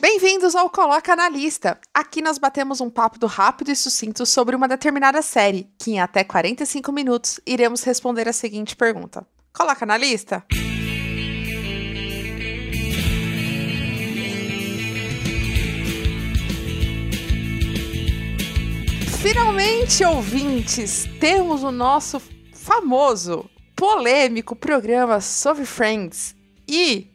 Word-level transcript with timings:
Bem-vindos 0.00 0.56
ao 0.56 0.68
Coloca 0.68 1.14
na 1.14 1.28
Lista. 1.28 1.78
Aqui 1.94 2.20
nós 2.20 2.36
batemos 2.36 2.80
um 2.80 2.90
papo 2.90 3.16
do 3.16 3.28
rápido 3.28 3.70
e 3.70 3.76
sucinto 3.76 4.26
sobre 4.26 4.56
uma 4.56 4.66
determinada 4.66 5.22
série, 5.22 5.68
que 5.78 5.92
em 5.92 6.00
até 6.00 6.24
45 6.24 6.90
minutos 6.90 7.40
iremos 7.46 7.84
responder 7.84 8.28
a 8.28 8.32
seguinte 8.32 8.74
pergunta: 8.74 9.24
Coloca 9.52 9.86
na 9.86 9.96
lista? 9.96 10.44
Finalmente, 19.22 20.04
ouvintes, 20.04 21.08
temos 21.20 21.62
o 21.62 21.70
nosso 21.70 22.20
famoso, 22.52 23.48
polêmico 23.76 24.56
programa 24.56 25.20
sobre 25.20 25.64
Friends. 25.64 26.34
E 26.66 27.13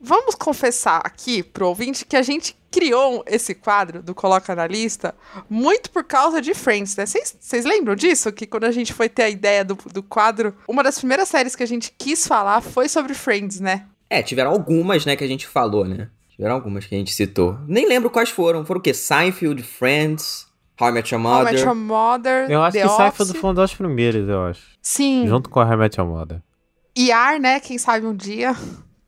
vamos 0.00 0.34
confessar 0.34 1.00
aqui 1.04 1.42
pro 1.42 1.68
ouvinte 1.68 2.04
que 2.04 2.16
a 2.16 2.22
gente 2.22 2.56
criou 2.70 3.24
esse 3.26 3.54
quadro 3.54 4.02
do 4.02 4.14
Coloca 4.14 4.54
na 4.54 4.66
Lista 4.66 5.14
muito 5.48 5.90
por 5.90 6.04
causa 6.04 6.40
de 6.40 6.54
Friends, 6.54 6.96
né? 6.96 7.04
Vocês 7.06 7.64
lembram 7.64 7.94
disso? 7.94 8.32
Que 8.32 8.46
quando 8.46 8.64
a 8.64 8.70
gente 8.70 8.92
foi 8.92 9.08
ter 9.08 9.24
a 9.24 9.28
ideia 9.28 9.64
do, 9.64 9.76
do 9.92 10.02
quadro, 10.02 10.54
uma 10.68 10.82
das 10.82 10.98
primeiras 10.98 11.28
séries 11.28 11.56
que 11.56 11.62
a 11.62 11.66
gente 11.66 11.92
quis 11.98 12.26
falar 12.26 12.60
foi 12.60 12.88
sobre 12.88 13.12
Friends, 13.12 13.60
né? 13.60 13.86
É, 14.08 14.22
tiveram 14.22 14.50
algumas, 14.50 15.04
né, 15.04 15.14
que 15.14 15.22
a 15.24 15.28
gente 15.28 15.46
falou, 15.46 15.84
né? 15.84 16.08
Tiveram 16.30 16.54
algumas 16.54 16.86
que 16.86 16.94
a 16.94 16.98
gente 16.98 17.12
citou. 17.12 17.58
Nem 17.66 17.86
lembro 17.86 18.08
quais 18.08 18.30
foram. 18.30 18.64
Foram 18.64 18.80
o 18.80 18.82
quê? 18.82 18.94
Seinfeld, 18.94 19.62
Friends, 19.62 20.46
How 20.80 20.88
I 20.88 20.92
Met 20.92 21.14
Your 21.14 21.22
Mother. 21.22 21.44
How 21.44 21.48
I 21.48 21.52
Met 21.52 21.64
Your 21.64 21.74
Mother. 21.74 22.50
Eu 22.50 22.62
acho 22.62 22.72
The 22.72 22.80
que 22.80 22.86
Office. 22.86 22.96
Seinfeld 22.96 23.38
foi 23.38 23.50
uma 23.50 23.54
das 23.54 23.74
primeiras, 23.74 24.28
eu 24.28 24.44
acho. 24.44 24.62
Sim. 24.80 25.26
Junto 25.28 25.50
com 25.50 25.60
a 25.60 25.66
How 25.66 25.74
I 25.74 25.76
Met 25.76 26.00
Your 26.00 26.08
Mother. 26.08 26.42
ER, 26.96 27.38
né? 27.38 27.60
Quem 27.60 27.78
sabe 27.78 28.06
um 28.06 28.14
dia. 28.14 28.56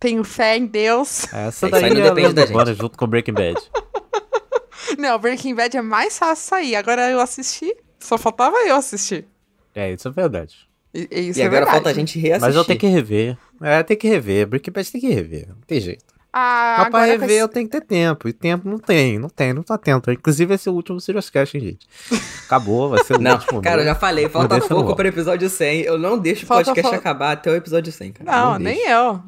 Tenho 0.03 0.25
fé 0.25 0.57
em 0.57 0.67
Deus. 0.67 1.25
Essa 1.33 1.67
Isso 1.67 1.69
daí 1.71 1.85
aí 1.85 1.95
não 1.95 2.01
é 2.01 2.11
depende 2.11 2.33
da 2.35 2.43
gente. 2.43 2.51
urbana 2.51 2.75
junto 2.75 2.99
com 2.99 3.07
Breaking 3.07 3.35
Bad. 3.35 3.57
Não, 4.99 5.19
Breaking 5.19 5.55
Bad 5.55 5.77
é 5.77 5.83
mais 5.83 6.19
fácil 6.19 6.45
sair. 6.49 6.75
Agora 6.77 7.09
eu 7.11 7.21
assisti. 7.21 7.75
Só 8.01 8.19
faltava 8.19 8.57
eu 8.67 8.75
assistir. 8.77 9.27
É, 9.75 9.93
isso 9.93 10.09
é 10.09 10.11
verdade. 10.11 10.57
E, 10.93 11.09
isso 11.31 11.39
E 11.39 11.43
é 11.43 11.47
agora 11.47 11.61
verdade. 11.65 11.71
falta 11.77 11.91
a 11.91 11.95
gente 11.95 12.19
reassistir. 12.19 12.49
Mas 12.49 12.57
eu 12.57 12.65
tenho 12.65 12.79
que 12.79 12.87
rever. 12.87 13.39
É, 13.63 13.83
tem 13.83 13.97
que 13.97 14.09
rever. 14.09 14.47
Breaking 14.47 14.73
Bad 14.73 14.91
tem 14.93 15.01
que 15.01 15.09
rever. 15.09 15.49
Não 15.49 15.57
tem 15.67 15.81
jeito. 15.81 16.05
Ah, 16.35 16.77
Mas 16.81 16.89
pra 16.91 16.99
agora 17.05 17.13
rever 17.19 17.39
eu 17.39 17.49
tenho 17.49 17.67
que 17.69 17.73
ter 17.81 17.87
tempo. 17.87 18.29
E 18.29 18.33
tempo 18.33 18.69
não 18.69 18.79
tem, 18.79 19.19
não 19.19 19.29
tem, 19.29 19.53
não 19.53 19.63
tô 19.63 19.73
atento. 19.73 20.11
Inclusive 20.11 20.55
esse 20.55 20.69
é 20.69 20.73
o 20.73 20.75
último 20.75 21.01
Serious 21.01 21.31
Cast, 21.31 21.57
hein, 21.57 21.63
gente. 21.63 21.87
Acabou, 22.47 22.89
vai 22.91 23.05
ser 23.05 23.15
o 23.17 23.19
Não, 23.21 23.33
último. 23.35 23.63
cara, 23.63 23.83
eu 23.83 23.87
já 23.87 23.95
falei, 23.95 24.29
falta 24.29 24.59
no 24.59 24.67
pouco 24.67 24.91
ar. 24.91 24.97
para 24.97 25.05
o 25.05 25.09
episódio 25.09 25.49
100. 25.49 25.83
Eu 25.83 25.99
não 25.99 26.19
deixo 26.19 26.45
o 26.45 26.49
podcast 26.49 26.83
falta- 26.83 26.97
acabar 26.97 27.33
até 27.33 27.51
o 27.51 27.55
episódio 27.55 27.93
100, 27.93 28.13
cara. 28.13 28.31
Não, 28.31 28.59
deixo. 28.59 28.63
nem 28.81 28.89
eu. 28.91 29.23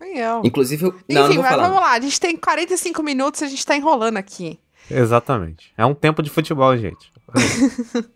Nem 0.00 0.18
eu. 0.18 0.42
Inclusive, 0.44 0.86
eu... 0.86 0.94
não, 1.08 1.22
não 1.22 1.26
Enfim, 1.26 1.34
vou 1.34 1.42
mas 1.42 1.52
falar. 1.52 1.68
vamos 1.68 1.80
lá. 1.80 1.92
A 1.92 2.00
gente 2.00 2.20
tem 2.20 2.36
45 2.36 3.02
minutos 3.02 3.40
e 3.40 3.44
a 3.44 3.48
gente 3.48 3.64
tá 3.64 3.76
enrolando 3.76 4.16
aqui. 4.16 4.58
Exatamente. 4.90 5.72
É 5.76 5.86
um 5.86 5.94
tempo 5.94 6.22
de 6.22 6.30
futebol, 6.30 6.76
gente. 6.76 7.12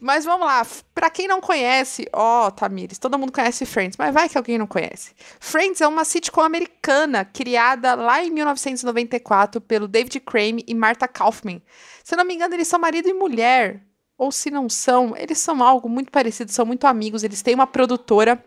Mas 0.00 0.24
vamos 0.24 0.46
lá. 0.46 0.66
Pra 0.94 1.08
quem 1.08 1.28
não 1.28 1.40
conhece, 1.40 2.06
ó, 2.12 2.50
Tamires, 2.50 2.98
todo 2.98 3.18
mundo 3.18 3.32
conhece 3.32 3.64
Friends, 3.64 3.96
mas 3.96 4.12
vai 4.12 4.28
que 4.28 4.36
alguém 4.36 4.58
não 4.58 4.66
conhece. 4.66 5.12
Friends 5.40 5.80
é 5.80 5.86
uma 5.86 6.04
sitcom 6.04 6.40
americana 6.40 7.24
criada 7.24 7.94
lá 7.94 8.22
em 8.24 8.30
1994 8.30 9.60
pelo 9.60 9.86
David 9.86 10.18
Crane 10.20 10.64
e 10.66 10.74
Martha 10.74 11.06
Kaufman. 11.06 11.62
Se 12.02 12.14
eu 12.14 12.18
não 12.18 12.24
me 12.24 12.34
engano, 12.34 12.54
eles 12.54 12.68
são 12.68 12.80
marido 12.80 13.08
e 13.08 13.14
mulher. 13.14 13.80
Ou 14.18 14.30
se 14.30 14.50
não 14.50 14.68
são, 14.68 15.16
eles 15.16 15.38
são 15.38 15.62
algo 15.62 15.88
muito 15.88 16.10
parecido, 16.10 16.52
são 16.52 16.66
muito 16.66 16.86
amigos. 16.86 17.24
Eles 17.24 17.42
têm 17.42 17.54
uma 17.54 17.66
produtora 17.66 18.44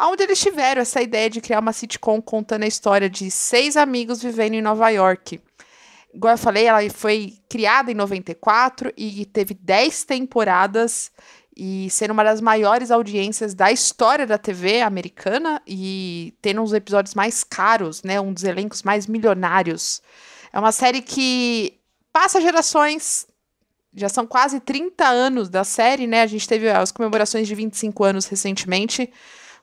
onde 0.00 0.22
eles 0.22 0.40
tiveram 0.40 0.82
essa 0.82 1.00
ideia 1.00 1.28
de 1.30 1.40
criar 1.40 1.60
uma 1.60 1.72
sitcom 1.72 2.20
contando 2.20 2.64
a 2.64 2.66
história 2.66 3.08
de 3.08 3.30
seis 3.30 3.76
amigos 3.76 4.22
vivendo 4.22 4.54
em 4.54 4.62
Nova 4.62 4.88
York. 4.90 5.40
Igual 6.14 6.34
eu 6.34 6.38
falei, 6.38 6.66
ela 6.66 6.78
foi 6.90 7.38
criada 7.48 7.90
em 7.90 7.94
94 7.94 8.92
e 8.96 9.24
teve 9.26 9.54
10 9.54 10.04
temporadas 10.04 11.10
e 11.56 11.88
sendo 11.90 12.12
uma 12.12 12.24
das 12.24 12.40
maiores 12.40 12.90
audiências 12.90 13.54
da 13.54 13.70
história 13.70 14.26
da 14.26 14.38
TV 14.38 14.80
americana 14.80 15.60
e 15.66 16.34
tendo 16.40 16.62
uns 16.62 16.72
episódios 16.72 17.14
mais 17.14 17.44
caros, 17.44 18.02
né, 18.02 18.20
um 18.20 18.32
dos 18.32 18.44
elencos 18.44 18.82
mais 18.82 19.06
milionários. 19.06 20.02
É 20.52 20.58
uma 20.58 20.72
série 20.72 21.00
que 21.00 21.78
passa 22.12 22.40
gerações, 22.40 23.26
já 23.94 24.08
são 24.08 24.26
quase 24.26 24.60
30 24.60 25.06
anos 25.06 25.48
da 25.48 25.64
série, 25.64 26.06
né? 26.06 26.22
A 26.22 26.26
gente 26.26 26.48
teve 26.48 26.68
as 26.70 26.90
comemorações 26.90 27.46
de 27.46 27.54
25 27.54 28.04
anos 28.04 28.26
recentemente 28.26 29.10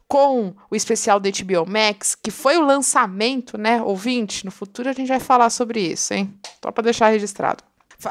com 0.10 0.56
o 0.72 0.76
especial 0.76 1.20
da 1.20 1.30
HBO 1.30 1.70
Max, 1.70 2.16
que 2.16 2.32
foi 2.32 2.58
o 2.58 2.66
lançamento, 2.66 3.60
né, 3.60 3.80
ouvinte? 3.82 4.44
No 4.44 4.50
futuro 4.52 4.90
a 4.90 4.94
gente 4.94 5.08
vai 5.08 5.20
falar 5.20 5.52
sobre 5.52 5.80
isso, 5.80 6.16
hein? 6.16 6.34
Só 6.64 6.72
para 6.72 6.86
deixar 6.86 7.10
registrado. 7.10 7.64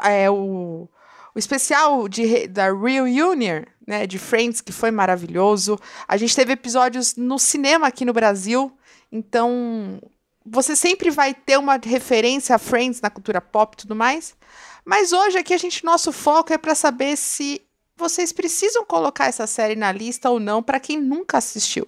É 0.05 0.31
o, 0.31 0.87
o 1.35 1.39
especial 1.39 2.07
de, 2.07 2.47
da 2.47 2.71
Reunion, 2.71 3.63
né, 3.85 4.07
de 4.07 4.17
Friends, 4.17 4.61
que 4.61 4.71
foi 4.71 4.91
maravilhoso. 4.91 5.77
A 6.07 6.15
gente 6.15 6.33
teve 6.33 6.53
episódios 6.53 7.17
no 7.17 7.37
cinema 7.37 7.87
aqui 7.87 8.05
no 8.05 8.13
Brasil, 8.13 8.71
então 9.11 9.99
você 10.45 10.77
sempre 10.77 11.11
vai 11.11 11.33
ter 11.33 11.59
uma 11.59 11.77
referência 11.83 12.55
a 12.55 12.59
Friends 12.59 13.01
na 13.01 13.09
cultura 13.09 13.41
pop 13.41 13.75
e 13.75 13.81
tudo 13.81 13.93
mais. 13.93 14.37
Mas 14.85 15.11
hoje 15.11 15.37
aqui 15.37 15.53
a 15.53 15.57
gente 15.57 15.83
nosso 15.83 16.13
foco 16.13 16.53
é 16.53 16.57
para 16.57 16.73
saber 16.73 17.17
se 17.17 17.61
vocês 17.99 18.31
precisam 18.31 18.85
colocar 18.85 19.27
essa 19.27 19.45
série 19.45 19.75
na 19.75 19.91
lista 19.91 20.29
ou 20.29 20.39
não 20.39 20.63
para 20.63 20.79
quem 20.79 20.99
nunca 20.99 21.37
assistiu. 21.37 21.87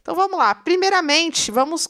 Então 0.00 0.14
vamos 0.14 0.38
lá. 0.38 0.54
Primeiramente, 0.54 1.50
vamos. 1.50 1.88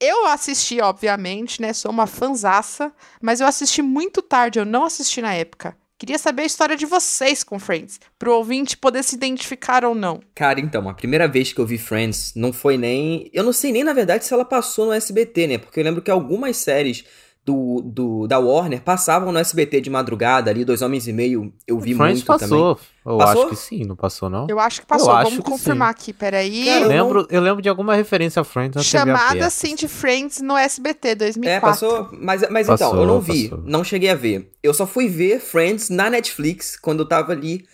Eu 0.00 0.26
assisti, 0.26 0.80
obviamente, 0.80 1.60
né? 1.60 1.72
Sou 1.72 1.90
uma 1.90 2.08
fanzaça, 2.08 2.92
mas 3.20 3.40
eu 3.40 3.46
assisti 3.46 3.82
muito 3.82 4.20
tarde, 4.20 4.58
eu 4.58 4.64
não 4.64 4.84
assisti 4.84 5.22
na 5.22 5.34
época. 5.34 5.76
Queria 6.02 6.18
saber 6.18 6.42
a 6.42 6.46
história 6.46 6.76
de 6.76 6.84
vocês 6.84 7.44
com 7.44 7.60
Friends, 7.60 8.00
pro 8.18 8.34
ouvinte 8.34 8.76
poder 8.76 9.04
se 9.04 9.14
identificar 9.14 9.84
ou 9.84 9.94
não. 9.94 10.20
Cara, 10.34 10.58
então, 10.58 10.88
a 10.88 10.94
primeira 10.94 11.28
vez 11.28 11.52
que 11.52 11.60
eu 11.60 11.66
vi 11.66 11.78
Friends 11.78 12.32
não 12.34 12.52
foi 12.52 12.76
nem. 12.76 13.30
Eu 13.32 13.44
não 13.44 13.52
sei 13.52 13.70
nem, 13.70 13.84
na 13.84 13.92
verdade, 13.92 14.24
se 14.24 14.34
ela 14.34 14.44
passou 14.44 14.86
no 14.86 14.92
SBT, 14.92 15.46
né? 15.46 15.58
Porque 15.58 15.78
eu 15.78 15.84
lembro 15.84 16.02
que 16.02 16.10
algumas 16.10 16.56
séries 16.56 17.04
do, 17.44 17.82
do 17.84 18.26
da 18.28 18.38
Warner 18.38 18.80
passavam 18.82 19.32
no 19.32 19.38
SBT 19.38 19.80
de 19.80 19.90
madrugada 19.90 20.48
ali, 20.50 20.64
Dois 20.64 20.80
Homens 20.80 21.08
e 21.08 21.12
Meio, 21.12 21.52
eu 21.66 21.78
vi 21.80 21.92
Friends 21.94 22.22
muito 22.24 22.38
também. 22.38 22.48
passou. 22.48 22.78
Eu 23.04 23.18
Passou? 23.18 23.40
acho 23.42 23.50
que 23.50 23.56
sim, 23.56 23.84
não 23.84 23.96
passou, 23.96 24.30
não? 24.30 24.46
Eu 24.48 24.60
acho 24.60 24.80
que 24.82 24.86
passou, 24.86 25.08
Eu 25.08 25.16
acho 25.16 25.30
vamos 25.30 25.44
que 25.44 25.50
confirmar 25.50 25.90
aqui, 25.90 26.12
peraí. 26.12 26.66
Cara, 26.66 26.80
Eu 26.84 26.88
lembro, 26.88 27.26
eu 27.30 27.40
lembro 27.40 27.60
de 27.60 27.68
alguma 27.68 27.96
referência 27.96 28.38
a 28.40 28.44
Friends 28.44 28.76
na 28.76 28.82
Chamada 28.82 29.44
assim 29.44 29.74
de 29.74 29.88
Friends 29.88 30.40
no 30.40 30.56
SBT 30.56 31.16
2004. 31.16 31.50
É, 31.50 31.60
passou, 31.60 32.08
mas, 32.12 32.42
mas 32.48 32.68
então, 32.68 32.78
Passou, 32.90 33.00
eu 33.00 33.06
não 33.06 33.20
vi, 33.20 33.48
passou. 33.48 33.64
não 33.66 33.82
cheguei 33.82 34.10
a 34.10 34.14
ver. 34.14 34.52
Eu 34.62 34.72
só 34.72 34.86
fui 34.86 35.08
ver 35.08 35.40
Friends 35.40 35.90
na 35.90 36.08
Netflix 36.08 36.76
quando 36.76 37.00
eu 37.00 37.08
tava 37.08 37.32
ali 37.32 37.64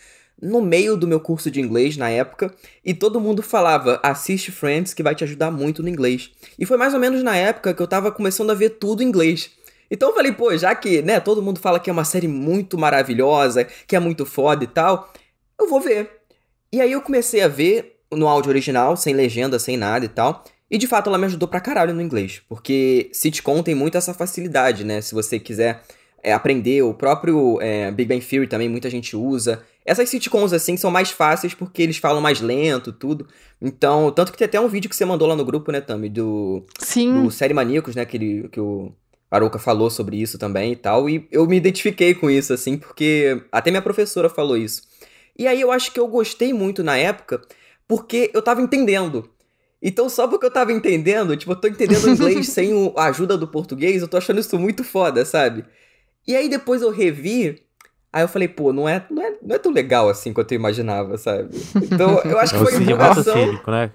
no 0.40 0.62
meio 0.62 0.96
do 0.96 1.06
meu 1.06 1.18
curso 1.20 1.50
de 1.50 1.60
inglês 1.60 1.96
na 1.96 2.08
época, 2.08 2.54
e 2.84 2.94
todo 2.94 3.20
mundo 3.20 3.42
falava: 3.42 4.00
assiste 4.02 4.50
Friends 4.50 4.94
que 4.94 5.02
vai 5.02 5.14
te 5.14 5.24
ajudar 5.24 5.50
muito 5.50 5.82
no 5.82 5.88
inglês. 5.90 6.30
E 6.58 6.64
foi 6.64 6.78
mais 6.78 6.94
ou 6.94 7.00
menos 7.00 7.22
na 7.22 7.36
época 7.36 7.74
que 7.74 7.82
eu 7.82 7.86
tava 7.88 8.10
começando 8.10 8.48
a 8.50 8.54
ver 8.54 8.70
tudo 8.70 9.02
em 9.02 9.06
inglês. 9.06 9.50
Então 9.90 10.10
eu 10.10 10.14
falei, 10.14 10.32
pô, 10.32 10.56
já 10.56 10.74
que, 10.74 11.02
né, 11.02 11.18
todo 11.20 11.42
mundo 11.42 11.60
fala 11.60 11.80
que 11.80 11.88
é 11.88 11.92
uma 11.92 12.04
série 12.04 12.28
muito 12.28 12.76
maravilhosa, 12.76 13.64
que 13.64 13.96
é 13.96 14.00
muito 14.00 14.26
foda 14.26 14.64
e 14.64 14.66
tal, 14.66 15.12
eu 15.58 15.68
vou 15.68 15.80
ver. 15.80 16.10
E 16.72 16.80
aí 16.80 16.92
eu 16.92 17.00
comecei 17.00 17.40
a 17.42 17.48
ver 17.48 17.98
no 18.12 18.28
áudio 18.28 18.50
original, 18.50 18.96
sem 18.96 19.14
legenda, 19.14 19.58
sem 19.58 19.76
nada 19.76 20.04
e 20.04 20.08
tal. 20.08 20.44
E 20.70 20.76
de 20.76 20.86
fato 20.86 21.08
ela 21.08 21.18
me 21.18 21.24
ajudou 21.24 21.48
pra 21.48 21.60
caralho 21.60 21.94
no 21.94 22.02
inglês. 22.02 22.42
Porque 22.48 23.10
sitcom 23.12 23.62
tem 23.62 23.74
muito 23.74 23.96
essa 23.96 24.12
facilidade, 24.12 24.84
né? 24.84 25.00
Se 25.00 25.14
você 25.14 25.38
quiser 25.38 25.82
é, 26.22 26.32
aprender, 26.32 26.82
o 26.82 26.92
próprio 26.92 27.58
é, 27.60 27.90
Big 27.90 28.08
Bang 28.08 28.24
Theory 28.24 28.46
também 28.46 28.68
muita 28.68 28.90
gente 28.90 29.16
usa. 29.16 29.62
Essas 29.84 30.10
sitcoms 30.10 30.52
assim 30.52 30.76
são 30.76 30.90
mais 30.90 31.10
fáceis 31.10 31.54
porque 31.54 31.82
eles 31.82 31.96
falam 31.96 32.20
mais 32.20 32.40
lento, 32.42 32.92
tudo. 32.92 33.26
Então, 33.60 34.10
tanto 34.10 34.30
que 34.30 34.36
tem 34.36 34.44
até 34.44 34.60
um 34.60 34.68
vídeo 34.68 34.90
que 34.90 34.96
você 34.96 35.04
mandou 35.04 35.26
lá 35.26 35.34
no 35.34 35.44
grupo, 35.44 35.72
né, 35.72 35.80
Tami? 35.80 36.10
Do, 36.10 36.64
Sim. 36.78 37.22
do 37.22 37.30
Série 37.30 37.54
Maníacos, 37.54 37.96
né? 37.96 38.04
Que, 38.04 38.18
ele, 38.18 38.48
que 38.50 38.60
o 38.60 38.92
Arouca 39.30 39.58
falou 39.58 39.90
sobre 39.90 40.16
isso 40.20 40.38
também 40.38 40.72
e 40.72 40.76
tal. 40.76 41.08
E 41.08 41.28
eu 41.30 41.46
me 41.46 41.56
identifiquei 41.56 42.14
com 42.14 42.30
isso, 42.30 42.52
assim, 42.52 42.76
porque 42.78 43.42
até 43.52 43.70
minha 43.70 43.82
professora 43.82 44.28
falou 44.28 44.56
isso. 44.56 44.82
E 45.38 45.46
aí 45.46 45.60
eu 45.60 45.70
acho 45.70 45.92
que 45.92 46.00
eu 46.00 46.08
gostei 46.08 46.52
muito 46.52 46.82
na 46.82 46.96
época, 46.96 47.40
porque 47.86 48.30
eu 48.34 48.42
tava 48.42 48.60
entendendo. 48.62 49.30
Então, 49.82 50.08
só 50.08 50.26
porque 50.26 50.46
eu 50.46 50.50
tava 50.52 50.72
entendendo, 50.72 51.36
tipo, 51.36 51.52
eu 51.52 51.56
tô 51.56 51.68
entendendo 51.68 52.04
o 52.04 52.08
inglês 52.10 52.48
sem 52.50 52.72
o- 52.74 52.92
a 52.96 53.04
ajuda 53.06 53.38
do 53.38 53.46
português, 53.46 54.02
eu 54.02 54.08
tô 54.08 54.16
achando 54.16 54.40
isso 54.40 54.58
muito 54.58 54.82
foda, 54.82 55.24
sabe? 55.24 55.64
E 56.26 56.36
aí 56.36 56.48
depois 56.48 56.82
eu 56.82 56.90
revi, 56.90 57.62
aí 58.12 58.22
eu 58.22 58.28
falei, 58.28 58.48
pô, 58.48 58.72
não 58.72 58.88
é, 58.88 59.06
não 59.10 59.22
é, 59.22 59.34
não 59.42 59.56
é 59.56 59.58
tão 59.58 59.72
legal 59.72 60.08
assim 60.08 60.32
quanto 60.32 60.52
eu 60.52 60.56
imaginava, 60.56 61.16
sabe? 61.18 61.50
Então, 61.82 62.20
eu 62.28 62.38
acho 62.38 62.52
que 62.54 62.58
É 62.60 62.62
foi 62.62 62.72
muito 62.78 62.84
empolgação. 62.94 63.48
cínico, 63.48 63.70
né? 63.70 63.92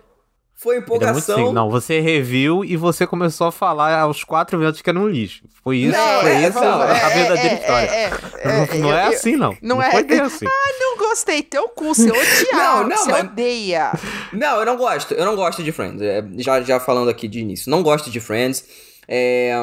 Foi 0.64 0.76
é 0.76 0.80
muito 0.80 0.88
empolgação. 0.96 1.36
cínico. 1.36 1.54
Não, 1.54 1.70
você 1.70 2.00
reviu 2.00 2.64
e 2.64 2.78
você 2.78 3.06
começou 3.06 3.48
a 3.48 3.52
falar 3.52 4.00
aos 4.00 4.24
quatro 4.24 4.58
minutos 4.58 4.82
que 4.82 4.90
era 4.90 4.98
um 5.00 5.08
lixo. 5.08 5.44
Foi 5.64 5.78
isso, 5.78 5.98
Não, 5.98 6.22
foi 6.22 6.32
é, 6.32 6.48
isso 6.48 6.60
não, 6.60 6.82
a 6.82 6.88
é, 6.90 7.10
verdadeira 7.14 7.54
história. 7.56 7.88
É, 7.90 8.04
é, 8.06 8.12
não 8.48 8.80
não 8.80 8.94
é 8.98 9.06
eu- 9.06 9.10
assim, 9.10 9.36
não. 9.36 9.50
não 9.62 9.76
Não, 9.76 9.82
é- 9.84 9.92
foi 9.92 10.04
bem 10.04 10.20
assim. 10.22 10.46
Não 10.80 10.98
gostei, 10.98 11.44
teu 11.44 11.68
cu, 11.70 11.94
você 11.94 12.10
odia, 12.12 12.48
Não, 12.54 12.88
não, 12.88 12.98
você 12.98 13.12
mas- 13.12 13.24
odeia. 13.26 13.92
Não, 14.32 14.60
eu 14.60 14.66
não 14.66 14.78
gosto. 14.78 15.14
Eu 15.14 15.26
não 15.26 15.36
gosto 15.36 15.62
de 15.64 15.72
Friends. 15.72 16.02
É, 16.02 16.24
já, 16.38 16.62
já 16.62 16.80
falando 16.80 17.10
aqui 17.10 17.28
de 17.28 17.40
início. 17.40 17.70
Não 17.70 17.84
gosto 17.84 18.10
de 18.10 18.20
Friends. 18.20 18.66
É, 19.08 19.54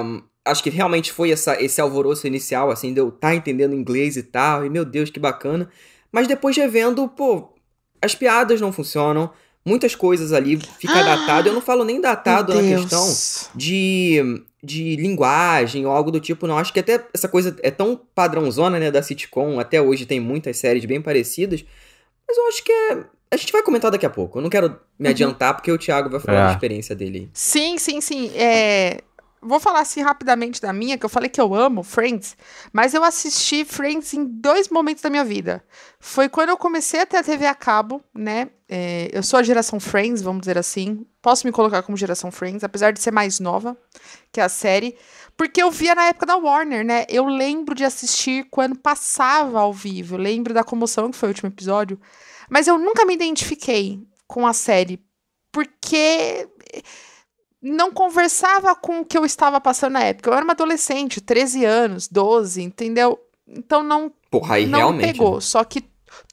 acho 0.44 0.62
que 0.62 0.70
realmente 0.70 1.12
foi 1.12 1.30
essa, 1.30 1.60
esse 1.62 1.80
alvoroço 1.80 2.26
inicial, 2.26 2.70
assim, 2.70 2.92
de 2.92 3.00
eu 3.00 3.08
estar 3.08 3.28
tá 3.28 3.34
entendendo 3.34 3.74
inglês 3.74 4.16
e 4.16 4.22
tal, 4.22 4.64
e 4.66 4.70
meu 4.70 4.84
Deus, 4.84 5.10
que 5.10 5.18
bacana. 5.20 5.68
Mas 6.12 6.26
depois 6.28 6.56
revendo, 6.56 7.08
pô, 7.08 7.54
as 8.02 8.14
piadas 8.14 8.60
não 8.60 8.72
funcionam, 8.72 9.30
muitas 9.64 9.94
coisas 9.94 10.32
ali 10.32 10.58
fica 10.78 10.98
ah, 11.00 11.16
datado. 11.16 11.48
Eu 11.48 11.52
não 11.52 11.60
falo 11.60 11.84
nem 11.84 12.00
datado 12.00 12.54
na 12.54 12.62
questão 12.62 13.06
de, 13.54 14.42
de 14.62 14.96
linguagem 14.96 15.86
ou 15.86 15.92
algo 15.92 16.10
do 16.10 16.20
tipo, 16.20 16.46
não. 16.46 16.58
Acho 16.58 16.72
que 16.72 16.80
até 16.80 17.06
essa 17.12 17.28
coisa 17.28 17.56
é 17.62 17.70
tão 17.70 18.00
padrãozona, 18.14 18.78
né, 18.78 18.90
da 18.90 19.02
sitcom, 19.02 19.60
até 19.60 19.80
hoje 19.80 20.06
tem 20.06 20.20
muitas 20.20 20.56
séries 20.56 20.84
bem 20.84 21.00
parecidas, 21.00 21.64
mas 22.26 22.36
eu 22.36 22.48
acho 22.48 22.64
que 22.64 22.72
é 22.72 23.04
a 23.32 23.36
gente 23.36 23.52
vai 23.52 23.62
comentar 23.62 23.90
daqui 23.90 24.04
a 24.04 24.10
pouco. 24.10 24.38
Eu 24.38 24.42
não 24.42 24.50
quero 24.50 24.80
me 24.98 25.06
uhum. 25.06 25.10
adiantar, 25.10 25.54
porque 25.54 25.70
o 25.70 25.78
Thiago 25.78 26.10
vai 26.10 26.18
falar 26.18 26.38
é. 26.38 26.46
da 26.46 26.52
experiência 26.52 26.96
dele. 26.96 27.30
Sim, 27.32 27.78
sim, 27.78 28.00
sim. 28.00 28.30
É... 28.34 29.02
Vou 29.42 29.58
falar 29.58 29.80
assim 29.80 30.02
rapidamente 30.02 30.60
da 30.60 30.70
minha, 30.70 30.98
que 30.98 31.06
eu 31.06 31.08
falei 31.08 31.30
que 31.30 31.40
eu 31.40 31.54
amo 31.54 31.82
Friends, 31.82 32.36
mas 32.72 32.92
eu 32.92 33.02
assisti 33.02 33.64
Friends 33.64 34.12
em 34.12 34.24
dois 34.26 34.68
momentos 34.68 35.02
da 35.02 35.08
minha 35.08 35.24
vida. 35.24 35.64
Foi 35.98 36.28
quando 36.28 36.50
eu 36.50 36.58
comecei 36.58 37.00
a 37.00 37.06
ter 37.06 37.16
a 37.18 37.22
TV 37.22 37.46
a 37.46 37.54
cabo, 37.54 38.02
né? 38.14 38.50
É... 38.72 39.10
eu 39.12 39.22
sou 39.22 39.40
a 39.40 39.42
geração 39.42 39.80
Friends, 39.80 40.22
vamos 40.22 40.40
dizer 40.40 40.56
assim. 40.56 41.04
Posso 41.20 41.44
me 41.44 41.52
colocar 41.52 41.82
como 41.82 41.96
geração 41.96 42.30
Friends, 42.30 42.62
apesar 42.62 42.92
de 42.92 43.02
ser 43.02 43.10
mais 43.10 43.40
nova 43.40 43.76
que 44.30 44.40
a 44.40 44.48
série. 44.48 44.96
Porque 45.36 45.60
eu 45.60 45.70
via 45.70 45.94
na 45.94 46.04
época 46.04 46.26
da 46.26 46.36
Warner, 46.36 46.84
né? 46.84 47.04
Eu 47.08 47.26
lembro 47.26 47.74
de 47.74 47.82
assistir 47.82 48.46
quando 48.50 48.78
passava 48.78 49.58
ao 49.58 49.72
vivo. 49.72 50.14
Eu 50.14 50.20
lembro 50.20 50.54
da 50.54 50.62
comoção 50.62 51.10
que 51.10 51.16
foi 51.16 51.30
o 51.30 51.32
último 51.32 51.48
episódio. 51.48 51.98
Mas 52.48 52.68
eu 52.68 52.78
nunca 52.78 53.04
me 53.04 53.14
identifiquei 53.14 54.00
com 54.26 54.46
a 54.46 54.52
série, 54.52 55.02
porque 55.50 56.48
não 57.62 57.92
conversava 57.92 58.74
com 58.74 59.00
o 59.00 59.04
que 59.04 59.18
eu 59.18 59.24
estava 59.24 59.60
passando 59.60 59.94
na 59.94 60.04
época. 60.04 60.30
Eu 60.30 60.34
era 60.34 60.44
uma 60.44 60.52
adolescente, 60.52 61.20
13 61.20 61.64
anos, 61.64 62.08
12, 62.08 62.62
entendeu? 62.62 63.18
Então 63.46 63.82
não, 63.82 64.12
Porra, 64.30 64.56
aí 64.56 64.66
não 64.66 64.78
realmente, 64.78 65.12
pegou. 65.12 65.34
Né? 65.34 65.40
Só 65.40 65.64
que 65.64 65.84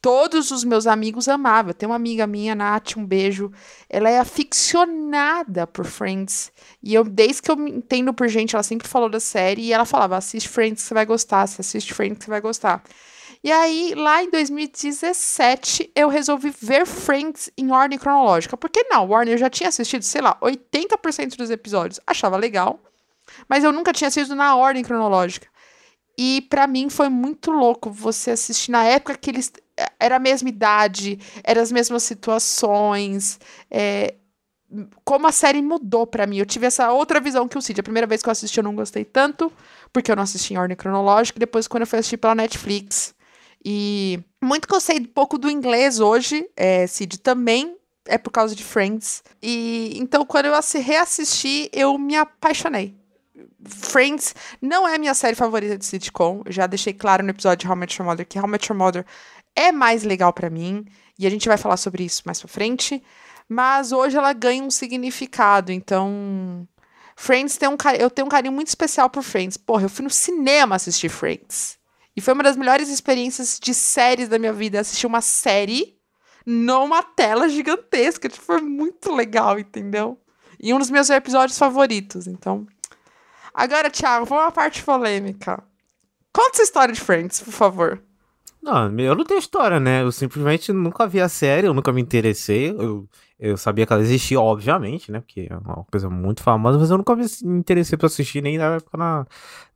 todos 0.01 0.51
os 0.51 0.63
meus 0.63 0.88
amigos 0.88 1.28
amavam. 1.28 1.74
Tem 1.74 1.88
uma 1.88 1.95
amiga 1.95 2.25
minha, 2.28 2.56
Nath, 2.56 2.98
um 2.98 3.06
beijo. 3.06 3.51
Ela 3.89 4.10
é 4.10 4.19
aficionada 4.19 5.68
por 5.68 5.86
Friends. 5.86 6.51
E 6.81 6.94
eu, 6.94 7.04
desde 7.04 7.42
que 7.42 7.51
eu 7.51 7.56
me 7.56 7.72
entendo 7.72 8.13
por 8.13 8.28
gente, 8.28 8.56
ela 8.56 8.63
sempre 8.63 8.88
falou 8.88 9.10
da 9.10 9.19
série 9.19 9.63
e 9.63 9.74
ela 9.74 9.86
falava: 9.86 10.18
assiste 10.18 10.50
Friends 10.50 10.84
você 10.84 10.94
vai 10.94 11.06
gostar, 11.06 11.48
se 11.48 11.62
assiste 11.62 11.94
Friends 11.94 12.24
você 12.24 12.30
vai 12.30 12.42
gostar. 12.42 12.84
E 13.44 13.51
aí, 13.51 13.94
lá 13.95 14.24
em 14.24 14.30
2017, 14.30 15.92
eu 15.95 16.10
resolvi 16.10 16.50
ver 16.50 16.86
Friends 16.86 17.50
em 17.57 17.72
ordem 17.72 17.98
cronológica. 17.98 18.57
Porque 18.57 18.83
não, 18.90 19.07
Warner 19.07 19.38
já 19.38 19.50
tinha 19.50 19.69
assistido, 19.69 20.01
sei 20.01 20.22
lá, 20.22 20.38
80% 20.42 21.36
dos 21.38 21.50
episódios. 21.50 22.00
Achava 22.06 22.36
legal. 22.36 22.80
Mas 23.48 23.63
eu 23.63 23.72
nunca 23.72 23.94
tinha 23.94 24.07
assistido 24.07 24.36
na 24.36 24.56
ordem 24.56 24.83
cronológica. 24.83 25.48
E 26.18 26.42
para 26.50 26.66
mim 26.66 26.90
foi 26.90 27.10
muito 27.10 27.51
louco 27.51 27.92
você 27.92 28.31
assistir 28.31 28.72
na 28.72 28.83
época 28.83 29.16
que 29.16 29.30
eles. 29.30 29.51
Era 30.00 30.15
a 30.15 30.19
mesma 30.19 30.50
idade, 30.50 31.19
eram 31.44 31.62
as 31.62 31.71
mesmas 31.71 32.03
situações. 32.03 33.39
É, 33.69 34.15
como 35.03 35.27
a 35.27 35.31
série 35.31 35.62
mudou 35.62 36.06
para 36.06 36.27
mim. 36.27 36.38
Eu 36.38 36.45
tive 36.45 36.65
essa 36.65 36.91
outra 36.91 37.19
visão 37.19 37.47
que 37.47 37.57
o 37.57 37.62
Cid. 37.62 37.79
A 37.79 37.83
primeira 37.83 38.07
vez 38.07 38.21
que 38.21 38.29
eu 38.29 38.31
assisti 38.31 38.57
eu 38.57 38.63
não 38.63 38.75
gostei 38.75 39.06
tanto, 39.06 39.51
porque 39.94 40.12
eu 40.12 40.15
não 40.15 40.24
assisti 40.24 40.53
em 40.53 40.57
ordem 40.57 40.75
cronológica. 40.75 41.39
Depois, 41.39 41.68
quando 41.68 41.81
eu 41.81 41.88
fui 41.88 42.00
assistir 42.00 42.18
pela 42.18 42.35
Netflix, 42.35 43.15
e 43.63 44.19
muito 44.44 44.68
que 44.68 44.75
eu 44.75 44.79
sei 44.79 45.01
pouco 45.01 45.38
do 45.38 45.50
inglês 45.50 46.00
hoje, 46.00 46.50
é, 46.56 46.85
Cid, 46.88 47.19
também 47.19 47.77
é 48.06 48.18
por 48.18 48.31
causa 48.31 48.56
de 48.56 48.63
Friends. 48.63 49.23
E 49.41 49.94
então, 49.95 50.25
quando 50.25 50.45
eu 50.45 50.53
reassisti, 50.81 51.69
eu 51.73 51.97
me 51.97 52.15
apaixonei. 52.15 52.95
Friends 53.65 54.33
não 54.62 54.88
é 54.88 54.97
minha 54.97 55.13
série 55.13 55.35
favorita 55.35 55.77
de 55.77 55.85
sitcom. 55.85 56.44
Já 56.47 56.68
deixei 56.68 56.94
claro 56.94 57.23
no 57.23 57.30
episódio 57.30 57.65
de 57.65 57.68
How 57.68 57.75
Much 57.75 57.97
Your 57.97 58.07
Mother 58.07 58.25
que 58.25 58.39
How 58.39 58.47
Much 58.47 58.68
Your 58.68 58.77
Mother 58.77 59.06
é 59.57 59.71
mais 59.71 60.04
legal 60.04 60.31
para 60.31 60.50
mim. 60.50 60.86
E 61.18 61.25
a 61.25 61.30
gente 61.30 61.48
vai 61.48 61.57
falar 61.57 61.77
sobre 61.77 62.04
isso 62.04 62.21
mais 62.25 62.39
pra 62.39 62.48
frente. 62.48 63.04
Mas 63.50 63.92
hoje 63.92 64.15
ela 64.15 64.31
ganha 64.33 64.63
um 64.63 64.69
significado. 64.69 65.71
Então, 65.71 66.68
Friends 67.15 67.57
tem 67.57 67.68
um 67.68 67.75
eu 67.98 68.09
tenho 68.12 68.27
um 68.27 68.30
carinho 68.30 68.54
muito 68.54 68.68
especial 68.68 69.09
por 69.09 69.24
Friends. 69.24 69.57
Porra, 69.57 69.83
eu 69.86 69.89
fui 69.89 70.04
no 70.04 70.09
cinema 70.09 70.75
assistir 70.75 71.09
Friends. 71.09 71.80
E 72.15 72.21
foi 72.21 72.33
uma 72.33 72.44
das 72.44 72.56
melhores 72.56 72.89
experiências 72.89 73.59
de 73.62 73.74
séries 73.74 74.30
da 74.30 74.38
minha 74.38 74.54
vida. 74.54 74.80
Assistir 74.80 75.07
uma 75.07 75.21
série 75.21 75.98
numa 76.45 77.01
tela 77.01 77.50
gigantesca. 77.50 78.30
Tipo, 78.30 78.45
foi 78.45 78.62
muito 78.62 79.12
legal, 79.12 79.57
entendeu? 79.57 80.19
E 80.59 80.74
um 80.74 80.80
dos 80.80 80.89
meus 80.89 81.09
episódios 81.09 81.57
favoritos, 81.57 82.27
então. 82.27 82.65
Agora, 83.54 83.89
Thiago, 83.89 84.25
vamos 84.25 84.45
à 84.45 84.51
parte 84.51 84.83
polêmica. 84.83 85.63
Conta 86.33 86.57
essa 86.57 86.63
história 86.63 86.94
de 86.94 87.01
Friends, 87.01 87.42
por 87.42 87.54
favor. 87.54 88.06
Não, 88.68 89.00
eu 89.00 89.16
não 89.16 89.24
tenho 89.24 89.40
história, 89.40 89.80
né? 89.80 90.04
Eu 90.04 90.12
simplesmente 90.12 90.74
nunca 90.74 91.08
vi 91.08 91.22
a 91.22 91.30
série, 91.30 91.68
eu 91.68 91.74
nunca 91.74 91.94
me 91.94 92.02
interessei. 92.02 92.72
Eu, 92.72 93.08
eu 93.40 93.56
sabia 93.56 93.86
que 93.86 93.94
ela 93.94 94.02
existia, 94.02 94.42
obviamente, 94.42 95.10
né? 95.10 95.22
Porque 95.22 95.48
é 95.50 95.56
uma 95.56 95.86
coisa 95.90 96.10
muito 96.10 96.44
famosa, 96.44 96.78
mas 96.78 96.92
eu 96.92 96.98
nunca 96.98 97.16
me 97.16 97.25
interessei 97.46 97.98
pra 97.98 98.08
assistir 98.08 98.42
nem 98.42 98.58
na 98.58 98.75
época 98.75 98.98
na, 98.98 99.25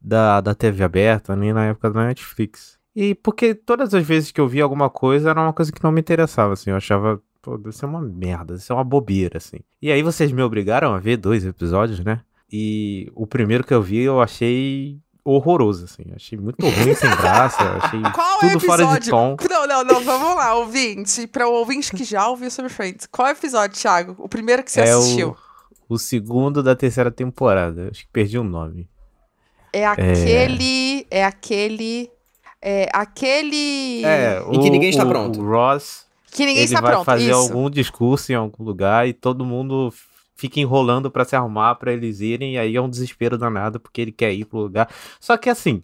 da, 0.01 0.41
da 0.41 0.53
TV 0.53 0.83
aberta, 0.83 1.37
nem 1.37 1.53
na 1.53 1.67
época 1.67 1.89
da 1.89 2.05
Netflix. 2.05 2.77
E 2.93 3.15
porque 3.15 3.55
todas 3.55 3.93
as 3.93 4.05
vezes 4.05 4.29
que 4.29 4.41
eu 4.41 4.47
via 4.47 4.63
alguma 4.63 4.89
coisa, 4.89 5.29
era 5.29 5.41
uma 5.41 5.53
coisa 5.53 5.71
que 5.71 5.81
não 5.81 5.91
me 5.93 6.01
interessava, 6.01 6.51
assim. 6.51 6.71
Eu 6.71 6.75
achava, 6.75 7.21
pô, 7.41 7.57
deve 7.57 7.73
ser 7.73 7.85
uma 7.85 8.01
merda, 8.01 8.55
deve 8.55 8.65
ser 8.65 8.73
uma 8.73 8.83
bobeira, 8.83 9.37
assim. 9.37 9.59
E 9.81 9.89
aí 9.89 10.03
vocês 10.03 10.33
me 10.33 10.41
obrigaram 10.41 10.93
a 10.93 10.99
ver 10.99 11.15
dois 11.15 11.45
episódios, 11.45 12.01
né? 12.01 12.19
E 12.51 13.09
o 13.15 13.25
primeiro 13.25 13.63
que 13.63 13.73
eu 13.73 13.81
vi, 13.81 13.99
eu 14.01 14.19
achei 14.21 14.99
horroroso, 15.23 15.85
assim. 15.85 16.03
Achei 16.15 16.37
muito 16.37 16.63
ruim, 16.63 16.93
sem 16.95 17.09
graça. 17.09 17.63
Achei 17.81 18.01
Qual 18.13 18.39
tudo 18.39 18.51
episódio? 18.51 18.85
fora 18.85 18.99
de 18.99 19.09
tom. 19.09 19.37
Não, 19.49 19.67
não, 19.67 19.83
não. 19.83 20.03
Vamos 20.03 20.35
lá, 20.35 20.55
ouvinte. 20.55 21.27
Para 21.27 21.47
o 21.47 21.53
ouvinte 21.53 21.91
que 21.91 22.03
já 22.03 22.27
ouviu 22.27 22.49
sobre 22.49 22.71
Friends. 22.71 23.07
Qual 23.07 23.27
episódio, 23.27 23.79
Thiago? 23.79 24.15
O 24.17 24.27
primeiro 24.27 24.63
que 24.63 24.71
você 24.71 24.81
é 24.81 24.91
assistiu? 24.91 25.35
O, 25.87 25.95
o 25.95 25.99
segundo 25.99 26.61
da 26.63 26.75
terceira 26.75 27.11
temporada. 27.11 27.89
Acho 27.91 28.01
que 28.01 28.11
perdi 28.11 28.37
o 28.37 28.43
nome. 28.43 28.89
É 29.73 29.85
aquele... 29.85 31.07
É, 31.09 31.19
é 31.19 31.25
aquele... 31.25 32.11
É 32.61 32.89
aquele... 32.93 34.03
É, 34.05 34.43
o, 34.45 34.53
em 34.53 34.61
que 34.61 34.69
ninguém 34.69 34.89
está 34.89 35.05
pronto. 35.05 35.41
O 35.41 35.45
Ross... 35.45 36.05
Que 36.31 36.45
ninguém 36.45 36.63
ele 36.63 36.65
está 36.65 36.79
vai 36.79 36.93
pronto, 36.93 37.05
fazer 37.05 37.29
isso. 37.29 37.35
algum 37.35 37.69
discurso 37.69 38.31
em 38.31 38.35
algum 38.35 38.63
lugar 38.63 39.05
e 39.05 39.11
todo 39.11 39.43
mundo 39.43 39.93
fica 40.41 40.59
enrolando 40.59 41.11
para 41.11 41.23
se 41.23 41.35
arrumar 41.35 41.75
para 41.75 41.93
eles 41.93 42.19
irem, 42.19 42.55
e 42.55 42.57
aí 42.57 42.75
é 42.75 42.81
um 42.81 42.89
desespero 42.89 43.37
danado 43.37 43.79
porque 43.79 44.01
ele 44.01 44.11
quer 44.11 44.33
ir 44.33 44.45
pro 44.45 44.59
lugar. 44.59 44.89
Só 45.19 45.37
que 45.37 45.49
assim, 45.49 45.83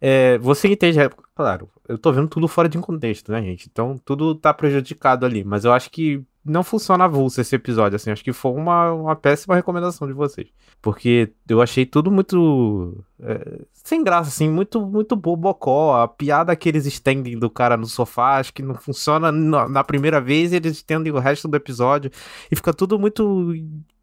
é, 0.00 0.38
você 0.38 0.68
entende, 0.68 1.00
é, 1.00 1.10
claro, 1.34 1.68
eu 1.88 1.98
tô 1.98 2.12
vendo 2.12 2.28
tudo 2.28 2.46
fora 2.46 2.68
de 2.68 2.78
contexto, 2.78 3.32
né, 3.32 3.42
gente? 3.42 3.68
Então 3.70 3.98
tudo 4.04 4.34
tá 4.36 4.54
prejudicado 4.54 5.26
ali, 5.26 5.42
mas 5.42 5.64
eu 5.64 5.72
acho 5.72 5.90
que 5.90 6.22
não 6.46 6.62
funciona 6.62 7.04
avulso 7.04 7.40
esse 7.40 7.54
episódio, 7.56 7.96
assim, 7.96 8.10
acho 8.10 8.22
que 8.22 8.32
foi 8.32 8.52
uma, 8.52 8.92
uma 8.92 9.16
péssima 9.16 9.54
recomendação 9.54 10.06
de 10.06 10.12
vocês. 10.12 10.48
Porque 10.80 11.32
eu 11.48 11.60
achei 11.60 11.84
tudo 11.84 12.10
muito. 12.10 13.04
É, 13.20 13.62
sem 13.72 14.04
graça, 14.04 14.28
assim, 14.28 14.48
muito, 14.48 14.80
muito 14.86 15.16
bobocó. 15.16 16.02
A 16.02 16.08
piada 16.08 16.54
que 16.54 16.68
eles 16.68 16.86
estendem 16.86 17.38
do 17.38 17.50
cara 17.50 17.76
no 17.76 17.86
sofá, 17.86 18.38
acho 18.38 18.52
que 18.52 18.62
não 18.62 18.74
funciona 18.74 19.32
na, 19.32 19.68
na 19.68 19.84
primeira 19.84 20.20
vez, 20.20 20.52
eles 20.52 20.76
estendem 20.76 21.12
o 21.12 21.18
resto 21.18 21.48
do 21.48 21.56
episódio. 21.56 22.10
E 22.50 22.54
fica 22.54 22.72
tudo 22.72 22.98
muito 22.98 23.52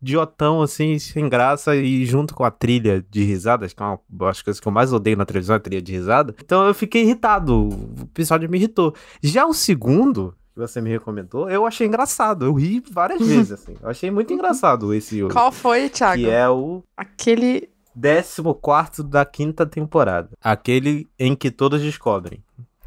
idiotão, 0.01 0.61
assim, 0.61 0.99
sem 0.99 1.29
graça, 1.29 1.75
e 1.75 2.05
junto 2.05 2.35
com 2.35 2.43
a 2.43 2.51
trilha 2.51 3.05
de 3.09 3.23
risadas, 3.23 3.71
que 3.71 3.81
é 3.81 3.85
uma 3.85 3.99
das 4.09 4.41
coisas 4.41 4.59
que 4.59 4.67
eu 4.67 4.71
mais 4.71 4.91
odeio 4.91 5.15
na 5.15 5.25
televisão, 5.25 5.55
a 5.55 5.59
trilha 5.59 5.81
de 5.81 5.93
risada. 5.93 6.35
Então 6.43 6.67
eu 6.67 6.73
fiquei 6.73 7.03
irritado. 7.03 7.69
O 7.69 8.03
episódio 8.03 8.49
me 8.49 8.57
irritou. 8.57 8.93
Já 9.21 9.45
o 9.45 9.53
segundo, 9.53 10.35
que 10.53 10.59
você 10.59 10.79
me 10.79 10.89
recomendou, 10.89 11.49
eu 11.49 11.65
achei 11.65 11.87
engraçado. 11.87 12.45
Eu 12.45 12.53
ri 12.53 12.83
várias 12.91 13.25
vezes, 13.25 13.51
assim. 13.51 13.75
Eu 13.81 13.89
achei 13.89 14.11
muito 14.11 14.31
engraçado 14.31 14.93
esse. 14.93 15.21
Qual 15.29 15.51
foi, 15.51 15.89
Thiago? 15.89 16.21
Que 16.21 16.29
é 16.29 16.47
o. 16.47 16.83
Aquele. 16.95 17.69
14 17.95 19.03
da 19.03 19.23
quinta 19.25 19.65
temporada. 19.65 20.29
Aquele 20.41 21.07
em 21.19 21.35
que 21.35 21.51
todos 21.51 21.81
descobrem. 21.81 22.43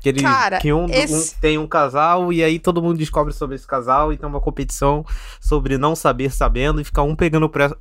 Aquele 0.09 0.23
Cara, 0.23 0.59
que 0.59 0.73
um, 0.73 0.87
esse... 0.87 1.15
um, 1.37 1.41
tem 1.41 1.59
um 1.59 1.67
casal 1.67 2.33
e 2.33 2.45
aí 2.45 2.59
todo 2.59 2.81
mundo 2.81 2.97
descobre 2.97 3.33
sobre 3.33 3.57
esse 3.57 3.67
casal 3.67 4.13
e 4.13 4.17
tem 4.17 4.29
uma 4.29 4.41
competição 4.41 5.05
sobre 5.41 5.77
não 5.77 5.97
saber 5.97 6.31
sabendo 6.31 6.81
e 6.81 6.85
ficar 6.85 7.03
um 7.03 7.17
pegando, 7.17 7.49
pre... 7.49 7.75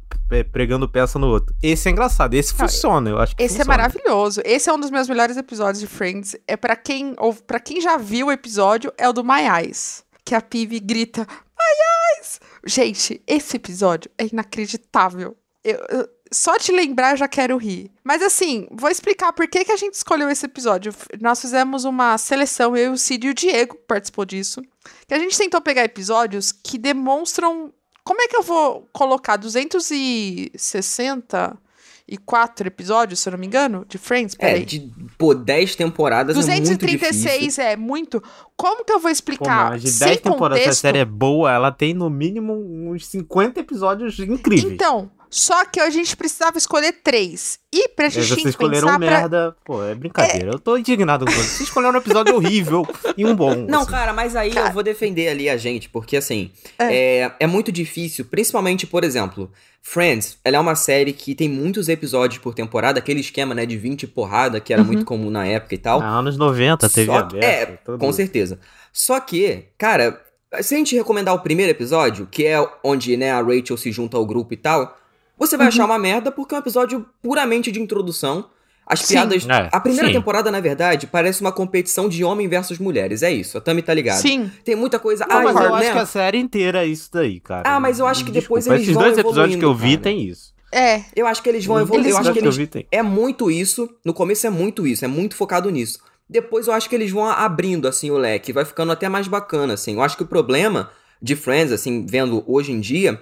pregando 0.52 0.90
peça 0.90 1.20
no 1.20 1.28
outro. 1.28 1.56
Esse 1.62 1.88
é 1.88 1.92
engraçado, 1.92 2.34
esse 2.34 2.52
não, 2.54 2.68
funciona, 2.68 3.10
eu 3.10 3.20
acho 3.20 3.36
que 3.36 3.44
Esse 3.44 3.58
funciona. 3.58 3.74
é 3.74 3.78
maravilhoso. 3.78 4.42
Esse 4.44 4.70
é 4.70 4.74
um 4.74 4.80
dos 4.80 4.90
meus 4.90 5.08
melhores 5.08 5.38
episódios 5.38 5.80
de 5.80 5.88
Friends. 5.88 6.36
É 6.48 6.58
para 6.58 6.76
quem 6.76 7.14
ou 7.18 7.34
para 7.34 7.60
quem 7.60 7.80
já 7.80 7.98
viu 7.98 8.28
o 8.28 8.32
episódio 8.32 8.92
é 8.98 9.08
o 9.08 9.14
do 9.14 9.24
My 9.24 9.42
Eyes, 9.62 10.04
que 10.24 10.34
a 10.34 10.42
Pive 10.42 10.80
grita 10.80 11.22
My 11.22 12.18
Eyes. 12.18 12.40
Gente, 12.66 13.22
esse 13.28 13.58
episódio 13.58 14.10
é 14.18 14.26
inacreditável. 14.26 15.36
Eu, 15.64 15.80
eu, 15.90 16.10
só 16.36 16.58
de 16.58 16.72
lembrar 16.72 17.12
eu 17.12 17.18
já 17.18 17.28
quero 17.28 17.58
rir. 17.58 17.92
Mas 18.04 18.22
assim, 18.22 18.68
vou 18.72 18.90
explicar 18.90 19.34
por 19.34 19.48
que, 19.48 19.66
que 19.66 19.72
a 19.72 19.78
gente 19.78 19.94
escolheu 19.94 20.30
esse 20.30 20.46
episódio. 20.46 20.94
Nós 21.22 21.42
fizemos 21.42 21.86
uma 21.86 22.18
seleção, 22.18 22.76
eu, 22.76 22.94
o 22.94 22.98
Cid 22.98 23.28
e 23.28 23.30
o 23.30 23.34
Diego 23.34 23.76
participou 23.88 24.26
disso. 24.26 24.62
Que 25.08 25.14
a 25.14 25.20
gente 25.20 25.38
tentou 25.38 25.62
pegar 25.62 25.84
episódios 25.84 26.52
que 26.52 26.78
demonstram. 26.78 27.72
Como 28.04 28.22
é 28.22 28.28
que 28.28 28.36
eu 28.36 28.44
vou 28.44 28.88
colocar 28.94 29.38
260 29.38 31.58
234 32.06 32.68
episódios, 32.68 33.20
se 33.20 33.28
eu 33.28 33.32
não 33.32 33.40
me 33.40 33.48
engano, 33.48 33.86
de 33.88 33.98
Friends. 33.98 34.36
É, 34.40 34.60
de, 34.60 34.92
pô, 35.18 35.34
10 35.34 35.76
temporadas 35.76 36.36
é 36.36 36.40
muito 36.40 36.78
difícil. 36.78 36.78
236 36.78 37.60
é 37.60 37.76
muito. 37.76 38.24
Como 38.56 38.86
que 38.86 38.94
eu 38.94 39.00
vou 39.00 39.10
Pô, 39.10 39.12
explicar? 39.12 39.72
mas 39.72 39.82
de 39.82 39.92
sem 39.92 40.08
10 40.08 40.22
temporadas, 40.22 40.58
se 40.58 40.62
a 40.62 40.66
contexto? 40.66 40.82
série 40.82 41.00
é 41.00 41.06
boa, 41.06 41.52
ela 41.52 41.72
tem 41.72 41.94
no 41.94 42.10
mínimo 42.10 42.54
uns 42.54 43.08
50 43.08 43.60
episódios 43.60 44.20
incríveis. 44.20 44.72
Então, 44.72 45.10
só 45.38 45.66
que 45.66 45.82
a 45.82 45.90
gente 45.90 46.16
precisava 46.16 46.58
escolher 46.58 46.94
três. 47.04 47.60
E 47.74 47.90
pra 47.90 48.06
gente 48.08 48.26
vocês 48.26 48.28
tinha 48.30 48.44
que 48.44 48.50
escolheram 48.52 48.88
pensar 48.88 49.00
pra... 49.00 49.10
merda. 49.20 49.56
Pô, 49.66 49.84
é 49.84 49.94
brincadeira. 49.94 50.52
Eu 50.54 50.60
tô 50.60 50.78
indignado 50.78 51.26
com 51.26 51.32
você. 51.34 51.44
Vocês 51.44 51.60
escolheram 51.62 51.96
um 51.96 51.98
episódio 51.98 52.34
horrível 52.36 52.88
e 53.18 53.26
um 53.26 53.36
bom. 53.36 53.54
Não, 53.68 53.82
assim. 53.82 53.92
cara, 53.92 54.14
mas 54.14 54.34
aí 54.34 54.52
Cara. 54.52 54.70
eu 54.70 54.74
vou 54.74 54.82
defender 54.82 55.28
ali 55.28 55.50
a 55.50 55.58
gente, 55.58 55.90
porque 55.90 56.16
assim, 56.16 56.52
é. 56.80 57.32
É, 57.38 57.48
muito 57.48 57.70
difícil, 57.70 58.24
principalmente, 58.24 58.88
por 58.88 59.04
exemplo, 59.04 59.52
Friends, 59.82 60.38
ela 60.46 60.56
é 60.56 60.60
uma 60.60 60.74
série 60.76 61.12
que 61.12 61.36
tem 61.36 61.50
muitos 61.50 61.90
episódios 61.90 62.40
por 62.42 62.54
temporada, 62.54 63.00
aquele 63.00 63.20
esquema, 63.20 63.54
né, 63.54 63.66
de 63.66 63.78
20 63.78 64.08
porrada, 64.08 64.62
que 64.62 64.72
era 64.72 64.82
Uhum. 64.82 64.88
muito 64.88 65.04
comum 65.04 65.30
na 65.30 65.46
época 65.46 65.76
e 65.76 65.78
tal. 65.78 66.02
Ah, 66.02 66.18
anos 66.20 66.38
90, 66.38 66.90
TV 66.90 67.06
Só 67.08 67.22
que- 67.24 67.36
aberta. 67.38 67.46
é, 67.46 67.66
tudo. 67.84 67.98
Com 68.00 68.14
certeza. 68.14 68.58
Só 68.94 69.20
que, 69.20 69.66
cara, 69.78 70.22
se 70.62 70.74
a 70.76 70.78
gente 70.78 70.96
recomendar 70.96 71.36
o 71.36 71.40
primeiro 71.40 71.72
episódio, 71.72 72.26
que 72.32 72.46
é 72.46 72.56
onde, 72.82 73.18
né, 73.18 73.32
a 73.32 73.42
Rachel 73.42 73.76
se 73.76 73.92
junta 73.92 74.16
ao 74.16 74.26
grupo 74.26 74.54
e 74.54 74.58
tal, 74.58 74.98
você 75.38 75.58
vai 75.58 75.66
Uhum. 75.68 75.74
achar 75.74 75.86
uma 75.86 76.00
merda 76.00 76.32
porque 76.32 76.54
é 76.54 76.58
um 76.58 76.62
episódio 76.62 77.06
puramente 77.22 77.72
de 77.72 77.82
introdução. 77.82 78.50
As 78.88 79.00
Sim. 79.00 79.16
piadas. 79.16 79.48
É, 79.50 79.70
a 79.72 79.80
primeira 79.80 80.08
sim. 80.10 80.14
temporada, 80.14 80.52
na 80.52 80.60
verdade, 80.60 81.08
parece 81.08 81.42
uma 81.42 81.52
competição 81.52 82.08
de 82.08 82.24
homem 82.24 82.48
versus 82.48 82.78
mulheres. 82.78 83.24
É 83.24 83.32
isso. 83.32 83.58
A 83.58 83.62
Tami 83.62 83.82
tá 83.82 83.92
ligado. 83.92 84.22
Sim. 84.22 84.52
Tem 84.64 84.76
muita 84.76 85.00
coisa. 85.00 85.26
Não, 85.28 85.38
ah, 85.38 85.42
mas 85.42 85.56
eu, 85.56 85.62
eu 85.64 85.74
acho 85.74 85.88
né? 85.88 85.92
que 85.94 85.98
a 85.98 86.06
série 86.06 86.38
inteira 86.38 86.84
é 86.84 86.88
isso 86.88 87.10
daí, 87.12 87.40
cara. 87.40 87.64
Ah, 87.68 87.80
mas 87.80 87.98
eu 87.98 88.06
acho 88.06 88.24
que 88.24 88.32
depois 88.32 88.66
Desculpa, 88.66 88.76
eles 88.76 88.84
Esses 88.84 88.94
vão 88.94 89.04
dois 89.04 89.18
episódios 89.18 89.58
que 89.58 89.66
eu 89.66 89.74
vi 89.74 89.92
cara. 89.98 90.02
tem 90.04 90.22
isso. 90.28 90.54
É. 90.72 91.02
Eu 91.16 91.26
acho 91.26 91.42
que 91.42 91.50
eles 91.50 91.66
vão 91.66 91.80
evoluir. 91.80 92.10
Eu 92.12 92.18
acho 92.18 92.32
que 92.32 92.34
que 92.34 92.46
eu 92.46 92.50
eles. 92.50 92.58
vi 92.58 92.68
tem. 92.68 92.86
É 92.92 93.02
muito 93.02 93.50
isso. 93.50 93.90
No 94.06 94.14
começo 94.14 94.46
é 94.46 94.52
muito 94.52 94.86
isso. 94.86 95.04
É 95.04 95.08
muito 95.08 95.36
focado 95.36 95.72
nisso. 95.72 95.98
Depois 96.30 96.68
eu 96.68 96.74
acho 96.74 96.88
que 96.88 96.94
eles 96.96 97.10
vão 97.10 97.26
abrindo, 97.26 97.88
assim, 97.88 98.12
o 98.12 98.18
leque. 98.20 98.54
Vai 98.54 98.66
ficando 98.66 98.92
até 98.92 99.10
mais 99.10 99.28
bacana, 99.28 99.74
assim. 99.74 99.96
Eu 99.96 100.04
acho 100.04 100.16
que 100.16 100.24
o 100.24 100.28
problema 100.28 100.92
de 101.20 101.36
Friends, 101.36 101.72
assim, 101.72 102.06
vendo 102.06 102.44
hoje 102.46 102.72
em 102.72 102.80
dia, 102.80 103.20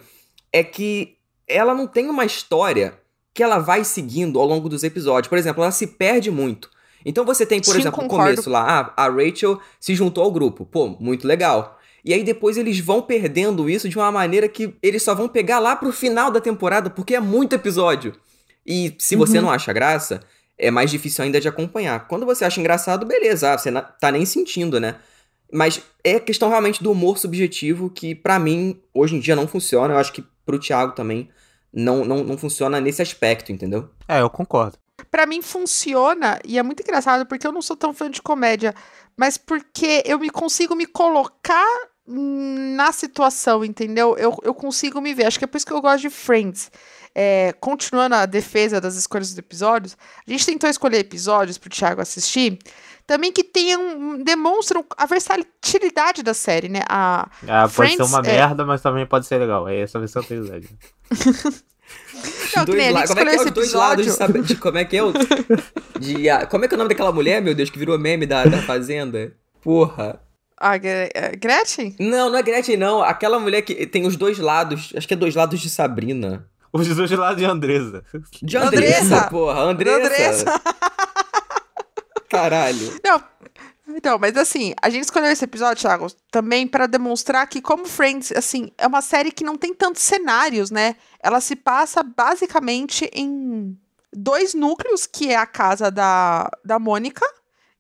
é 0.52 0.62
que 0.62 1.16
ela 1.48 1.74
não 1.74 1.88
tem 1.88 2.10
uma 2.10 2.26
história 2.26 2.94
que 3.34 3.42
ela 3.44 3.60
vai 3.60 3.84
seguindo 3.84 4.40
ao 4.40 4.46
longo 4.46 4.70
dos 4.70 4.84
episódios. 4.84 5.28
Por 5.30 5.38
exemplo, 5.38 5.64
ela 5.64 5.72
se 5.72 5.88
perde 5.88 6.30
muito. 6.30 6.70
Então 7.06 7.26
você 7.26 7.46
tem, 7.46 7.60
por 7.60 7.74
Sim, 7.74 7.80
exemplo, 7.82 8.04
no 8.04 8.10
concordo. 8.10 8.32
começo 8.32 8.50
lá, 8.50 8.94
ah, 8.96 9.06
a 9.06 9.10
Rachel 9.10 9.60
se 9.80 9.94
juntou 9.96 10.24
ao 10.24 10.32
grupo. 10.32 10.66
Pô, 10.66 10.96
muito 11.00 11.28
legal. 11.28 11.80
E 12.06 12.14
aí 12.14 12.24
depois 12.24 12.58
eles 12.58 12.80
vão 12.80 13.02
perdendo 13.02 13.70
isso 13.70 13.90
de 13.90 13.98
uma 13.98 14.12
maneira 14.12 14.48
que 14.48 14.74
eles 14.82 15.02
só 15.04 15.16
vão 15.16 15.28
pegar 15.28 15.60
lá 15.60 15.76
pro 15.76 15.92
final 15.92 16.30
da 16.32 16.40
temporada, 16.42 16.90
porque 16.90 17.16
é 17.16 17.20
muito 17.20 17.54
episódio. 17.56 18.14
E 18.66 18.94
se 19.00 19.16
você 19.16 19.38
Uhum. 19.38 19.46
não 19.46 19.52
acha 19.52 19.74
graça, 19.74 20.22
é 20.58 20.70
mais 20.70 20.92
difícil 20.92 21.24
ainda 21.24 21.42
de 21.42 21.48
acompanhar. 21.48 22.08
Quando 22.08 22.26
você 22.26 22.46
acha 22.46 22.60
engraçado, 22.60 23.06
beleza, 23.06 23.54
ah, 23.54 23.58
você 23.58 23.72
tá 24.00 24.12
nem 24.12 24.26
sentindo, 24.26 24.80
né? 24.80 24.96
Mas 25.52 25.82
é 26.04 26.20
questão 26.20 26.50
realmente 26.50 26.82
do 26.82 26.92
humor 26.92 27.18
subjetivo 27.18 27.90
que, 27.90 28.16
pra 28.16 28.40
mim, 28.40 28.82
hoje 28.94 29.16
em 29.16 29.20
dia 29.20 29.36
não 29.36 29.48
funciona. 29.48 29.94
Eu 29.94 29.98
acho 29.98 30.14
que 30.14 30.24
pro 30.46 30.60
Thiago 30.60 30.94
também 30.94 31.30
não, 31.72 32.04
não, 32.06 32.24
não 32.24 32.38
funciona 32.38 32.80
nesse 32.80 33.02
aspecto, 33.02 33.52
entendeu? 33.52 33.90
É, 34.08 34.22
eu 34.22 34.30
concordo. 34.30 34.78
Pra 35.10 35.26
mim 35.26 35.42
funciona, 35.42 36.40
e 36.46 36.58
é 36.58 36.64
muito 36.64 36.82
engraçado, 36.82 37.26
porque 37.26 37.46
eu 37.46 37.52
não 37.52 37.62
sou 37.62 37.76
tão 37.76 37.94
fã 37.94 38.10
de 38.10 38.22
comédia, 38.22 38.74
mas 39.18 39.38
porque 39.38 40.04
eu 40.06 40.20
me 40.20 40.30
consigo 40.30 40.76
me 40.76 40.86
colocar 40.86 41.66
na 42.06 42.92
situação, 42.92 43.64
entendeu? 43.64 44.16
Eu, 44.18 44.38
eu 44.44 44.54
consigo 44.54 45.00
me 45.00 45.14
ver. 45.14 45.26
Acho 45.26 45.40
que 45.40 45.46
é 45.46 45.48
por 45.48 45.58
isso 45.58 45.66
que 45.66 45.74
eu 45.74 45.82
gosto 45.82 46.02
de 46.02 46.10
Friends. 46.10 46.72
É, 47.16 47.54
continuando 47.60 48.16
a 48.16 48.26
defesa 48.26 48.82
das 48.82 48.96
escolhas 48.96 49.30
dos 49.30 49.38
episódios, 49.38 49.96
a 50.28 50.32
gente 50.32 50.46
tentou 50.46 50.70
escolher 50.70 50.98
episódios 51.00 51.58
pro 51.60 51.70
Thiago 51.70 52.02
assistir, 52.02 52.58
também 53.06 53.32
que 53.32 53.44
tenham, 53.44 54.22
demonstram 54.24 54.84
a 54.98 55.06
versatilidade 55.06 56.24
da 56.24 56.34
série, 56.34 56.70
né? 56.70 56.80
A, 56.90 57.30
Ah, 57.48 57.62
pode 57.64 57.72
ser 57.72 57.76
Friends, 57.98 58.10
uma 58.10 58.20
é- 58.20 58.22
merda, 58.38 58.66
mas 58.66 58.82
também 58.82 59.06
pode 59.06 59.28
ser 59.28 59.38
legal. 59.38 59.68
É 59.68 59.80
essa 59.82 59.98
a 59.98 60.02
versão 60.02 60.24
que 60.24 60.34
eu 60.34 60.48
tenho. 60.48 60.64
Não, 62.56 62.66
Dois 62.66 62.88
a 62.88 62.92
la- 62.92 63.00
gente 63.02 63.08
como 63.10 63.20
é 63.20 63.24
que 63.24 63.30
é 63.30 63.36
escolheu 63.36 63.36
os 63.36 63.42
esse 63.46 63.52
dois 63.52 63.74
lados 63.74 64.06
de, 64.06 64.12
episódio. 64.12 64.34
saber, 64.34 64.44
de 64.48 64.56
como 64.56 64.78
é 64.78 64.86
que 64.86 64.98
é 64.98 65.04
o. 65.04 65.14
De, 66.00 66.30
ah, 66.30 66.46
como 66.46 66.66
é 66.66 66.68
que 66.68 66.74
é 66.74 66.76
o 66.76 66.78
nome 66.78 66.90
daquela 66.90 67.12
mulher, 67.12 67.42
meu 67.42 67.54
Deus, 67.54 67.70
que 67.70 67.78
virou 67.80 67.98
meme 68.00 68.26
da, 68.26 68.46
da 68.46 68.62
Fazenda? 68.62 69.34
Porra. 69.62 70.20
A 70.60 70.76
é, 70.78 71.36
Gretchen? 71.36 71.96
Não, 72.00 72.30
não 72.30 72.38
é 72.38 72.44
Gretchen, 72.44 72.78
não. 72.78 73.04
Aquela 73.04 73.40
mulher 73.40 73.62
que 73.64 73.86
tem 73.86 74.06
os 74.08 74.16
dois 74.16 74.38
lados. 74.40 74.94
Acho 74.96 75.08
que 75.08 75.14
é 75.14 75.18
dois 75.18 75.36
lados 75.36 75.60
de 75.60 75.70
Sabrina. 75.70 76.48
Os 76.74 76.88
dois 76.96 77.12
lados 77.12 77.38
de 77.38 77.46
Andresa. 77.46 78.04
De 78.42 78.58
Andressa. 78.58 79.04
Andressa, 79.06 79.30
porra. 79.30 79.60
Andressa. 79.62 79.98
Andressa. 79.98 80.62
Caralho. 82.28 83.00
Não. 83.06 83.24
Então, 83.96 84.18
mas 84.18 84.36
assim, 84.36 84.74
a 84.82 84.90
gente 84.90 85.04
escolheu 85.04 85.30
esse 85.30 85.44
episódio, 85.46 85.82
Thiago, 85.82 86.08
também 86.32 86.68
pra 86.68 86.88
demonstrar 86.88 87.46
que, 87.48 87.62
como 87.62 87.86
Friends, 87.86 88.32
assim, 88.32 88.72
é 88.76 88.88
uma 88.88 89.04
série 89.04 89.32
que 89.32 89.44
não 89.44 89.56
tem 89.56 89.74
tantos 89.74 90.02
cenários, 90.02 90.72
né? 90.72 90.96
Ela 91.22 91.40
se 91.40 91.56
passa 91.56 92.02
basicamente 92.02 93.08
em 93.14 93.78
dois 94.12 94.56
núcleos, 94.56 95.06
que 95.06 95.30
é 95.30 95.36
a 95.36 95.46
casa 95.46 95.92
da, 95.92 96.50
da 96.66 96.80
Mônica 96.80 97.26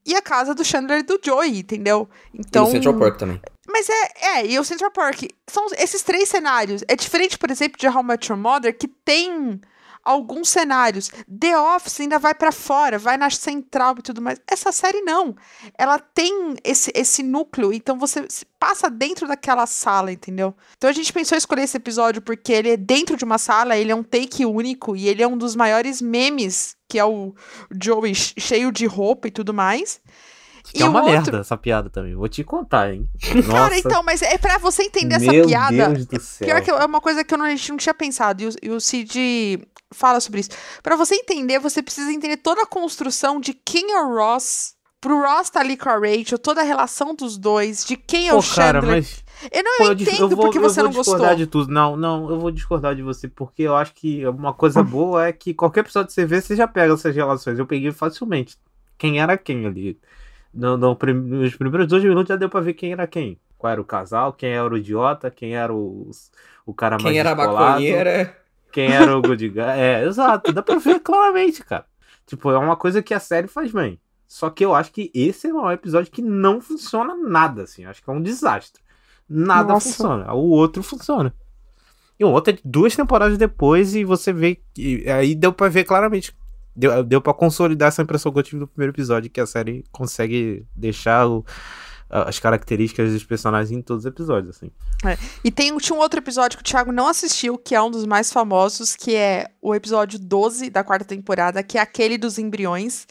e 0.05 0.13
a 0.13 0.21
casa 0.21 0.53
do 0.53 0.63
Chandler 0.63 0.99
e 0.99 1.03
do 1.03 1.19
Joey, 1.23 1.59
entendeu? 1.59 2.07
Então. 2.31 2.65
E 2.65 2.67
o 2.67 2.71
Central 2.71 2.99
Park 2.99 3.17
também. 3.17 3.41
Mas 3.73 3.89
é, 3.89 4.11
é, 4.21 4.45
e 4.45 4.59
o 4.59 4.63
Central 4.63 4.91
Park. 4.91 5.23
São 5.47 5.65
esses 5.75 6.03
três 6.03 6.29
cenários. 6.29 6.83
É 6.87 6.95
diferente, 6.95 7.39
por 7.39 7.49
exemplo, 7.49 7.79
de 7.79 7.87
How 7.87 8.03
Met 8.03 8.31
Your 8.31 8.39
Mother, 8.39 8.77
que 8.77 8.87
tem 8.87 9.59
alguns 10.03 10.49
cenários. 10.49 11.09
The 11.27 11.57
Office 11.57 11.99
ainda 12.01 12.19
vai 12.19 12.35
pra 12.35 12.51
fora, 12.51 12.99
vai 12.99 13.17
na 13.17 13.31
central 13.31 13.95
e 13.97 14.03
tudo 14.03 14.21
mais. 14.21 14.39
Essa 14.47 14.71
série 14.71 15.01
não. 15.01 15.35
Ela 15.75 15.97
tem 15.97 16.55
esse, 16.63 16.91
esse 16.93 17.23
núcleo, 17.23 17.73
então 17.73 17.97
você 17.97 18.27
passa 18.59 18.91
dentro 18.91 19.27
daquela 19.27 19.65
sala, 19.65 20.11
entendeu? 20.11 20.53
Então 20.77 20.87
a 20.87 20.93
gente 20.93 21.11
pensou 21.11 21.35
em 21.35 21.39
escolher 21.39 21.63
esse 21.63 21.77
episódio 21.77 22.21
porque 22.21 22.53
ele 22.53 22.69
é 22.69 22.77
dentro 22.77 23.17
de 23.17 23.25
uma 23.25 23.39
sala, 23.39 23.75
ele 23.75 23.91
é 23.91 23.95
um 23.95 24.03
take 24.03 24.45
único 24.45 24.95
e 24.95 25.07
ele 25.07 25.23
é 25.23 25.27
um 25.27 25.37
dos 25.37 25.55
maiores 25.55 25.99
memes, 25.99 26.75
que 26.87 26.99
é 26.99 27.05
o 27.05 27.33
Joey 27.81 28.13
cheio 28.13 28.71
de 28.71 28.85
roupa 28.85 29.27
e 29.27 29.31
tudo 29.31 29.51
mais. 29.51 29.99
Que 30.71 30.81
é 30.81 30.85
o 30.85 30.89
uma 30.89 30.99
outro- 31.01 31.13
merda 31.13 31.37
essa 31.39 31.57
piada 31.57 31.89
também. 31.89 32.15
Vou 32.15 32.27
te 32.29 32.43
contar, 32.43 32.93
hein? 32.93 33.09
Nossa, 33.35 33.51
Cara, 33.51 33.77
então, 33.77 34.03
mas 34.03 34.21
é 34.21 34.37
pra 34.37 34.57
você 34.57 34.83
entender 34.83 35.15
essa 35.15 35.31
meu 35.31 35.45
piada. 35.45 35.89
Deus 35.89 36.05
do 36.05 36.19
céu. 36.21 36.47
Pior 36.47 36.61
que 36.61 36.71
é 36.71 36.85
uma 36.85 37.01
coisa 37.01 37.23
que 37.23 37.33
eu 37.33 37.37
não- 37.37 37.45
a 37.45 37.49
gente 37.49 37.69
não 37.69 37.77
tinha 37.77 37.93
pensado, 37.93 38.41
e 38.41 38.47
o, 38.47 38.51
e 38.63 38.69
o 38.69 38.79
Cid 38.79 39.61
fala 39.93 40.19
sobre 40.19 40.39
isso. 40.39 40.49
Pra 40.81 40.95
você 40.95 41.15
entender, 41.15 41.59
você 41.59 41.81
precisa 41.83 42.11
entender 42.11 42.37
toda 42.37 42.63
a 42.63 42.65
construção 42.65 43.39
de 43.39 43.53
quem 43.53 43.91
é 43.91 44.01
o 44.01 44.15
Ross, 44.15 44.73
pro 45.01 45.21
Ross 45.21 45.49
tá 45.49 45.59
ali 45.59 45.75
com 45.75 45.89
a 45.89 45.97
Rachel, 45.99 46.39
toda 46.39 46.61
a 46.61 46.63
relação 46.63 47.13
dos 47.13 47.37
dois, 47.37 47.83
de 47.85 47.97
quem 47.97 48.29
é 48.29 48.31
Pô, 48.31 48.39
o 48.39 48.43
cara, 48.55 48.79
Chandler. 48.81 48.95
mas 49.01 49.23
Eu 49.51 49.63
não 49.63 49.77
Pô, 49.79 49.83
eu 49.87 49.93
entendo 49.93 50.21
eu 50.21 50.29
vou, 50.29 50.37
porque 50.45 50.57
eu 50.57 50.61
você 50.61 50.79
vou 50.79 50.89
não 50.89 50.95
gostou. 50.95 51.15
discordar 51.15 51.35
de 51.35 51.45
tudo. 51.45 51.69
Não, 51.71 51.97
não, 51.97 52.29
eu 52.29 52.39
vou 52.39 52.49
discordar 52.51 52.95
de 52.95 53.01
você, 53.03 53.27
porque 53.27 53.63
eu 53.63 53.75
acho 53.75 53.93
que 53.93 54.25
uma 54.25 54.53
coisa 54.53 54.81
boa 54.81 55.27
é 55.27 55.33
que 55.33 55.53
qualquer 55.53 55.81
episódio 55.81 56.07
que 56.07 56.13
você 56.13 56.25
vê, 56.25 56.39
você 56.39 56.55
já 56.55 56.67
pega 56.67 56.93
essas 56.93 57.13
relações. 57.13 57.59
Eu 57.59 57.67
peguei 57.67 57.91
facilmente. 57.91 58.57
Quem 58.97 59.19
era 59.19 59.37
quem 59.37 59.65
ali? 59.65 59.99
No, 60.53 60.77
no 60.77 60.89
nos 60.89 61.55
primeiros 61.55 61.87
dois 61.87 62.03
minutos 62.03 62.29
já 62.29 62.35
deu 62.35 62.49
pra 62.49 62.61
ver 62.61 62.73
quem 62.73 62.91
era 62.91 63.07
quem. 63.07 63.39
Qual 63.57 63.71
era 63.71 63.81
o 63.81 63.85
casal, 63.85 64.33
quem 64.33 64.51
era 64.51 64.71
o 64.71 64.77
idiota, 64.77 65.31
quem 65.31 65.55
era 65.55 65.73
o, 65.73 66.11
o 66.65 66.73
cara 66.73 66.97
mais 67.01 67.11
Quem 67.11 67.19
era 67.19 67.31
a 67.31 67.35
maconheira? 67.35 68.37
quem 68.71 68.91
era 68.91 69.17
o 69.17 69.21
good 69.21 69.49
guy. 69.49 69.61
É, 69.61 70.03
exato, 70.03 70.51
dá 70.51 70.61
pra 70.61 70.75
ver 70.77 70.99
claramente, 70.99 71.63
cara. 71.63 71.85
Tipo, 72.25 72.51
é 72.51 72.57
uma 72.57 72.75
coisa 72.75 73.01
que 73.01 73.13
a 73.13 73.19
série 73.19 73.47
faz 73.47 73.71
bem. 73.71 73.99
Só 74.27 74.49
que 74.49 74.65
eu 74.65 74.73
acho 74.73 74.91
que 74.91 75.11
esse 75.13 75.47
é 75.47 75.53
um 75.53 75.71
episódio 75.71 76.11
que 76.11 76.21
não 76.21 76.59
funciona 76.59 77.15
nada, 77.15 77.63
assim. 77.63 77.85
Acho 77.85 78.03
que 78.03 78.09
é 78.09 78.13
um 78.13 78.21
desastre. 78.21 78.81
Nada 79.29 79.73
Nossa. 79.73 79.89
funciona. 79.89 80.33
O 80.33 80.49
outro 80.49 80.81
funciona. 80.81 81.33
E 82.19 82.25
o 82.25 82.29
outro 82.29 82.53
é 82.53 82.57
duas 82.65 82.95
temporadas 82.95 83.37
depois 83.37 83.95
e 83.95 84.03
você 84.03 84.33
vê 84.33 84.59
que. 84.73 85.07
Aí 85.09 85.35
deu 85.35 85.53
pra 85.53 85.69
ver 85.69 85.83
claramente. 85.83 86.35
Deu, 86.75 87.03
deu 87.03 87.21
pra 87.21 87.33
consolidar 87.33 87.89
essa 87.89 88.01
impressão 88.01 88.31
que 88.31 88.39
eu 88.39 88.43
tive 88.43 88.57
no 88.59 88.67
primeiro 88.67 88.91
episódio, 88.93 89.29
que 89.29 89.39
a 89.41 89.45
série 89.45 89.83
consegue 89.91 90.65
deixar 90.75 91.27
o- 91.27 91.45
as 92.09 92.37
características 92.39 93.11
dos 93.11 93.23
personagens 93.23 93.71
em 93.71 93.81
todos 93.81 94.03
os 94.03 94.09
episódios, 94.09 94.55
assim. 94.55 94.69
E 95.43 95.49
tem, 95.51 95.75
tinha 95.77 95.97
um 95.97 96.01
outro 96.01 96.19
episódio 96.19 96.57
que 96.57 96.61
o 96.63 96.65
Thiago 96.65 96.91
não 96.91 97.07
assistiu, 97.07 97.57
que 97.57 97.73
é 97.73 97.81
um 97.81 97.89
dos 97.89 98.05
mais 98.05 98.31
famosos, 98.31 98.95
que 98.95 99.15
é 99.15 99.47
o 99.61 99.73
episódio 99.73 100.19
12 100.19 100.69
da 100.69 100.83
quarta 100.83 101.05
temporada, 101.05 101.63
que 101.63 101.77
é 101.77 101.81
aquele 101.81 102.17
dos 102.17 102.37
embriões, 102.37 103.07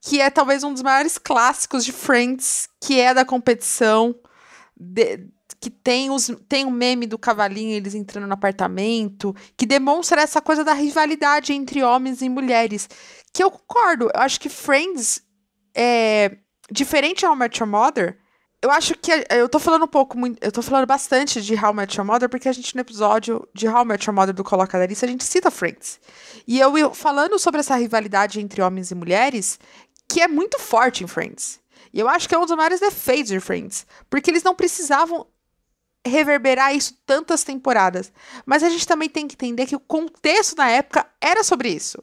que 0.00 0.20
é 0.20 0.28
talvez 0.30 0.64
um 0.64 0.72
dos 0.72 0.82
maiores 0.82 1.16
clássicos 1.18 1.84
de 1.84 1.92
Friends, 1.92 2.68
que 2.80 2.98
é 2.98 3.14
da 3.14 3.24
competição, 3.24 4.14
de- 4.76 5.28
que 5.60 5.68
tem, 5.68 6.10
os, 6.10 6.32
tem 6.48 6.64
o 6.64 6.70
meme 6.70 7.06
do 7.06 7.18
cavalinho, 7.18 7.74
eles 7.74 7.94
entrando 7.94 8.26
no 8.26 8.32
apartamento, 8.32 9.36
que 9.56 9.66
demonstra 9.66 10.22
essa 10.22 10.40
coisa 10.40 10.64
da 10.64 10.72
rivalidade 10.72 11.52
entre 11.52 11.82
homens 11.82 12.22
e 12.22 12.28
mulheres. 12.28 12.88
Que 13.32 13.42
eu 13.42 13.50
concordo, 13.50 14.10
eu 14.14 14.20
acho 14.20 14.40
que 14.40 14.48
Friends 14.48 15.22
é 15.74 16.38
diferente 16.70 17.26
I 17.26 17.36
Met 17.36 17.60
Your 17.60 17.68
Mother, 17.68 18.18
eu 18.62 18.70
acho 18.70 18.94
que 18.94 19.10
eu 19.30 19.48
tô 19.48 19.58
falando 19.58 19.84
um 19.84 19.88
pouco, 19.88 20.16
eu 20.40 20.52
tô 20.52 20.60
falando 20.60 20.86
bastante 20.86 21.40
de 21.40 21.54
How 21.54 21.72
Met 21.72 21.96
Your 21.96 22.06
Mother, 22.06 22.28
porque 22.28 22.48
a 22.48 22.52
gente 22.52 22.74
no 22.74 22.82
episódio 22.82 23.48
de 23.54 23.66
How 23.66 23.86
Met 23.86 24.06
Your 24.06 24.14
Mother 24.14 24.34
do 24.34 24.44
Coloca 24.44 24.78
da 24.78 24.86
Lista, 24.86 25.06
a 25.06 25.08
gente 25.08 25.24
cita 25.24 25.50
Friends. 25.50 25.98
E 26.46 26.60
eu, 26.60 26.76
eu 26.76 26.92
falando 26.92 27.38
sobre 27.38 27.60
essa 27.60 27.74
rivalidade 27.76 28.38
entre 28.38 28.60
homens 28.60 28.90
e 28.90 28.94
mulheres, 28.94 29.58
que 30.06 30.20
é 30.20 30.28
muito 30.28 30.58
forte 30.58 31.02
em 31.02 31.06
Friends. 31.06 31.58
E 31.92 31.98
eu 31.98 32.08
acho 32.08 32.28
que 32.28 32.34
é 32.34 32.38
um 32.38 32.44
dos 32.44 32.54
maiores 32.54 32.80
defeitos 32.80 33.30
de 33.30 33.40
Friends, 33.40 33.86
porque 34.10 34.30
eles 34.30 34.42
não 34.42 34.54
precisavam 34.54 35.26
reverberar 36.06 36.74
isso 36.74 36.94
tantas 37.06 37.44
temporadas. 37.44 38.12
Mas 38.46 38.62
a 38.62 38.70
gente 38.70 38.86
também 38.86 39.08
tem 39.08 39.26
que 39.26 39.34
entender 39.34 39.66
que 39.66 39.76
o 39.76 39.80
contexto 39.80 40.56
na 40.56 40.68
época 40.68 41.06
era 41.20 41.42
sobre 41.44 41.68
isso 41.70 42.02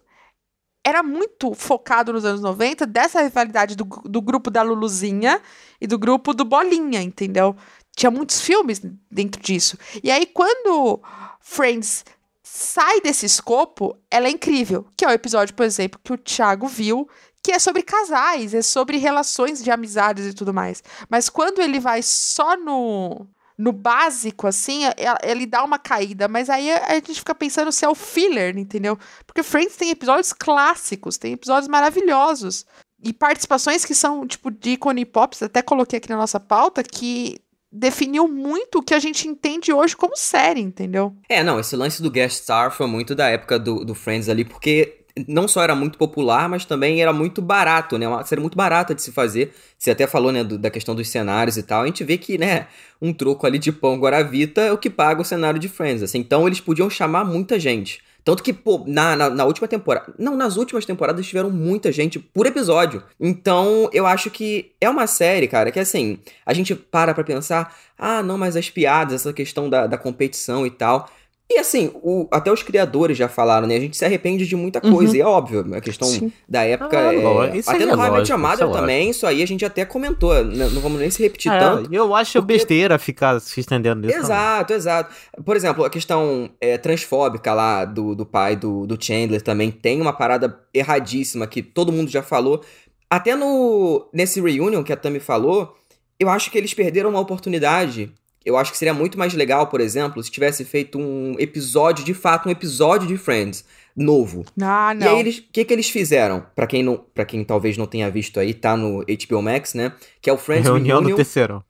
era 0.87 1.03
muito 1.03 1.53
focado 1.53 2.13
nos 2.13 2.23
anos 2.23 2.39
90 2.39 2.85
dessa 2.85 3.21
rivalidade 3.21 3.75
do, 3.75 3.83
do 3.83 4.21
grupo 4.21 4.49
da 4.49 4.61
Luluzinha 4.61 5.41
e 5.81 5.85
do 5.85 5.99
grupo 5.99 6.33
do 6.33 6.45
Bolinha, 6.45 7.01
entendeu? 7.01 7.57
Tinha 7.93 8.09
muitos 8.09 8.39
filmes 8.39 8.81
dentro 9.11 9.41
disso. 9.41 9.77
E 10.01 10.09
aí, 10.09 10.25
quando 10.25 11.01
Friends 11.41 12.05
sai 12.41 13.01
desse 13.01 13.25
escopo, 13.25 13.97
ela 14.09 14.27
é 14.27 14.31
incrível. 14.31 14.87
Que 14.95 15.03
é 15.03 15.09
o 15.09 15.11
episódio, 15.11 15.53
por 15.55 15.65
exemplo, 15.65 15.99
que 16.01 16.13
o 16.13 16.17
Thiago 16.17 16.67
viu, 16.67 17.09
que 17.43 17.51
é 17.51 17.59
sobre 17.59 17.81
casais, 17.81 18.53
é 18.53 18.61
sobre 18.61 18.95
relações 18.95 19.61
de 19.61 19.69
amizades 19.69 20.25
e 20.25 20.33
tudo 20.33 20.53
mais. 20.53 20.81
Mas 21.09 21.29
quando 21.29 21.61
ele 21.61 21.81
vai 21.81 22.01
só 22.01 22.55
no 22.55 23.27
no 23.57 23.71
básico, 23.71 24.45
assim, 24.45 24.85
é, 24.85 24.93
é, 24.97 25.31
ele 25.31 25.45
dá 25.45 25.63
uma 25.63 25.79
caída, 25.79 26.27
mas 26.27 26.49
aí 26.49 26.71
a 26.71 26.93
gente 26.95 27.15
fica 27.15 27.33
pensando 27.33 27.71
se 27.71 27.83
é 27.83 27.89
o 27.89 27.95
filler, 27.95 28.55
entendeu? 28.57 28.97
Porque 29.25 29.41
Friends 29.41 29.75
tem 29.75 29.89
episódios 29.89 30.31
clássicos, 30.31 31.17
tem 31.17 31.33
episódios 31.33 31.67
maravilhosos. 31.67 32.65
E 33.03 33.13
participações 33.13 33.83
que 33.83 33.95
são, 33.95 34.27
tipo, 34.27 34.51
de 34.51 34.71
ícone 34.71 35.05
pop, 35.05 35.35
até 35.41 35.61
coloquei 35.61 35.97
aqui 35.97 36.09
na 36.09 36.17
nossa 36.17 36.39
pauta, 36.39 36.83
que 36.83 37.39
definiu 37.71 38.27
muito 38.27 38.79
o 38.79 38.83
que 38.83 38.93
a 38.93 38.99
gente 38.99 39.27
entende 39.27 39.73
hoje 39.73 39.95
como 39.95 40.15
série, 40.15 40.61
entendeu? 40.61 41.15
É, 41.29 41.43
não, 41.43 41.59
esse 41.59 41.75
lance 41.75 42.01
do 42.01 42.11
guest 42.11 42.43
star 42.43 42.71
foi 42.71 42.87
muito 42.87 43.13
da 43.13 43.27
época 43.27 43.59
do, 43.59 43.83
do 43.83 43.93
Friends 43.93 44.29
ali, 44.29 44.45
porque 44.45 45.05
não 45.27 45.47
só 45.47 45.61
era 45.63 45.75
muito 45.75 45.97
popular, 45.97 46.49
mas 46.49 46.65
também 46.65 47.01
era 47.01 47.13
muito 47.13 47.41
barato, 47.41 47.97
né? 47.97 48.07
Uma 48.07 48.23
série 48.25 48.41
muito 48.41 48.57
barata 48.57 48.93
de 48.93 49.01
se 49.01 49.11
fazer. 49.11 49.53
Você 49.77 49.91
até 49.91 50.05
falou, 50.05 50.31
né, 50.31 50.43
do, 50.43 50.57
da 50.57 50.69
questão 50.69 50.93
dos 50.95 51.09
cenários 51.09 51.57
e 51.57 51.63
tal. 51.63 51.83
A 51.83 51.85
gente 51.85 52.03
vê 52.03 52.17
que, 52.17 52.37
né, 52.37 52.67
um 53.01 53.13
troco 53.13 53.45
ali 53.45 53.57
de 53.57 53.71
pão 53.71 53.97
Guaravita 53.99 54.61
é 54.61 54.71
o 54.71 54.77
que 54.77 54.89
paga 54.89 55.21
o 55.21 55.25
cenário 55.25 55.59
de 55.59 55.69
Friends, 55.69 56.03
assim. 56.03 56.19
Então 56.19 56.45
eles 56.45 56.59
podiam 56.59 56.89
chamar 56.89 57.23
muita 57.23 57.59
gente. 57.59 58.01
Tanto 58.27 58.43
que, 58.43 58.51
pô, 58.51 58.83
na, 58.85 59.15
na, 59.15 59.29
na, 59.29 59.45
última 59.45 59.69
temporada. 59.69 60.13
Não, 60.19 60.35
nas 60.35 60.57
últimas 60.57 60.85
temporadas 60.85 61.25
tiveram 61.25 61.49
muita 61.49 61.93
gente 61.93 62.19
por 62.19 62.45
episódio. 62.45 63.01
Então, 63.17 63.89
eu 63.93 64.05
acho 64.05 64.29
que 64.29 64.73
é 64.81 64.89
uma 64.89 65.07
série, 65.07 65.47
cara, 65.47 65.71
que 65.71 65.79
assim, 65.79 66.19
a 66.45 66.53
gente 66.53 66.75
para 66.75 67.13
pra 67.13 67.23
pensar, 67.23 67.73
ah, 67.97 68.21
não, 68.21 68.37
mas 68.37 68.57
as 68.57 68.69
piadas, 68.69 69.21
essa 69.21 69.31
questão 69.31 69.69
da, 69.69 69.87
da 69.87 69.97
competição 69.97 70.67
e 70.67 70.69
tal. 70.69 71.09
E 71.49 71.59
assim, 71.59 71.91
o, 72.03 72.27
até 72.29 72.51
os 72.51 72.61
criadores 72.61 73.17
já 73.17 73.29
falaram, 73.29 73.65
né? 73.67 73.77
A 73.77 73.79
gente 73.79 73.95
se 73.95 74.03
arrepende 74.03 74.45
de 74.45 74.55
muita 74.55 74.81
coisa. 74.81 75.13
Uhum. 75.13 75.17
E 75.17 75.21
é 75.21 75.25
óbvio, 75.25 75.75
a 75.75 75.79
questão 75.79 76.07
Sim. 76.07 76.31
da 76.47 76.63
época. 76.65 76.99
Ah, 76.99 77.13
é... 77.13 77.59
Até 77.65 77.85
no 77.85 78.17
é 78.17 78.25
Chamada 78.25 78.67
também, 78.69 79.11
isso 79.11 79.25
aí 79.25 79.41
a 79.41 79.47
gente 79.47 79.63
até 79.63 79.85
comentou. 79.85 80.33
Né? 80.43 80.67
Não 80.73 80.81
vamos 80.81 80.99
nem 80.99 81.09
se 81.09 81.23
repetir 81.23 81.49
é, 81.49 81.57
tanto. 81.57 81.93
Eu 81.93 82.13
acho 82.13 82.41
porque... 82.41 82.53
besteira 82.53 82.99
ficar 82.99 83.39
se 83.39 83.61
estendendo 83.61 84.05
nisso. 84.05 84.19
Exato, 84.19 84.67
também. 84.67 84.77
exato. 84.77 85.15
Por 85.45 85.55
exemplo, 85.55 85.85
a 85.85 85.89
questão 85.89 86.49
é, 86.59 86.77
transfóbica 86.77 87.53
lá 87.53 87.85
do, 87.85 88.13
do 88.13 88.25
pai 88.25 88.57
do, 88.57 88.85
do 88.85 89.01
Chandler 89.01 89.41
também 89.41 89.71
tem 89.71 90.01
uma 90.01 90.11
parada 90.11 90.59
erradíssima 90.73 91.47
que 91.47 91.61
todo 91.61 91.93
mundo 91.93 92.11
já 92.11 92.21
falou. 92.21 92.61
Até 93.09 93.35
no 93.35 94.09
nesse 94.11 94.41
reunion 94.41 94.83
que 94.83 94.91
a 94.91 94.97
Tami 94.97 95.21
falou, 95.21 95.73
eu 96.19 96.29
acho 96.29 96.51
que 96.51 96.57
eles 96.57 96.73
perderam 96.73 97.11
uma 97.11 97.21
oportunidade 97.21 98.11
eu 98.47 98.55
acho 98.55 98.71
que 98.71 98.77
seria 98.77 98.93
muito 98.93 99.19
mais 99.19 99.33
legal, 99.33 99.67
por 99.67 99.81
exemplo, 99.81 100.23
se 100.23 100.31
tivesse 100.31 100.63
feito 100.63 100.97
um 100.97 101.35
episódio, 101.37 102.05
de 102.05 102.13
fato, 102.13 102.47
um 102.47 102.51
episódio 102.51 103.05
de 103.05 103.17
Friends 103.17 103.65
novo. 103.93 104.45
Ah, 104.61 104.93
não. 104.93 105.05
E 105.05 105.09
aí 105.09 105.19
eles, 105.19 105.39
o 105.39 105.43
que 105.51 105.65
que 105.65 105.73
eles 105.73 105.89
fizeram? 105.89 106.45
Para 106.55 106.65
quem 106.65 106.81
não, 106.81 107.03
para 107.13 107.25
quem 107.25 107.43
talvez 107.43 107.75
não 107.75 107.85
tenha 107.85 108.09
visto 108.09 108.39
aí, 108.39 108.53
tá 108.53 108.77
no 108.77 109.03
HBO 109.03 109.41
Max, 109.41 109.73
né? 109.73 109.91
Que 110.21 110.29
é 110.29 110.33
o 110.33 110.37
Friends 110.37 110.63
Reunião 110.63 111.03
do 111.03 111.13
terceiro. 111.13 111.61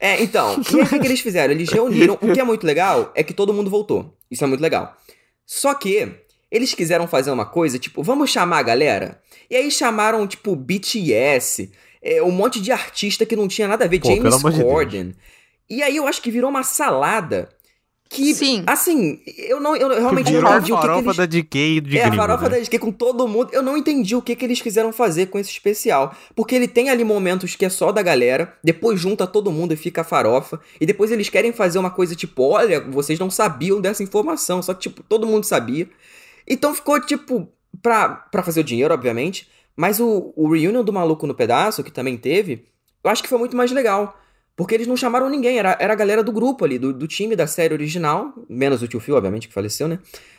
É, 0.00 0.20
então, 0.20 0.60
e 0.74 0.80
aí 0.80 0.82
o 0.82 0.88
que, 0.88 0.98
que 0.98 1.06
eles 1.06 1.20
fizeram? 1.20 1.54
Eles 1.54 1.70
reuniram. 1.70 2.18
O 2.20 2.32
que 2.32 2.40
é 2.40 2.44
muito 2.44 2.66
legal 2.66 3.12
é 3.14 3.22
que 3.22 3.32
todo 3.32 3.54
mundo 3.54 3.70
voltou. 3.70 4.16
Isso 4.28 4.42
é 4.42 4.48
muito 4.48 4.60
legal. 4.60 4.96
Só 5.46 5.74
que 5.74 6.12
eles 6.50 6.74
quiseram 6.74 7.06
fazer 7.06 7.30
uma 7.30 7.46
coisa, 7.46 7.78
tipo, 7.78 8.02
vamos 8.02 8.30
chamar 8.30 8.58
a 8.58 8.62
galera? 8.64 9.20
E 9.48 9.54
aí 9.54 9.70
chamaram, 9.70 10.26
tipo, 10.26 10.56
BTS, 10.56 11.70
é, 12.02 12.20
um 12.20 12.32
monte 12.32 12.60
de 12.60 12.72
artista 12.72 13.24
que 13.24 13.36
não 13.36 13.46
tinha 13.46 13.68
nada 13.68 13.84
a 13.84 13.88
ver, 13.88 14.00
Pô, 14.00 14.08
James 14.08 14.42
Corden. 14.42 15.10
De 15.10 15.35
e 15.68 15.82
aí 15.82 15.96
eu 15.96 16.06
acho 16.06 16.22
que 16.22 16.30
virou 16.30 16.50
uma 16.50 16.62
salada 16.62 17.48
que, 18.08 18.34
Sim. 18.34 18.62
assim, 18.66 19.20
eu 19.36 19.58
não 19.58 19.74
eu 19.74 19.88
realmente 19.88 20.32
não 20.32 20.40
entendi 20.40 20.72
o 20.72 20.80
que, 20.80 20.88
que 20.88 20.98
eles... 20.98 21.16
da 21.16 21.26
DK 21.26 21.80
de 21.80 21.98
É, 21.98 22.02
gringo, 22.02 22.14
a 22.14 22.26
farofa 22.26 22.48
né? 22.48 22.50
da 22.50 22.64
DK 22.64 22.78
com 22.78 22.92
todo 22.92 23.26
mundo. 23.26 23.50
Eu 23.52 23.62
não 23.62 23.76
entendi 23.76 24.14
o 24.14 24.22
que, 24.22 24.36
que 24.36 24.44
eles 24.44 24.60
quiseram 24.60 24.92
fazer 24.92 25.26
com 25.26 25.38
esse 25.38 25.50
especial. 25.50 26.14
Porque 26.34 26.54
ele 26.54 26.68
tem 26.68 26.88
ali 26.88 27.02
momentos 27.02 27.56
que 27.56 27.64
é 27.64 27.68
só 27.68 27.90
da 27.90 28.02
galera, 28.02 28.54
depois 28.62 29.00
junta 29.00 29.26
todo 29.26 29.50
mundo 29.50 29.72
e 29.72 29.76
fica 29.76 30.02
a 30.02 30.04
farofa, 30.04 30.60
e 30.80 30.86
depois 30.86 31.10
eles 31.10 31.28
querem 31.28 31.52
fazer 31.52 31.78
uma 31.78 31.90
coisa 31.90 32.14
tipo, 32.14 32.44
olha, 32.44 32.80
vocês 32.80 33.18
não 33.18 33.28
sabiam 33.28 33.80
dessa 33.80 34.04
informação, 34.04 34.62
só 34.62 34.72
que, 34.72 34.82
tipo, 34.82 35.02
todo 35.02 35.26
mundo 35.26 35.44
sabia. 35.44 35.88
Então 36.46 36.72
ficou, 36.72 37.00
tipo, 37.00 37.48
pra, 37.82 38.08
pra 38.08 38.42
fazer 38.42 38.60
o 38.60 38.64
dinheiro, 38.64 38.94
obviamente, 38.94 39.48
mas 39.74 39.98
o, 39.98 40.32
o 40.36 40.48
reunion 40.48 40.84
do 40.84 40.92
Maluco 40.92 41.26
no 41.26 41.34
Pedaço, 41.34 41.82
que 41.82 41.90
também 41.90 42.16
teve, 42.16 42.66
eu 43.02 43.10
acho 43.10 43.22
que 43.22 43.28
foi 43.28 43.38
muito 43.38 43.56
mais 43.56 43.72
legal. 43.72 44.16
Porque 44.56 44.74
eles 44.74 44.86
não 44.86 44.96
chamaram 44.96 45.28
ninguém, 45.28 45.58
era, 45.58 45.76
era 45.78 45.92
a 45.92 45.96
galera 45.96 46.24
do 46.24 46.32
grupo 46.32 46.64
ali, 46.64 46.78
do, 46.78 46.90
do 46.90 47.06
time 47.06 47.36
da 47.36 47.46
série 47.46 47.74
original, 47.74 48.32
menos 48.48 48.82
o 48.82 48.88
tio 48.88 48.98
Phil, 48.98 49.14
obviamente, 49.14 49.48
que 49.48 49.54
faleceu, 49.54 49.86
né? 49.86 49.98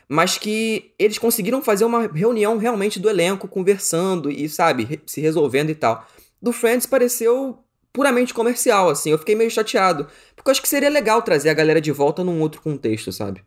Mas 0.10 0.40
que 0.40 0.92
eles 0.98 1.20
conseguiram 1.20 1.62
fazer 1.62 1.86
uma 1.86 2.08
reunião 2.08 2.58
realmente 2.58 3.00
do 3.00 3.10
elenco, 3.10 3.48
conversando 3.48 4.32
e, 4.32 4.50
sabe, 4.50 5.00
se 5.06 5.22
resolvendo 5.22 5.70
e 5.70 5.76
tal. 5.76 6.08
Do 6.42 6.52
Friends 6.52 6.88
pareceu 6.88 7.60
puramente 7.94 8.34
comercial, 8.34 8.90
assim, 8.90 9.12
eu 9.12 9.20
fiquei 9.20 9.36
meio 9.36 9.52
chateado. 9.52 10.08
Porque 10.36 10.50
eu 10.50 10.52
acho 10.52 10.62
que 10.62 10.70
seria 10.70 10.90
legal 10.90 11.22
trazer 11.22 11.50
a 11.50 11.54
galera 11.54 11.80
de 11.80 11.92
volta 11.92 12.24
num 12.24 12.42
outro 12.42 12.62
contexto, 12.62 13.12
sabe? 13.12 13.44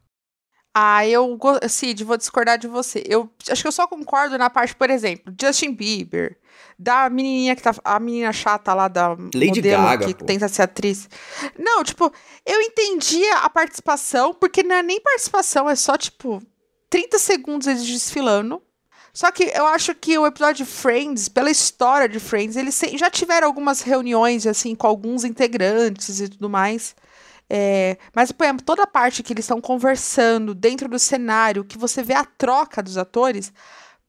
Ah, 0.75 1.07
eu, 1.07 1.37
Cid, 1.69 2.05
vou 2.05 2.17
discordar 2.17 2.57
de 2.57 2.69
você. 2.69 3.03
Eu 3.07 3.29
acho 3.51 3.61
que 3.61 3.69
eu 3.69 3.73
só 3.73 3.87
concordo 3.89 4.39
na 4.39 4.49
parte, 4.49 4.75
por 4.75 4.89
exemplo, 4.89 5.35
Justin 5.41 5.73
Bieber, 5.73 6.39
da 6.79 7.11
menininha 7.11 7.57
que 7.57 7.63
tá. 7.63 7.75
A 7.85 7.99
menina 7.99 8.33
chata 8.33 8.73
lá 8.73 8.87
da 8.87 9.11
Lady 9.35 9.57
modelo 9.57 9.83
Gaga, 9.83 10.07
que 10.07 10.15
pô. 10.15 10.25
tenta 10.25 10.47
ser 10.49 10.63
atriz. 10.63 11.09
Não, 11.59 11.83
tipo, 11.83 12.13
eu 12.47 12.61
entendia 12.61 13.39
a 13.39 13.51
participação, 13.51 14.33
porque 14.33 14.63
não 14.63 14.77
é 14.77 14.83
nem 14.83 15.01
participação, 15.01 15.69
é 15.69 15.75
só, 15.75 15.97
tipo, 15.97 16.41
30 16.89 17.19
segundos 17.19 17.67
eles 17.67 17.85
desfilando. 17.85 18.63
Só 19.13 19.33
que 19.33 19.43
eu 19.43 19.67
acho 19.67 19.93
que 19.93 20.17
o 20.17 20.25
episódio 20.25 20.65
de 20.65 20.71
Friends, 20.71 21.29
pela 21.29 21.51
história 21.51 22.09
de 22.09 22.21
Friends, 22.21 22.57
eles 22.57 22.81
já 22.95 23.11
tiveram 23.11 23.49
algumas 23.49 23.83
reuniões, 23.83 24.47
assim, 24.47 24.75
com 24.77 24.87
alguns 24.87 25.25
integrantes 25.25 26.21
e 26.21 26.29
tudo 26.29 26.49
mais. 26.49 26.95
É, 27.53 27.99
mas, 28.15 28.31
por 28.31 28.45
exemplo, 28.45 28.65
toda 28.65 28.85
a 28.85 28.87
parte 28.87 29.25
que 29.25 29.33
eles 29.33 29.45
estão 29.45 29.61
conversando 29.61 30.55
dentro 30.55 30.89
do 30.89 31.01
cenário, 31.01 31.65
que 31.65 31.77
você 31.77 32.01
vê 32.01 32.15
a 32.15 32.25
troca 32.25 32.81
dos 32.81 32.97
atores, 32.97 33.53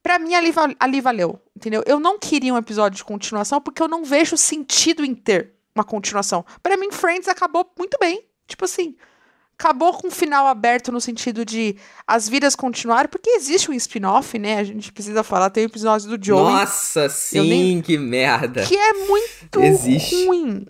Pra 0.04 0.18
mim, 0.18 0.34
ali, 0.34 0.52
ali 0.80 1.00
valeu, 1.00 1.40
entendeu? 1.56 1.84
Eu 1.86 2.00
não 2.00 2.18
queria 2.18 2.54
um 2.54 2.58
episódio 2.58 2.98
de 2.98 3.04
continuação 3.04 3.62
porque 3.62 3.82
eu 3.84 3.88
não 3.88 4.04
vejo 4.04 4.36
sentido 4.36 5.06
em 5.06 5.14
ter 5.14 5.54
uma 5.76 5.84
continuação. 5.84 6.44
Para 6.64 6.76
mim, 6.76 6.92
Friends 6.92 7.28
acabou 7.28 7.72
muito 7.78 7.98
bem. 8.00 8.26
Tipo 8.48 8.66
assim, 8.66 8.96
acabou 9.58 9.94
com 9.94 10.08
um 10.08 10.12
final 10.12 10.48
aberto 10.48 10.92
no 10.92 11.00
sentido 11.00 11.46
de 11.46 11.78
as 12.08 12.28
vidas 12.28 12.56
continuaram, 12.56 13.10
porque 13.10 13.30
existe 13.30 13.70
um 13.70 13.76
spin-off, 13.76 14.40
né? 14.40 14.58
A 14.58 14.64
gente 14.64 14.92
precisa 14.92 15.24
falar, 15.24 15.52
tem 15.52 15.66
o 15.66 15.68
episódio 15.68 16.18
do 16.18 16.26
Joey. 16.26 16.52
Nossa, 16.52 17.08
sim, 17.08 17.48
nem... 17.48 17.82
que 17.82 17.96
merda. 17.98 18.64
Que 18.66 18.76
é 18.76 18.94
muito 18.94 19.62
existe. 19.62 20.26
ruim. 20.26 20.66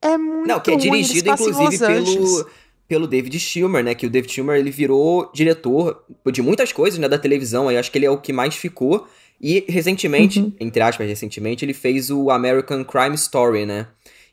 É 0.00 0.16
muito 0.16 0.46
Não, 0.46 0.60
que 0.60 0.70
é 0.70 0.76
dirigido, 0.76 1.30
inclusive, 1.30 1.78
pelo 1.78 2.46
pelo 2.88 3.06
David 3.06 3.38
Schwimmer, 3.38 3.84
né? 3.84 3.94
Que 3.94 4.06
o 4.06 4.10
David 4.10 4.32
Schwimmer 4.32 4.56
ele 4.56 4.70
virou 4.70 5.30
diretor 5.34 6.02
de 6.32 6.40
muitas 6.40 6.72
coisas, 6.72 6.98
né? 6.98 7.06
Da 7.06 7.18
televisão. 7.18 7.68
Aí 7.68 7.76
acho 7.76 7.92
que 7.92 7.98
ele 7.98 8.06
é 8.06 8.10
o 8.10 8.16
que 8.16 8.32
mais 8.32 8.56
ficou. 8.56 9.06
E 9.40 9.64
recentemente, 9.68 10.40
uhum. 10.40 10.52
entre 10.58 10.82
aspas, 10.82 11.06
recentemente, 11.06 11.64
ele 11.64 11.74
fez 11.74 12.10
o 12.10 12.30
American 12.30 12.82
Crime 12.82 13.14
Story, 13.14 13.66
né? 13.66 13.86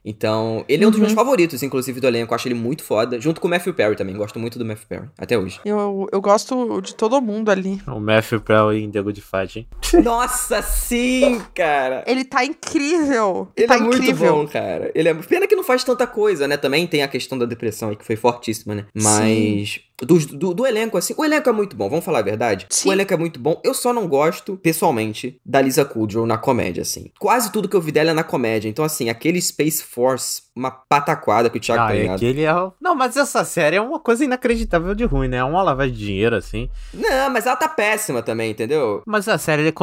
Então, 0.06 0.64
ele 0.70 0.84
é 0.84 0.88
um 0.88 0.92
dos 0.92 1.00
meus 1.00 1.12
uhum. 1.12 1.16
favoritos, 1.16 1.64
inclusive, 1.64 2.00
do 2.00 2.06
elenco. 2.06 2.32
Eu 2.32 2.36
acho 2.36 2.48
ele 2.48 2.54
muito 2.54 2.84
foda. 2.84 3.20
Junto 3.20 3.42
com 3.42 3.48
o 3.48 3.50
Matthew 3.50 3.74
Perry 3.74 3.96
também. 3.96 4.16
Gosto 4.16 4.38
muito 4.38 4.60
do 4.60 4.64
Matthew 4.64 4.86
Perry, 4.88 5.10
até 5.18 5.36
hoje. 5.36 5.60
Eu, 5.66 6.08
eu 6.12 6.22
gosto 6.22 6.80
de 6.82 6.94
todo 6.94 7.20
mundo 7.20 7.50
ali. 7.50 7.82
O 7.88 8.00
Matthew 8.00 8.42
Perry 8.42 8.84
em 8.84 8.92
The 8.92 9.02
Good 9.02 9.22
Fight, 9.22 9.60
hein? 9.60 9.68
Nossa, 10.04 10.62
sim, 10.62 11.42
cara! 11.56 12.04
Ele 12.06 12.24
tá 12.24 12.46
incrível! 12.46 13.48
Ele 13.58 13.68
tá 13.68 13.76
é 13.76 13.80
incrível. 13.80 14.36
muito 14.36 14.48
bom, 14.48 14.52
cara. 14.52 14.92
Ele 14.94 15.10
é... 15.10 15.14
Pena 15.16 15.48
que 15.48 15.56
não 15.56 15.64
faz 15.64 15.84
tanta 15.84 16.06
coisa, 16.06 16.48
né? 16.48 16.56
Também 16.56 16.86
tem 16.86 17.02
a 17.02 17.08
questão 17.08 17.38
da 17.38 17.46
depressão 17.46 17.90
aí, 17.90 17.96
que 17.96 18.06
foi 18.06 18.16
fortíssima, 18.16 18.76
né? 18.76 18.86
Mas... 18.94 19.70
Sim. 19.70 19.80
Do, 20.02 20.20
do, 20.20 20.54
do, 20.54 20.68
elenco, 20.68 20.98
assim, 20.98 21.14
o 21.18 21.24
elenco 21.24 21.50
é 21.50 21.54
muito 21.54 21.76
bom, 21.76 21.90
vamos 21.90 22.04
falar 22.04 22.20
a 22.20 22.24
verdade? 22.24 22.68
Sim. 22.70 22.90
O 22.90 22.92
elenco 22.92 23.14
é 23.14 23.18
muito 23.18 23.40
bom. 23.40 23.62
Eu 23.64 23.74
só 23.74 23.94
não 23.94 24.08
gosto, 24.08 24.58
pessoalmente, 24.58 25.40
da 25.46 25.62
Lisa 25.62 25.86
Kudrow 25.86 26.26
na 26.26 26.38
comédia, 26.38 26.82
assim. 26.82 27.12
Quase 27.18 27.52
tudo 27.52 27.70
que 27.70 27.76
eu 27.76 27.82
vi 27.82 27.94
dela 27.94 28.12
é 28.12 28.14
na 28.14 28.24
comédia. 28.24 28.68
Então, 28.68 28.84
assim, 28.84 29.10
aquele 29.10 29.42
Space 29.42 29.82
Force, 29.82 30.44
uma 30.54 30.70
pataquada 30.70 31.50
que 31.50 31.58
o 31.58 31.62
Thiago 31.62 31.84
ah, 31.84 31.88
tá 31.88 31.94
ligado. 31.94 32.16
Aquele 32.16 32.44
é... 32.44 32.54
Não, 32.82 32.94
mas 32.94 33.16
essa 33.16 33.46
série 33.46 33.78
é 33.78 33.82
uma 33.82 34.00
coisa 34.00 34.26
inacreditável 34.26 34.94
de 34.94 35.06
ruim, 35.06 35.30
né? 35.30 35.38
É 35.38 35.44
uma 35.44 35.64
lavagem 35.64 35.94
de 35.94 36.06
dinheiro, 36.06 36.36
assim. 36.36 36.70
Não, 36.94 37.30
mas 37.30 37.46
ela 37.46 37.56
tá 37.56 37.70
péssima 37.70 38.22
também, 38.22 38.52
entendeu? 38.52 39.02
Mas 39.06 39.30
a 39.30 39.38
série, 39.38 39.74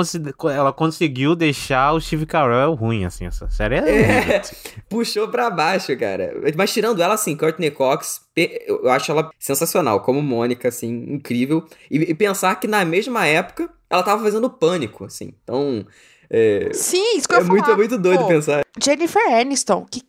ela 0.55 0.72
conseguiu 0.72 1.35
deixar 1.35 1.92
o 1.92 2.01
Steve 2.01 2.27
Carell 2.27 2.75
ruim, 2.75 3.07
assim. 3.07 3.25
Essa 3.25 3.48
série 3.48 3.77
é... 3.77 4.37
é 4.37 4.42
puxou 4.90 5.29
pra 5.29 5.48
baixo, 5.48 5.96
cara. 5.96 6.35
Mas 6.55 6.72
tirando 6.72 7.03
ela, 7.03 7.14
assim, 7.14 7.35
Courtney 7.35 7.70
Cox, 7.70 8.20
eu 8.37 8.90
acho 8.90 9.11
ela 9.11 9.31
sensacional 9.38 10.01
como 10.02 10.22
Mônica, 10.22 10.68
assim, 10.68 11.04
incrível. 11.08 11.64
E, 11.90 11.98
e, 11.98 12.14
pensar 12.14 12.54
que 12.56 12.66
na 12.66 12.84
mesma 12.84 13.26
época 13.26 13.70
ela 13.88 14.02
tava 14.02 14.22
fazendo 14.22 14.50
pânico, 14.50 15.04
assim. 15.04 15.32
Então. 15.42 15.86
É, 16.28 16.70
Sim, 16.72 17.16
isso 17.16 17.28
que 17.28 17.34
é 17.34 17.38
eu 17.38 17.44
muito, 17.44 17.62
falar. 17.62 17.74
É 17.74 17.76
muito 17.76 17.98
doido 17.98 18.20
Pô, 18.20 18.28
pensar. 18.28 18.64
Jennifer 18.82 19.22
Aniston, 19.34 19.86
que, 19.90 20.02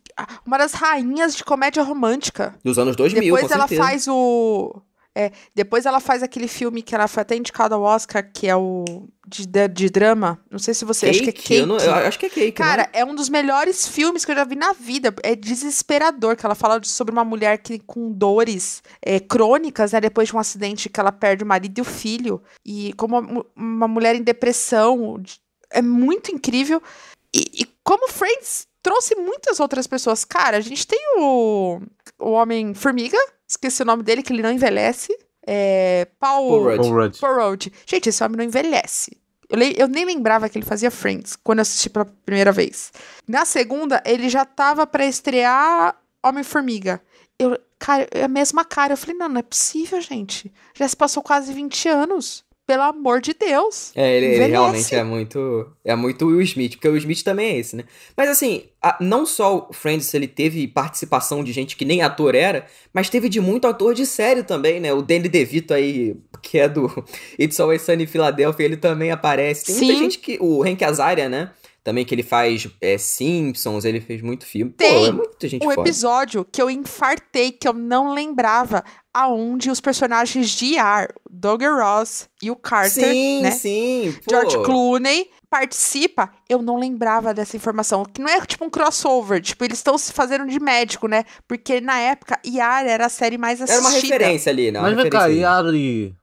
uma 0.46 0.58
das 0.58 0.72
rainhas 0.72 1.34
de 1.34 1.44
comédia 1.44 1.82
romântica. 1.82 2.54
Dos 2.62 2.78
anos 2.78 2.96
2000, 2.96 3.22
Depois 3.22 3.50
ela 3.50 3.68
certeza. 3.68 3.82
faz 3.82 4.08
o. 4.08 4.82
É, 5.16 5.30
depois 5.54 5.86
ela 5.86 6.00
faz 6.00 6.22
aquele 6.22 6.48
filme 6.48 6.82
que 6.82 6.94
ela 6.94 7.06
foi 7.06 7.22
até 7.22 7.36
indicada 7.36 7.76
ao 7.76 7.82
Oscar, 7.82 8.28
que 8.32 8.48
é 8.48 8.56
o 8.56 9.08
de, 9.26 9.46
de, 9.46 9.68
de 9.68 9.88
drama. 9.88 10.40
Não 10.50 10.58
sei 10.58 10.74
se 10.74 10.84
você 10.84 11.06
cake, 11.06 11.16
acha 11.16 11.24
que 11.24 11.38
é 11.38 11.42
Cake. 11.42 11.54
Eu, 11.54 11.66
não, 11.66 11.78
eu 11.78 11.92
acho 11.94 12.18
que 12.18 12.26
é 12.26 12.28
Cake. 12.28 12.52
Cara, 12.52 12.88
é 12.92 13.04
um 13.04 13.14
dos 13.14 13.28
melhores 13.28 13.86
filmes 13.86 14.24
que 14.24 14.32
eu 14.32 14.36
já 14.36 14.44
vi 14.44 14.56
na 14.56 14.72
vida. 14.72 15.14
É 15.22 15.36
desesperador, 15.36 16.36
que 16.36 16.44
ela 16.44 16.56
fala 16.56 16.80
sobre 16.82 17.12
uma 17.12 17.24
mulher 17.24 17.58
que 17.58 17.78
com 17.78 18.10
dores 18.10 18.82
é, 19.00 19.20
crônicas, 19.20 19.92
né? 19.92 20.00
Depois 20.00 20.28
de 20.28 20.36
um 20.36 20.38
acidente 20.38 20.88
que 20.88 20.98
ela 20.98 21.12
perde 21.12 21.44
o 21.44 21.46
marido 21.46 21.78
e 21.78 21.80
o 21.80 21.84
filho. 21.84 22.42
E 22.64 22.92
como 22.94 23.18
uma, 23.18 23.46
uma 23.54 23.88
mulher 23.88 24.16
em 24.16 24.22
depressão. 24.22 25.22
É 25.70 25.80
muito 25.80 26.32
incrível. 26.32 26.82
E, 27.32 27.62
e 27.62 27.66
como 27.82 28.08
Friends 28.08 28.66
trouxe 28.84 29.16
muitas 29.16 29.58
outras 29.58 29.86
pessoas. 29.88 30.24
Cara, 30.24 30.58
a 30.58 30.60
gente 30.60 30.86
tem 30.86 31.00
o, 31.18 31.80
o 32.20 32.30
Homem-Formiga, 32.32 33.18
esqueci 33.48 33.82
o 33.82 33.84
nome 33.86 34.02
dele, 34.04 34.22
que 34.22 34.32
ele 34.32 34.42
não 34.42 34.52
envelhece. 34.52 35.16
É, 35.46 36.06
Paul, 36.20 36.48
Paul 36.48 36.64
Rudd. 36.64 36.78
Paul 36.88 36.94
Rudd. 36.94 37.18
Paul 37.20 37.34
Rudd. 37.50 37.72
Gente, 37.86 38.08
esse 38.10 38.22
homem 38.22 38.36
não 38.36 38.44
envelhece. 38.44 39.16
Eu, 39.48 39.58
le- 39.58 39.74
eu 39.76 39.88
nem 39.88 40.04
lembrava 40.04 40.48
que 40.48 40.56
ele 40.56 40.64
fazia 40.64 40.90
Friends 40.90 41.36
quando 41.36 41.58
eu 41.58 41.62
assisti 41.62 41.90
pela 41.90 42.04
primeira 42.04 42.52
vez. 42.52 42.92
Na 43.26 43.44
segunda, 43.44 44.02
ele 44.06 44.28
já 44.28 44.44
tava 44.44 44.86
pra 44.86 45.04
estrear 45.06 45.96
Homem-Formiga. 46.22 47.00
Eu, 47.38 47.58
cara, 47.78 48.06
é 48.10 48.24
a 48.24 48.28
mesma 48.28 48.64
cara. 48.64 48.92
Eu 48.94 48.96
falei, 48.96 49.16
não, 49.16 49.28
não 49.28 49.40
é 49.40 49.42
possível, 49.42 50.00
gente. 50.00 50.52
Já 50.74 50.86
se 50.88 50.96
passou 50.96 51.22
quase 51.22 51.52
20 51.52 51.88
anos. 51.88 52.44
Pelo 52.66 52.82
amor 52.82 53.20
de 53.20 53.34
Deus. 53.34 53.92
É, 53.94 54.16
ele, 54.16 54.26
ele 54.26 54.46
realmente 54.46 54.94
é 54.94 55.04
muito. 55.04 55.66
É 55.84 55.94
muito 55.94 56.26
Will 56.26 56.40
Smith, 56.40 56.72
porque 56.72 56.88
o 56.88 56.92
Will 56.92 56.98
Smith 57.00 57.22
também 57.22 57.50
é 57.52 57.58
esse, 57.58 57.76
né? 57.76 57.84
Mas 58.16 58.30
assim, 58.30 58.64
a- 58.82 58.96
não 59.00 59.26
só 59.26 59.68
o 59.68 59.72
Friends 59.74 60.12
ele 60.14 60.26
teve 60.26 60.66
participação 60.66 61.44
de 61.44 61.52
gente 61.52 61.76
que 61.76 61.84
nem 61.84 62.00
ator 62.00 62.34
era, 62.34 62.64
mas 62.92 63.10
teve 63.10 63.28
de 63.28 63.38
muito 63.38 63.66
ator 63.66 63.92
de 63.92 64.06
série 64.06 64.42
também, 64.42 64.80
né? 64.80 64.94
O 64.94 65.02
Danny 65.02 65.28
DeVito 65.28 65.74
aí, 65.74 66.16
que 66.40 66.58
é 66.58 66.66
do 66.66 66.86
It's 67.38 67.60
Always 67.60 67.82
Sunny 67.82 68.04
em 68.04 68.06
Philadelphia, 68.06 68.64
ele 68.64 68.78
também 68.78 69.10
aparece. 69.10 69.66
Tem 69.66 69.74
muita 69.74 69.92
Sim. 69.92 69.98
gente 69.98 70.18
que. 70.18 70.38
O 70.40 70.62
Hank 70.62 70.82
Azaria, 70.82 71.28
né? 71.28 71.50
Também 71.84 72.02
que 72.02 72.14
ele 72.14 72.22
faz 72.22 72.66
é, 72.80 72.96
Simpsons, 72.96 73.84
ele 73.84 74.00
fez 74.00 74.22
muito 74.22 74.46
filme. 74.46 74.70
Pô, 74.70 74.78
Tem 74.78 75.06
é 75.06 75.12
muita 75.12 75.46
gente 75.46 75.62
O 75.66 75.70
foda. 75.70 75.82
episódio 75.82 76.42
que 76.50 76.60
eu 76.60 76.70
infartei, 76.70 77.52
que 77.52 77.68
eu 77.68 77.74
não 77.74 78.14
lembrava 78.14 78.82
aonde 79.12 79.70
os 79.70 79.82
personagens 79.82 80.48
de 80.48 80.76
ER, 80.76 81.12
Doug 81.30 81.62
Ross 81.62 82.26
e 82.42 82.50
o 82.50 82.56
Carter, 82.56 82.90
Sim, 83.12 83.42
né? 83.42 83.50
sim. 83.50 84.16
pô. 84.24 84.30
George 84.34 84.56
Clooney 84.64 85.28
participa, 85.50 86.32
eu 86.48 86.62
não 86.62 86.78
lembrava 86.78 87.34
dessa 87.34 87.54
informação. 87.56 88.02
Que 88.04 88.20
não 88.20 88.28
é 88.30 88.40
tipo 88.46 88.64
um 88.64 88.70
crossover, 88.70 89.42
tipo, 89.42 89.62
eles 89.62 89.78
estão 89.78 89.96
se 89.98 90.10
fazendo 90.12 90.46
de 90.46 90.58
médico, 90.58 91.06
né? 91.06 91.24
Porque 91.46 91.82
na 91.82 91.98
época, 91.98 92.40
ER 92.44 92.88
era 92.88 93.06
a 93.06 93.10
série 93.10 93.36
mais 93.36 93.60
Era 93.60 93.70
assistida. 93.70 93.88
uma 93.88 94.00
referência 94.00 94.50
ali, 94.50 94.72
né? 94.72 94.80
Mas 94.80 94.96
vem 94.96 95.10
cá, 95.10 95.26
referência 95.26 95.50
ali. 95.50 96.14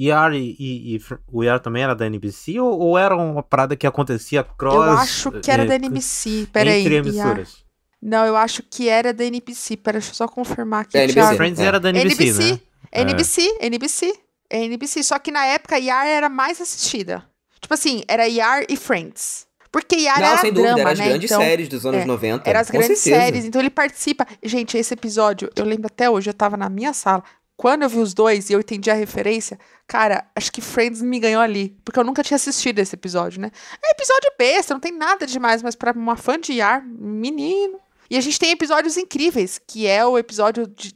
Yari 0.00 0.56
e, 0.58 0.96
e 0.96 0.98
Fr- 0.98 1.18
o 1.30 1.42
Yari 1.44 1.62
também 1.62 1.82
era 1.82 1.94
da 1.94 2.06
NBC 2.06 2.58
ou, 2.60 2.78
ou 2.78 2.98
era 2.98 3.16
uma 3.16 3.42
parada 3.42 3.76
que 3.76 3.86
acontecia 3.86 4.42
cross? 4.42 4.74
Eu 4.74 4.82
acho 4.82 5.32
que 5.32 5.50
era 5.50 5.62
eh, 5.62 5.66
da 5.66 5.74
NBC, 5.76 6.48
peraí. 6.52 6.80
Entre 6.80 6.94
ER. 6.96 6.98
emissoras. 7.06 7.64
Não, 8.02 8.26
eu 8.26 8.36
acho 8.36 8.62
que 8.62 8.88
era 8.88 9.14
da 9.14 9.24
NBC, 9.24 9.76
pera, 9.78 9.98
deixa 9.98 10.10
eu 10.10 10.14
só 10.14 10.28
confirmar 10.28 10.82
aqui, 10.82 10.98
É, 10.98 11.04
NBC. 11.04 11.36
Friends 11.36 11.60
É. 11.60 11.64
era 11.64 11.80
da 11.80 11.88
NBC, 11.90 12.22
NBC, 12.24 12.52
né? 12.52 12.60
NBC, 12.92 13.58
NBC, 13.60 14.14
é 14.50 14.64
NBC. 14.64 15.02
Só 15.02 15.18
que 15.18 15.30
na 15.30 15.46
época, 15.46 15.78
ER 15.78 16.06
era 16.06 16.28
mais 16.28 16.60
assistida. 16.60 17.24
Tipo 17.60 17.72
assim, 17.72 18.02
era 18.06 18.28
ER 18.28 18.66
e 18.68 18.76
Friends. 18.76 19.46
Porque 19.72 19.96
ER 19.96 20.20
Não, 20.20 20.26
era 20.26 20.36
sem 20.38 20.52
dúvida, 20.52 20.74
drama, 20.74 20.80
eram 20.82 20.92
as 20.92 20.98
né? 20.98 21.08
grandes 21.08 21.30
então, 21.30 21.40
séries 21.42 21.68
dos 21.68 21.86
anos 21.86 22.02
é, 22.02 22.04
90. 22.04 22.48
Eram 22.50 22.60
as 22.60 22.70
grandes 22.70 22.98
certeza. 22.98 23.24
séries, 23.24 23.44
então 23.46 23.60
ele 23.60 23.70
participa. 23.70 24.26
Gente, 24.42 24.76
esse 24.76 24.92
episódio, 24.94 25.50
eu 25.56 25.64
lembro 25.64 25.86
até 25.86 26.08
hoje, 26.10 26.28
eu 26.30 26.34
tava 26.34 26.56
na 26.56 26.68
minha 26.68 26.92
sala. 26.92 27.24
Quando 27.56 27.82
eu 27.82 27.88
vi 27.88 27.98
os 27.98 28.12
dois 28.12 28.50
e 28.50 28.52
eu 28.52 28.60
entendi 28.60 28.90
a 28.90 28.94
referência, 28.94 29.58
cara, 29.86 30.26
acho 30.34 30.50
que 30.50 30.60
Friends 30.60 31.00
me 31.00 31.20
ganhou 31.20 31.40
ali. 31.40 31.76
Porque 31.84 31.98
eu 31.98 32.04
nunca 32.04 32.22
tinha 32.22 32.36
assistido 32.36 32.80
esse 32.80 32.94
episódio, 32.94 33.40
né? 33.40 33.50
É 33.82 33.92
episódio 33.92 34.32
besta, 34.36 34.74
não 34.74 34.80
tem 34.80 34.92
nada 34.92 35.26
demais, 35.26 35.62
mas 35.62 35.74
pra 35.74 35.92
uma 35.92 36.16
fã 36.16 36.38
de 36.38 36.60
ER, 36.60 36.82
menino. 36.84 37.78
E 38.10 38.16
a 38.16 38.20
gente 38.20 38.38
tem 38.38 38.50
episódios 38.50 38.96
incríveis, 38.96 39.60
que 39.64 39.86
é 39.86 40.04
o 40.04 40.18
episódio 40.18 40.66
de 40.66 40.94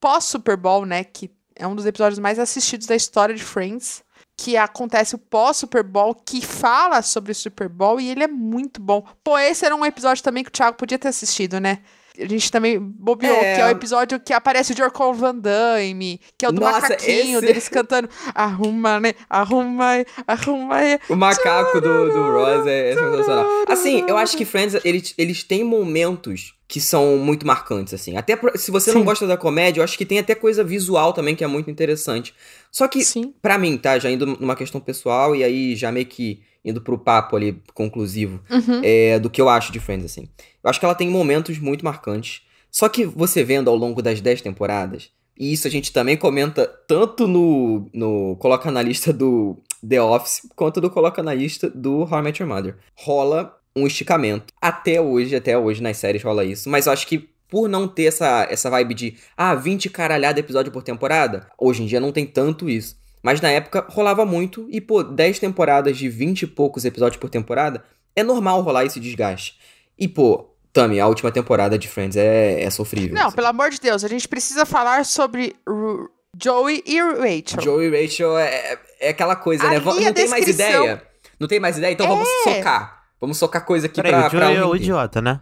pós-Super 0.00 0.56
Bowl, 0.56 0.86
né? 0.86 1.04
Que 1.04 1.30
é 1.54 1.66
um 1.66 1.74
dos 1.74 1.86
episódios 1.86 2.18
mais 2.18 2.38
assistidos 2.38 2.86
da 2.86 2.96
história 2.96 3.34
de 3.34 3.44
Friends. 3.44 4.02
Que 4.36 4.56
acontece 4.56 5.14
o 5.14 5.18
pós-Super 5.18 5.82
Bowl, 5.82 6.14
que 6.14 6.40
fala 6.40 7.02
sobre 7.02 7.32
o 7.32 7.34
Super 7.34 7.68
Bowl 7.68 8.00
e 8.00 8.08
ele 8.08 8.22
é 8.22 8.28
muito 8.28 8.80
bom. 8.80 9.04
Pô, 9.22 9.36
esse 9.36 9.66
era 9.66 9.74
um 9.74 9.84
episódio 9.84 10.22
também 10.22 10.44
que 10.44 10.48
o 10.48 10.52
Thiago 10.52 10.76
podia 10.76 10.98
ter 10.98 11.08
assistido, 11.08 11.60
né? 11.60 11.82
A 12.20 12.26
gente 12.26 12.50
também 12.50 12.78
bobeou, 12.78 13.36
É. 13.36 13.54
que 13.54 13.60
é 13.60 13.66
o 13.66 13.68
episódio 13.68 14.18
que 14.18 14.32
aparece 14.32 14.72
o 14.72 14.76
Jorcol 14.76 15.14
Van 15.14 15.34
Damme, 15.36 16.20
que 16.36 16.44
é 16.44 16.48
o 16.48 16.52
do 16.52 16.60
Nossa, 16.60 16.80
macaquinho, 16.80 17.38
esse- 17.38 17.46
deles 17.46 17.68
cantando 17.68 18.08
Arruma, 18.34 18.98
né? 19.00 19.14
Arruma, 19.30 20.04
arruma. 20.26 20.76
aí." 20.76 20.98
O 21.08 21.14
macaco 21.16 21.80
do, 21.80 22.10
do 22.10 22.22
Ross 22.32 22.66
é, 22.66 22.90
é 22.90 22.94
sensacional. 22.94 23.46
Assim, 23.68 24.04
eu 24.08 24.16
acho 24.16 24.36
que 24.36 24.44
Friends, 24.44 24.80
eles, 24.84 25.14
eles 25.16 25.42
têm 25.44 25.62
momentos 25.64 26.54
que 26.66 26.80
são 26.80 27.16
muito 27.16 27.46
marcantes, 27.46 27.94
assim. 27.94 28.16
Até 28.16 28.38
se 28.56 28.70
você 28.70 28.92
não 28.92 29.00
Sim. 29.00 29.04
gosta 29.06 29.26
da 29.26 29.36
comédia, 29.38 29.80
eu 29.80 29.84
acho 29.84 29.96
que 29.96 30.04
tem 30.04 30.18
até 30.18 30.34
coisa 30.34 30.62
visual 30.62 31.12
também 31.14 31.34
que 31.34 31.42
é 31.42 31.46
muito 31.46 31.70
interessante. 31.70 32.34
Só 32.70 32.86
que, 32.86 33.00
pra 33.40 33.56
mim, 33.56 33.78
tá? 33.78 33.98
Já 33.98 34.10
indo 34.10 34.26
numa 34.26 34.54
questão 34.54 34.78
pessoal 34.80 35.34
e 35.34 35.42
aí 35.42 35.74
já 35.74 35.90
meio 35.90 36.04
que 36.06 36.42
indo 36.64 36.80
pro 36.80 36.98
papo 36.98 37.36
ali 37.36 37.62
conclusivo 37.74 38.40
Uhum. 38.50 38.80
é, 38.82 39.18
do 39.18 39.30
que 39.30 39.40
eu 39.40 39.48
acho 39.48 39.72
de 39.72 39.80
Friends, 39.80 40.04
assim. 40.04 40.28
Eu 40.62 40.68
acho 40.70 40.78
que 40.78 40.84
ela 40.84 40.94
tem 40.94 41.08
momentos 41.08 41.58
muito 41.58 41.84
marcantes. 41.84 42.42
Só 42.70 42.88
que 42.88 43.04
você 43.06 43.42
vendo 43.42 43.68
ao 43.70 43.76
longo 43.76 44.02
das 44.02 44.20
10 44.20 44.42
temporadas, 44.42 45.10
e 45.38 45.52
isso 45.52 45.66
a 45.66 45.70
gente 45.70 45.92
também 45.92 46.16
comenta 46.16 46.66
tanto 46.86 47.26
no, 47.26 47.88
no 47.94 48.36
Coloca 48.36 48.70
na 48.70 48.82
lista 48.82 49.12
do 49.12 49.56
The 49.88 50.02
Office, 50.02 50.42
quanto 50.56 50.80
do 50.80 50.90
Coloca 50.90 51.22
na 51.22 51.32
lista 51.32 51.70
do 51.70 52.00
How 52.02 52.18
I 52.18 52.22
Met 52.22 52.42
Your 52.42 52.52
Mother. 52.52 52.76
Rola 52.94 53.56
um 53.74 53.86
esticamento. 53.86 54.52
Até 54.60 55.00
hoje, 55.00 55.36
até 55.36 55.56
hoje 55.56 55.80
nas 55.82 55.96
séries 55.96 56.22
rola 56.22 56.44
isso. 56.44 56.68
Mas 56.68 56.86
eu 56.86 56.92
acho 56.92 57.06
que 57.06 57.28
por 57.48 57.68
não 57.68 57.88
ter 57.88 58.04
essa, 58.04 58.46
essa 58.50 58.68
vibe 58.68 58.92
de, 58.94 59.14
ah, 59.36 59.54
20 59.54 59.88
caralhada 59.88 60.40
episódio 60.40 60.70
por 60.72 60.82
temporada, 60.82 61.46
hoje 61.56 61.82
em 61.82 61.86
dia 61.86 62.00
não 62.00 62.12
tem 62.12 62.26
tanto 62.26 62.68
isso. 62.68 62.96
Mas 63.22 63.40
na 63.40 63.50
época 63.50 63.84
rolava 63.88 64.24
muito, 64.24 64.66
e 64.70 64.80
pô, 64.80 65.02
10 65.02 65.38
temporadas 65.38 65.96
de 65.96 66.08
20 66.08 66.42
e 66.42 66.46
poucos 66.46 66.84
episódios 66.84 67.18
por 67.20 67.28
temporada, 67.30 67.82
é 68.14 68.22
normal 68.22 68.60
rolar 68.62 68.84
esse 68.84 69.00
desgaste. 69.00 69.58
E 69.98 70.06
pô, 70.06 70.54
Tami, 70.72 71.00
a 71.00 71.06
última 71.06 71.32
temporada 71.32 71.78
de 71.78 71.88
Friends 71.88 72.16
é, 72.16 72.62
é 72.62 72.70
sofrível. 72.70 73.14
Não, 73.14 73.26
assim. 73.28 73.36
pelo 73.36 73.48
amor 73.48 73.70
de 73.70 73.80
Deus, 73.80 74.04
a 74.04 74.08
gente 74.08 74.28
precisa 74.28 74.64
falar 74.64 75.04
sobre 75.04 75.56
Ru- 75.68 76.08
Joey 76.40 76.82
e 76.86 77.00
Rachel. 77.00 77.60
Joey 77.62 77.88
e 77.88 78.02
Rachel 78.02 78.38
é, 78.38 78.78
é 79.00 79.08
aquela 79.08 79.34
coisa, 79.34 79.64
né? 79.68 79.76
Ali 79.76 80.04
Não 80.04 80.12
tem 80.12 80.28
mais 80.28 80.46
ideia? 80.46 81.02
Não 81.40 81.48
tem 81.48 81.58
mais 81.60 81.78
ideia? 81.78 81.92
Então 81.92 82.06
vamos 82.06 82.28
É. 82.46 82.54
socar. 82.56 83.02
Vamos 83.20 83.36
socar 83.38 83.64
coisa 83.64 83.86
aqui 83.86 84.00
Peraí, 84.00 84.12
pra, 84.12 84.26
o 84.26 84.30
pra 84.30 84.40
Joey 84.46 84.56
é 84.56 84.64
um 84.64 84.68
o 84.68 84.76
idiota, 84.76 85.20
né? 85.20 85.40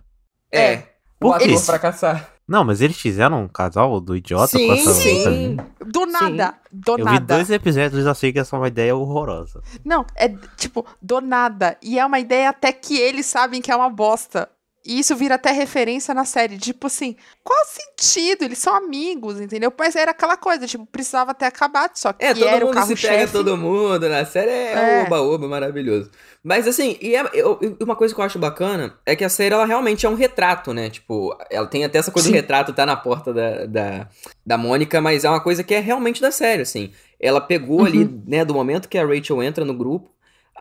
É. 0.50 0.60
É. 0.72 0.88
O 1.20 1.30
Por 1.30 1.38
quê? 1.38 1.44
ator 1.50 1.66
pra 1.66 1.78
caçar. 1.78 2.32
Não, 2.48 2.64
mas 2.64 2.80
eles 2.80 2.96
fizeram 2.96 3.42
um 3.42 3.48
casal 3.48 4.00
do 4.00 4.16
idiota 4.16 4.56
Sim, 4.56 4.66
com 4.68 4.72
essa 4.74 4.92
sim. 4.94 5.16
outra 5.16 5.30
mina. 5.32 5.66
Do 5.84 6.06
nada, 6.06 6.54
do 6.70 6.92
Eu 6.92 6.96
vi 6.98 7.04
nada. 7.04 7.34
dois 7.36 7.50
episódios 7.50 8.00
e 8.00 8.04
já 8.04 8.14
sei 8.14 8.32
que 8.32 8.38
essa 8.38 8.54
é 8.54 8.58
uma 8.58 8.68
ideia 8.68 8.94
horrorosa. 8.94 9.60
Não, 9.84 10.06
é 10.14 10.28
tipo, 10.56 10.86
do 11.02 11.20
nada. 11.20 11.76
E 11.82 11.98
é 11.98 12.06
uma 12.06 12.20
ideia 12.20 12.50
até 12.50 12.72
que 12.72 12.96
eles 12.96 13.26
sabem 13.26 13.60
que 13.60 13.70
é 13.70 13.76
uma 13.76 13.90
bosta. 13.90 14.48
E 14.86 14.98
isso 15.00 15.16
vira 15.16 15.34
até 15.34 15.50
referência 15.50 16.14
na 16.14 16.24
série. 16.24 16.56
Tipo 16.58 16.86
assim, 16.86 17.16
qual 17.42 17.58
o 17.60 17.66
sentido? 17.66 18.42
Eles 18.44 18.58
são 18.58 18.74
amigos, 18.74 19.40
entendeu? 19.40 19.72
Mas 19.76 19.96
era 19.96 20.12
aquela 20.12 20.36
coisa, 20.36 20.66
tipo, 20.66 20.86
precisava 20.86 21.34
ter 21.34 21.46
acabado, 21.46 21.96
só 21.96 22.12
que 22.12 22.24
É, 22.24 22.32
todo 22.34 22.46
era 22.46 22.64
o 22.64 22.68
mundo 22.68 22.80
se 22.86 22.94
pega 22.94 23.08
carro-chefe. 23.08 23.32
todo 23.32 23.56
mundo 23.56 24.08
na 24.08 24.24
série, 24.24 24.50
é, 24.50 24.72
É. 25.00 25.02
oba-oba 25.06 25.48
maravilhoso. 25.48 26.10
Mas 26.44 26.68
assim, 26.68 26.96
e 27.00 27.16
é- 27.16 27.28
eu- 27.34 27.58
uma 27.80 27.96
coisa 27.96 28.14
que 28.14 28.20
eu 28.20 28.24
acho 28.24 28.38
bacana 28.38 28.96
é 29.04 29.16
que 29.16 29.24
a 29.24 29.28
série, 29.28 29.52
ela 29.54 29.66
realmente 29.66 30.06
é 30.06 30.08
um 30.08 30.14
retrato, 30.14 30.72
né? 30.72 30.88
Tipo, 30.88 31.36
ela 31.50 31.66
tem 31.66 31.84
até 31.84 31.98
essa 31.98 32.12
coisa 32.12 32.26
Sim. 32.28 32.32
do 32.32 32.36
retrato, 32.36 32.72
tá 32.72 32.86
na 32.86 32.94
porta 32.96 33.32
da, 33.34 33.66
da, 33.66 34.08
da 34.46 34.56
Mônica, 34.56 35.00
mas 35.00 35.24
é 35.24 35.28
uma 35.28 35.40
coisa 35.40 35.64
que 35.64 35.74
é 35.74 35.80
realmente 35.80 36.20
da 36.20 36.30
série, 36.30 36.62
assim. 36.62 36.92
Ela 37.18 37.40
pegou 37.40 37.84
ali, 37.84 38.04
Uhum. 38.04 38.22
né, 38.26 38.44
do 38.44 38.54
momento 38.54 38.88
que 38.88 38.96
a 38.98 39.04
Rachel 39.04 39.42
entra 39.42 39.64
no 39.64 39.74
grupo, 39.74 40.08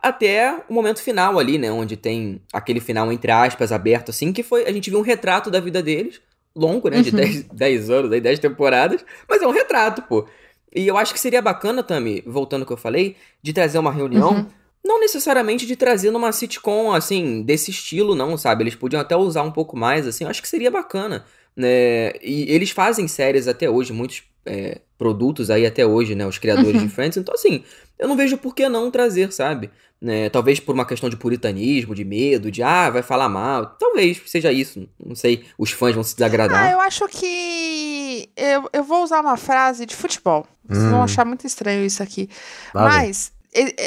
até 0.02 0.62
o 0.68 0.74
momento 0.74 1.02
final 1.02 1.38
ali, 1.38 1.58
né? 1.58 1.70
Onde 1.70 1.96
tem 1.96 2.40
aquele 2.52 2.80
final, 2.80 3.10
entre 3.12 3.30
aspas, 3.30 3.72
aberto, 3.72 4.10
assim, 4.10 4.32
que 4.32 4.42
foi. 4.42 4.64
A 4.66 4.72
gente 4.72 4.90
viu 4.90 4.98
um 4.98 5.02
retrato 5.02 5.50
da 5.50 5.60
vida 5.60 5.82
deles, 5.82 6.20
longo, 6.54 6.88
né? 6.88 7.02
De 7.02 7.10
Uhum. 7.10 7.16
10, 7.16 7.42
10 7.44 7.90
anos, 7.90 8.12
aí 8.12 8.20
10 8.20 8.38
temporadas, 8.38 9.04
mas 9.28 9.42
é 9.42 9.46
um 9.46 9.52
retrato, 9.52 10.02
pô. 10.02 10.26
E 10.74 10.86
eu 10.86 10.96
acho 10.96 11.12
que 11.12 11.20
seria 11.20 11.40
bacana, 11.40 11.82
Tami, 11.82 12.22
voltando 12.26 12.62
ao 12.62 12.66
que 12.66 12.72
eu 12.72 12.76
falei, 12.76 13.16
de 13.42 13.52
trazer 13.52 13.78
uma 13.78 13.92
reunião. 13.92 14.30
Uhum. 14.32 14.46
Não 14.84 15.00
necessariamente 15.00 15.66
de 15.66 15.74
trazer 15.74 16.10
numa 16.10 16.30
sitcom, 16.30 16.92
assim, 16.92 17.42
desse 17.42 17.70
estilo, 17.70 18.14
não, 18.14 18.36
sabe? 18.36 18.62
Eles 18.62 18.74
podiam 18.74 19.00
até 19.00 19.16
usar 19.16 19.42
um 19.42 19.50
pouco 19.50 19.76
mais, 19.76 20.06
assim, 20.06 20.24
eu 20.24 20.30
acho 20.30 20.40
que 20.42 20.48
seria 20.48 20.70
bacana. 20.70 21.24
Né? 21.56 22.12
E 22.22 22.44
eles 22.48 22.70
fazem 22.70 23.08
séries 23.08 23.48
até 23.48 23.68
hoje, 23.68 23.92
muitos 23.92 24.22
é, 24.46 24.80
produtos 24.96 25.50
aí 25.50 25.66
até 25.66 25.84
hoje, 25.86 26.14
né? 26.14 26.26
Os 26.26 26.38
criadores 26.38 26.80
Uhum. 26.80 26.86
de 26.86 26.92
Friends. 26.92 27.16
Então, 27.18 27.34
assim, 27.34 27.62
eu 27.98 28.08
não 28.08 28.16
vejo 28.16 28.36
por 28.38 28.54
que 28.54 28.68
não 28.68 28.90
trazer, 28.90 29.32
sabe? 29.32 29.70
Né? 30.00 30.28
Talvez 30.28 30.60
por 30.60 30.74
uma 30.74 30.84
questão 30.84 31.08
de 31.08 31.16
puritanismo, 31.16 31.94
de 31.94 32.04
medo, 32.04 32.50
de, 32.50 32.62
ah, 32.62 32.90
vai 32.90 33.02
falar 33.02 33.28
mal. 33.28 33.66
Talvez 33.78 34.20
seja 34.26 34.52
isso. 34.52 34.86
Não 35.04 35.14
sei, 35.14 35.44
os 35.58 35.70
fãs 35.70 35.94
vão 35.94 36.04
se 36.04 36.12
Ah, 36.12 36.16
desagradar. 36.16 36.70
eu 36.72 36.80
acho 36.80 37.06
que. 37.08 38.28
Eu, 38.36 38.68
eu 38.72 38.84
vou 38.84 39.02
usar 39.02 39.20
uma 39.20 39.36
frase 39.36 39.86
de 39.86 39.94
futebol. 39.96 40.46
Vocês 40.68 40.84
Hum. 40.84 40.90
vão 40.90 41.02
achar 41.02 41.24
muito 41.24 41.46
estranho 41.46 41.84
isso 41.84 42.02
aqui. 42.02 42.28
Vem. 42.74 42.82
Mas, 42.84 43.32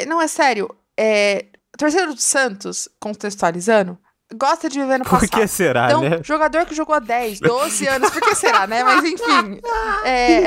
não 0.08 0.20
é 0.20 0.26
sério. 0.28 0.68
É, 0.98 1.46
torcedor 1.78 2.14
do 2.14 2.20
Santos, 2.20 2.88
contextualizando, 2.98 3.96
gosta 4.34 4.68
de 4.68 4.80
viver 4.80 4.98
no 4.98 5.04
Por 5.04 5.20
passado. 5.20 5.30
que 5.30 5.46
será, 5.46 5.86
Então, 5.86 6.00
né? 6.02 6.20
jogador 6.22 6.66
que 6.66 6.74
jogou 6.74 7.00
10, 7.00 7.40
12 7.40 7.86
anos, 7.88 8.10
por 8.10 8.20
que 8.22 8.34
será, 8.34 8.66
né? 8.66 8.84
Mas 8.84 9.04
enfim. 9.04 9.60
É... 10.04 10.42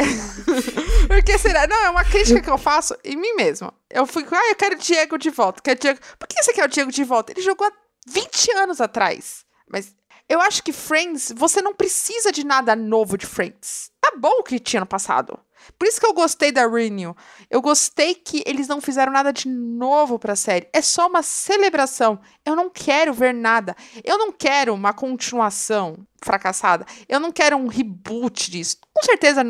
por 1.07 1.23
que 1.23 1.37
será? 1.37 1.67
Não, 1.67 1.85
é 1.85 1.89
uma 1.89 2.03
crítica 2.03 2.41
que 2.41 2.49
eu 2.49 2.57
faço 2.57 2.95
em 3.03 3.15
mim 3.15 3.33
mesma. 3.35 3.73
Eu 3.89 4.05
fico, 4.05 4.33
ah, 4.33 4.49
eu 4.49 4.55
quero 4.55 4.75
o 4.75 4.79
Diego 4.79 5.17
de 5.17 5.29
volta. 5.29 5.61
Quero 5.61 5.79
Diego... 5.79 5.99
Por 6.17 6.27
que 6.27 6.41
você 6.41 6.53
quer 6.53 6.65
o 6.65 6.69
Diego 6.69 6.91
de 6.91 7.03
volta? 7.03 7.31
Ele 7.31 7.41
jogou 7.41 7.67
há 7.67 7.71
20 8.07 8.51
anos 8.53 8.81
atrás. 8.81 9.45
Mas 9.69 9.93
eu 10.29 10.41
acho 10.41 10.63
que 10.63 10.71
Friends, 10.71 11.33
você 11.35 11.61
não 11.61 11.73
precisa 11.73 12.31
de 12.31 12.45
nada 12.45 12.75
novo 12.75 13.17
de 13.17 13.25
Friends. 13.25 13.91
Tá 14.01 14.13
bom 14.17 14.39
o 14.39 14.43
que 14.43 14.59
tinha 14.59 14.79
no 14.79 14.85
passado. 14.85 15.37
Por 15.77 15.87
isso 15.87 15.99
que 15.99 16.05
eu 16.05 16.13
gostei 16.13 16.51
da 16.51 16.67
Renew. 16.67 17.15
Eu 17.49 17.61
gostei 17.61 18.15
que 18.15 18.43
eles 18.45 18.67
não 18.67 18.81
fizeram 18.81 19.11
nada 19.11 19.31
de 19.31 19.47
novo 19.47 20.19
pra 20.19 20.35
série. 20.35 20.67
É 20.73 20.81
só 20.81 21.07
uma 21.07 21.23
celebração. 21.23 22.19
Eu 22.45 22.55
não 22.55 22.69
quero 22.69 23.13
ver 23.13 23.33
nada. 23.33 23.75
Eu 24.03 24.17
não 24.17 24.31
quero 24.31 24.73
uma 24.73 24.93
continuação 24.93 26.05
fracassada. 26.23 26.85
Eu 27.07 27.19
não 27.19 27.31
quero 27.31 27.57
um 27.57 27.67
reboot 27.67 28.49
disso. 28.49 28.77
Com 28.93 29.03
certeza, 29.03 29.43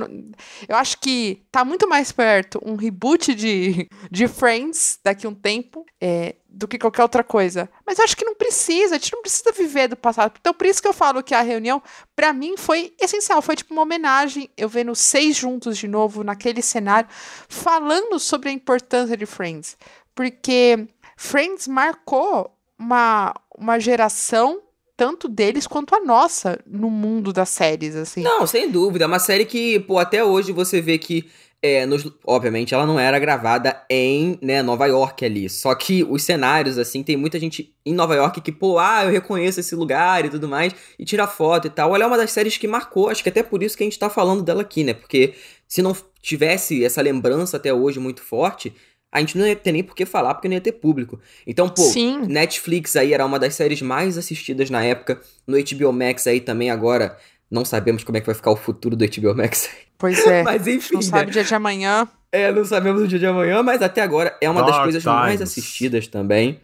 eu 0.67 0.75
acho 0.75 0.99
que 0.99 1.43
tá 1.51 1.63
muito 1.63 1.87
mais 1.87 2.11
perto 2.11 2.59
um 2.65 2.75
reboot 2.75 3.33
de, 3.35 3.87
de 4.09 4.27
Friends 4.27 4.99
daqui 5.03 5.25
a 5.25 5.29
um 5.29 5.35
tempo 5.35 5.85
é, 6.01 6.35
do 6.49 6.67
que 6.67 6.79
qualquer 6.79 7.03
outra 7.03 7.23
coisa. 7.23 7.69
Mas 7.85 7.99
eu 7.99 8.03
acho 8.03 8.17
que 8.17 8.25
não 8.25 8.32
precisa. 8.53 8.95
A 8.95 8.97
gente 8.97 9.13
não 9.13 9.21
precisa 9.21 9.51
viver 9.51 9.87
do 9.87 9.97
passado. 9.97 10.33
Então, 10.39 10.53
por 10.53 10.67
isso 10.67 10.81
que 10.81 10.87
eu 10.87 10.93
falo 10.93 11.23
que 11.23 11.33
a 11.33 11.41
reunião, 11.41 11.81
pra 12.15 12.31
mim, 12.31 12.55
foi 12.55 12.93
essencial. 13.01 13.41
Foi 13.41 13.55
tipo 13.55 13.73
uma 13.73 13.81
homenagem. 13.81 14.49
Eu 14.55 14.69
vendo 14.69 14.95
seis 14.95 15.35
juntos 15.35 15.77
de 15.77 15.87
novo 15.87 16.23
naquele 16.23 16.61
cenário, 16.61 17.09
falando 17.49 18.19
sobre 18.19 18.49
a 18.49 18.51
importância 18.53 19.17
de 19.17 19.25
Friends. 19.25 19.75
Porque 20.15 20.87
Friends 21.17 21.67
marcou 21.67 22.55
uma, 22.77 23.33
uma 23.57 23.79
geração, 23.79 24.61
tanto 24.95 25.27
deles 25.27 25.65
quanto 25.65 25.95
a 25.95 25.99
nossa, 25.99 26.59
no 26.65 26.89
mundo 26.89 27.33
das 27.33 27.49
séries, 27.49 27.95
assim. 27.95 28.21
Não, 28.21 28.45
sem 28.45 28.69
dúvida. 28.69 29.05
É 29.05 29.07
uma 29.07 29.19
série 29.19 29.45
que, 29.45 29.79
pô, 29.81 29.97
até 29.97 30.23
hoje 30.23 30.51
você 30.51 30.79
vê 30.79 30.97
que. 30.97 31.29
É, 31.65 31.85
nos- 31.85 32.11
obviamente 32.25 32.73
ela 32.73 32.85
não 32.85 32.99
era 32.99 33.17
gravada 33.17 33.81
em 33.89 34.37
né, 34.41 34.61
Nova 34.61 34.85
York 34.85 35.23
ali. 35.23 35.49
Só 35.49 35.73
que 35.73 36.03
os 36.03 36.21
cenários, 36.21 36.77
assim, 36.77 37.01
tem 37.01 37.15
muita 37.15 37.39
gente 37.39 37.73
em 37.85 37.93
Nova 37.93 38.13
York 38.15 38.41
que, 38.41 38.51
pô, 38.51 38.77
ah, 38.77 39.05
eu 39.05 39.11
reconheço 39.11 39.61
esse 39.61 39.73
lugar 39.73 40.25
e 40.25 40.29
tudo 40.29 40.45
mais, 40.45 40.75
e 40.99 41.05
tira 41.05 41.25
foto 41.25 41.67
e 41.67 41.69
tal. 41.69 41.95
Ela 41.95 42.03
é 42.03 42.07
uma 42.07 42.17
das 42.17 42.31
séries 42.31 42.57
que 42.57 42.67
marcou, 42.67 43.07
acho 43.07 43.23
que 43.23 43.29
até 43.29 43.41
por 43.41 43.63
isso 43.63 43.77
que 43.77 43.83
a 43.83 43.85
gente 43.85 43.97
tá 43.97 44.09
falando 44.09 44.43
dela 44.43 44.61
aqui, 44.61 44.83
né? 44.83 44.93
Porque 44.93 45.35
se 45.65 45.81
não 45.81 45.95
tivesse 46.21 46.83
essa 46.83 47.01
lembrança 47.01 47.55
até 47.55 47.73
hoje 47.73 47.97
muito 47.97 48.21
forte, 48.21 48.73
a 49.09 49.21
gente 49.21 49.37
não 49.37 49.47
ia 49.47 49.55
ter 49.55 49.71
nem 49.71 49.83
por 49.83 49.95
que 49.95 50.05
falar, 50.05 50.33
porque 50.33 50.49
não 50.49 50.55
ia 50.55 50.61
ter 50.61 50.73
público. 50.73 51.17
Então, 51.47 51.69
pô, 51.69 51.83
Sim. 51.83 52.23
Netflix 52.27 52.97
aí 52.97 53.13
era 53.13 53.25
uma 53.25 53.39
das 53.39 53.55
séries 53.55 53.81
mais 53.81 54.17
assistidas 54.17 54.69
na 54.69 54.83
época. 54.83 55.21
No 55.47 55.55
HBO 55.57 55.93
Max 55.93 56.27
aí 56.27 56.41
também 56.41 56.69
agora. 56.69 57.17
Não 57.49 57.63
sabemos 57.63 58.03
como 58.03 58.17
é 58.17 58.19
que 58.19 58.25
vai 58.25 58.33
ficar 58.35 58.49
o 58.51 58.55
futuro 58.55 58.95
do 58.95 59.05
HBO 59.05 59.33
Max. 59.35 59.69
Pois 60.03 60.19
é. 60.27 60.43
Mas 60.43 60.67
enfim, 60.67 60.95
Não 60.95 61.01
sabe 61.01 61.23
né? 61.23 61.29
o 61.29 61.31
dia 61.31 61.43
de 61.45 61.55
amanhã. 61.55 62.05
É, 62.29 62.51
não 62.51 62.65
sabemos 62.65 63.01
o 63.03 63.07
dia 63.07 63.17
de 63.19 63.25
amanhã, 63.25 63.63
mas 63.63 63.81
até 63.81 64.01
agora 64.01 64.35
é 64.41 64.49
uma 64.49 64.61
das 64.63 64.71
Dark 64.71 64.83
coisas 64.83 65.03
mais 65.05 65.35
times. 65.35 65.41
assistidas 65.49 66.07
também. 66.07 66.55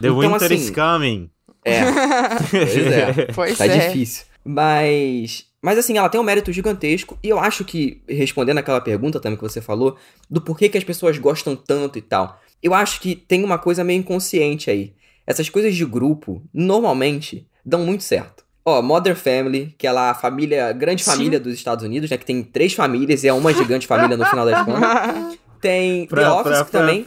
The 0.00 0.08
Então, 0.08 0.18
Winter 0.18 0.42
assim, 0.46 0.54
is 0.56 0.70
coming. 0.70 1.30
É, 1.64 1.80
pois 2.50 2.76
é. 2.76 3.12
Pois 3.34 3.58
Tá 3.58 3.66
é. 3.66 3.88
difícil. 3.88 4.24
Mas. 4.44 5.44
Mas 5.62 5.78
assim, 5.78 5.96
ela 5.96 6.08
tem 6.08 6.20
um 6.20 6.24
mérito 6.24 6.50
gigantesco. 6.52 7.16
E 7.22 7.28
eu 7.28 7.38
acho 7.38 7.64
que, 7.64 8.02
respondendo 8.08 8.58
aquela 8.58 8.80
pergunta 8.80 9.20
também 9.20 9.36
que 9.36 9.42
você 9.44 9.60
falou, 9.60 9.96
do 10.28 10.40
porquê 10.40 10.68
que 10.68 10.78
as 10.78 10.84
pessoas 10.84 11.18
gostam 11.18 11.54
tanto 11.54 11.98
e 11.98 12.02
tal. 12.02 12.40
Eu 12.60 12.74
acho 12.74 13.00
que 13.00 13.14
tem 13.14 13.44
uma 13.44 13.58
coisa 13.58 13.84
meio 13.84 14.00
inconsciente 14.00 14.70
aí. 14.70 14.92
Essas 15.26 15.48
coisas 15.48 15.74
de 15.76 15.84
grupo, 15.84 16.42
normalmente, 16.52 17.46
dão 17.64 17.84
muito 17.84 18.02
certo. 18.02 18.44
Ó, 18.68 18.82
Mother 18.82 19.16
Family, 19.16 19.74
que 19.78 19.86
é 19.86 19.92
lá 19.92 20.10
a 20.10 20.14
família, 20.14 20.72
grande 20.72 21.02
Sim. 21.02 21.10
família 21.10 21.40
dos 21.40 21.54
Estados 21.54 21.84
Unidos, 21.84 22.10
né? 22.10 22.16
Que 22.18 22.26
tem 22.26 22.42
três 22.42 22.74
famílias 22.74 23.24
e 23.24 23.28
é 23.28 23.32
uma 23.32 23.52
gigante 23.54 23.86
família 23.86 24.16
no 24.16 24.24
final 24.26 24.44
das 24.46 24.64
contas. 24.64 25.38
Tem 25.60 26.02
The 26.06 26.14
Pra- 26.14 26.34
Office 26.36 26.52
pra- 26.52 26.64
que 26.66 26.70
também. 26.70 27.04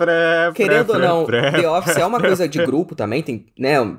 Querendo 0.53 0.89
ou 0.91 0.99
não, 0.99 1.25
The 1.25 1.69
Office 1.69 1.95
é 1.95 2.05
uma 2.05 2.19
coisa 2.19 2.49
de 2.49 2.65
grupo 2.65 2.93
também, 2.95 3.23
tem, 3.23 3.45
né, 3.57 3.79
um, 3.79 3.97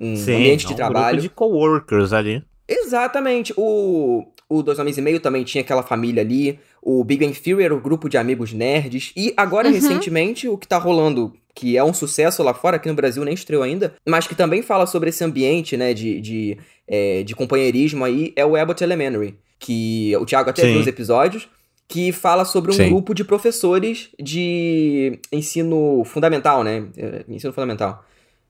um- 0.00 0.14
Sim, 0.14 0.34
ambiente 0.36 0.64
é 0.64 0.68
de 0.68 0.72
um 0.74 0.76
trabalho. 0.76 1.16
grupo 1.16 1.22
de 1.22 1.28
coworkers 1.30 2.12
ali. 2.12 2.40
Exatamente. 2.68 3.52
O, 3.56 4.24
o 4.48 4.62
Dois 4.62 4.78
Homens 4.78 4.96
e 4.96 5.02
Meio 5.02 5.18
também 5.18 5.42
tinha 5.42 5.62
aquela 5.62 5.82
família 5.82 6.22
ali. 6.22 6.60
O 6.80 7.02
Big 7.02 7.24
Bang 7.26 7.36
Theory 7.36 7.64
era 7.64 7.74
o 7.74 7.80
grupo 7.80 8.08
de 8.08 8.16
amigos 8.16 8.52
nerds. 8.52 9.12
E 9.16 9.34
agora, 9.36 9.66
Uhum. 9.66 9.74
recentemente, 9.74 10.48
o 10.48 10.56
que 10.56 10.68
tá 10.68 10.78
rolando, 10.78 11.32
que 11.52 11.76
é 11.76 11.82
um 11.82 11.92
sucesso 11.92 12.42
lá 12.44 12.54
fora, 12.54 12.76
aqui 12.76 12.88
no 12.88 12.94
Brasil 12.94 13.24
nem 13.24 13.34
estreou 13.34 13.62
ainda, 13.64 13.94
mas 14.08 14.26
que 14.26 14.36
também 14.36 14.62
fala 14.62 14.86
sobre 14.86 15.08
esse 15.10 15.22
ambiente, 15.24 15.76
né, 15.76 15.92
de, 15.92 16.20
de, 16.20 16.58
é, 16.90 17.22
de 17.22 17.34
companheirismo 17.36 18.04
aí, 18.04 18.32
é 18.36 18.44
o 18.44 18.56
Abbott 18.56 18.82
Elementary. 18.84 19.38
Que 19.58 20.12
o 20.16 20.26
Thiago 20.26 20.50
até 20.50 20.62
Sim. 20.62 20.72
viu 20.72 20.80
os 20.80 20.86
episódios. 20.86 21.48
Que 21.86 22.12
fala 22.12 22.44
sobre 22.44 22.70
um 22.70 22.74
Sim. 22.74 22.88
grupo 22.88 23.12
de 23.14 23.24
professores 23.24 24.10
de 24.20 25.18
ensino 25.32 26.04
fundamental, 26.04 26.62
né? 26.62 26.84
É, 26.96 27.24
Ensino 27.28 27.52
fundamental. 27.52 28.04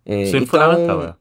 É, 0.05 0.25
Sim, 0.27 0.37
então- 0.39 0.47
fundamental, 0.47 1.03
é. 1.05 1.15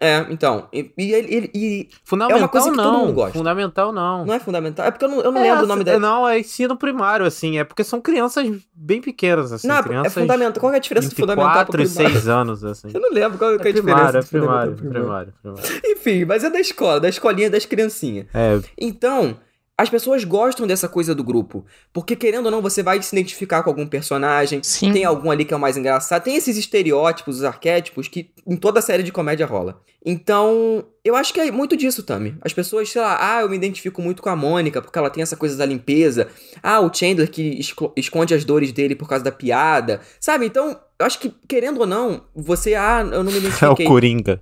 É, 0.00 0.24
então. 0.30 0.68
E, 0.72 0.92
e 0.96 1.12
ele- 1.12 1.50
e 1.52 1.88
Fundamental 2.04 2.48
coisa 2.48 2.70
que 2.70 2.76
todo 2.76 2.84
não. 2.92 3.00
mundo 3.00 3.12
gosta. 3.14 3.36
Fundamental 3.36 3.92
não. 3.92 4.24
não 4.24 4.32
é 4.34 4.38
fundamental? 4.38 4.86
É 4.86 4.90
porque 4.92 5.04
eu 5.04 5.08
não, 5.08 5.20
eu 5.20 5.32
não 5.32 5.40
É, 5.40 5.50
lembro 5.50 5.64
o 5.64 5.66
nome 5.66 5.82
dela. 5.82 5.98
Não, 5.98 6.28
é 6.28 6.38
ensino 6.38 6.76
primário, 6.76 7.26
assim. 7.26 7.58
É 7.58 7.64
porque 7.64 7.82
são 7.82 8.00
crianças 8.00 8.48
bem 8.72 9.00
pequenas, 9.00 9.52
assim. 9.52 9.66
Não, 9.66 9.76
é 9.78 9.82
crianças 9.82 10.14
fundamental. 10.14 10.60
Qual 10.60 10.72
é 10.72 10.76
a 10.76 10.78
diferença 10.78 11.08
entre 11.08 11.16
fundamental 11.20 11.52
pra 11.52 11.64
4 11.64 11.82
e 11.82 11.84
primário? 11.88 12.10
6 12.12 12.28
anos, 12.28 12.64
assim. 12.64 12.88
Eu 12.94 13.00
não 13.00 13.10
lembro 13.10 13.38
qual 13.38 13.50
é 13.50 13.54
É 13.54 13.56
a 13.56 13.58
diferença. 13.58 13.82
primário, 13.82 14.18
é 14.18 14.20
de 14.20 14.26
fundamental 14.28 14.74
primário, 14.74 14.76
primário. 14.76 15.32
primário, 15.42 15.58
primário. 15.64 15.82
Enfim, 15.86 16.24
mas 16.24 16.44
é 16.44 16.50
da 16.50 16.60
escola, 16.60 17.00
da 17.00 17.08
escolinha 17.08 17.50
das 17.50 17.64
criancinhas. 17.66 18.26
É, 18.32 18.60
Então, 18.78 19.36
as 19.78 19.88
pessoas 19.88 20.24
gostam 20.24 20.66
dessa 20.66 20.88
coisa 20.88 21.14
do 21.14 21.22
grupo. 21.22 21.64
Porque, 21.92 22.16
querendo 22.16 22.46
ou 22.46 22.50
não, 22.50 22.60
você 22.60 22.82
vai 22.82 23.00
se 23.00 23.14
identificar 23.14 23.62
com 23.62 23.70
algum 23.70 23.86
personagem. 23.86 24.60
Sim. 24.60 24.92
Tem 24.92 25.04
algum 25.04 25.30
ali 25.30 25.44
que 25.44 25.54
é 25.54 25.56
o 25.56 25.60
mais 25.60 25.76
engraçado. 25.76 26.24
Tem 26.24 26.34
esses 26.34 26.56
estereótipos, 26.56 27.36
os 27.36 27.44
arquétipos, 27.44 28.08
que 28.08 28.30
em 28.44 28.56
toda 28.56 28.80
série 28.80 29.04
de 29.04 29.12
comédia 29.12 29.46
rola. 29.46 29.80
Então, 30.04 30.84
eu 31.04 31.14
acho 31.14 31.32
que 31.34 31.40
é 31.40 31.50
muito 31.50 31.76
disso, 31.76 32.02
Tami. 32.02 32.36
As 32.40 32.52
pessoas, 32.52 32.88
sei 32.90 33.00
lá, 33.02 33.18
ah, 33.20 33.42
eu 33.42 33.48
me 33.48 33.56
identifico 33.56 34.00
muito 34.02 34.22
com 34.22 34.28
a 34.28 34.36
Mônica, 34.36 34.80
porque 34.80 34.98
ela 34.98 35.10
tem 35.10 35.22
essa 35.22 35.36
coisa 35.36 35.56
da 35.56 35.66
limpeza. 35.66 36.28
Ah, 36.62 36.80
o 36.80 36.92
Chandler 36.92 37.30
que 37.30 37.42
esco- 37.60 37.92
esconde 37.96 38.32
as 38.34 38.44
dores 38.44 38.72
dele 38.72 38.94
por 38.96 39.08
causa 39.08 39.22
da 39.24 39.30
piada. 39.32 40.00
Sabe? 40.20 40.46
Então, 40.46 40.78
eu 40.98 41.06
acho 41.06 41.18
que, 41.18 41.32
querendo 41.46 41.80
ou 41.80 41.86
não, 41.86 42.22
você, 42.34 42.74
ah, 42.74 43.06
eu 43.12 43.22
não 43.22 43.30
me 43.30 43.38
é 43.38 43.40
o 43.40 43.44
identifiquei. 43.46 43.86
Coringa. 43.86 44.40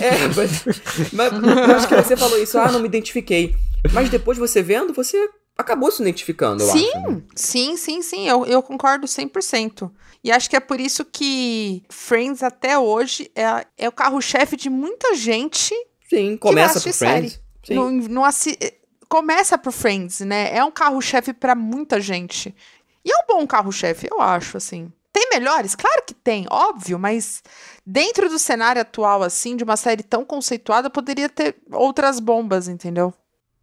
É, 0.00 0.28
mas, 0.34 1.12
mas 1.12 1.32
eu 1.32 1.74
acho 1.76 1.88
que 1.88 1.94
você 1.94 2.16
falou 2.16 2.38
isso, 2.38 2.58
ah, 2.58 2.70
não 2.72 2.80
me 2.80 2.86
identifiquei. 2.88 3.54
Mas 3.92 4.08
depois 4.10 4.38
você 4.38 4.62
vendo, 4.62 4.92
você 4.92 5.28
acabou 5.56 5.90
se 5.90 6.02
identificando, 6.02 6.62
eu 6.62 6.68
Sim. 6.68 6.88
acho. 6.88 7.10
né? 7.10 7.22
Sim, 7.34 7.76
sim, 7.76 8.02
sim, 8.02 8.28
eu, 8.28 8.44
eu 8.46 8.62
concordo 8.62 9.06
100%. 9.06 9.90
E 10.22 10.30
acho 10.30 10.50
que 10.50 10.56
é 10.56 10.60
por 10.60 10.80
isso 10.80 11.04
que 11.04 11.82
Friends 11.88 12.42
até 12.42 12.78
hoje 12.78 13.30
é, 13.34 13.66
é 13.78 13.88
o 13.88 13.92
carro-chefe 13.92 14.56
de 14.56 14.68
muita 14.68 15.14
gente 15.14 15.74
Sim, 16.08 16.36
começa 16.36 16.80
por 16.80 16.92
Friends. 16.92 17.40
Sim. 17.64 17.74
Não, 17.74 17.90
não 17.90 18.24
assi- 18.24 18.58
Começa 19.08 19.56
por 19.56 19.72
Friends, 19.72 20.20
né? 20.20 20.54
É 20.56 20.64
um 20.64 20.70
carro-chefe 20.70 21.32
pra 21.32 21.54
muita 21.54 22.00
gente. 22.00 22.54
E 23.04 23.10
é 23.12 23.16
um 23.18 23.26
bom 23.38 23.46
carro-chefe, 23.46 24.08
eu 24.10 24.20
acho, 24.20 24.56
assim. 24.56 24.92
Tem 25.12 25.28
melhores? 25.30 25.74
Claro 25.76 26.02
que 26.04 26.12
tem, 26.12 26.44
óbvio, 26.50 26.98
mas 26.98 27.40
dentro 27.86 28.28
do 28.28 28.38
cenário 28.38 28.82
atual, 28.82 29.22
assim, 29.22 29.56
de 29.56 29.62
uma 29.64 29.76
série 29.76 30.02
tão 30.02 30.24
conceituada, 30.24 30.90
poderia 30.90 31.28
ter 31.28 31.56
outras 31.72 32.18
bombas, 32.20 32.66
entendeu? 32.68 33.14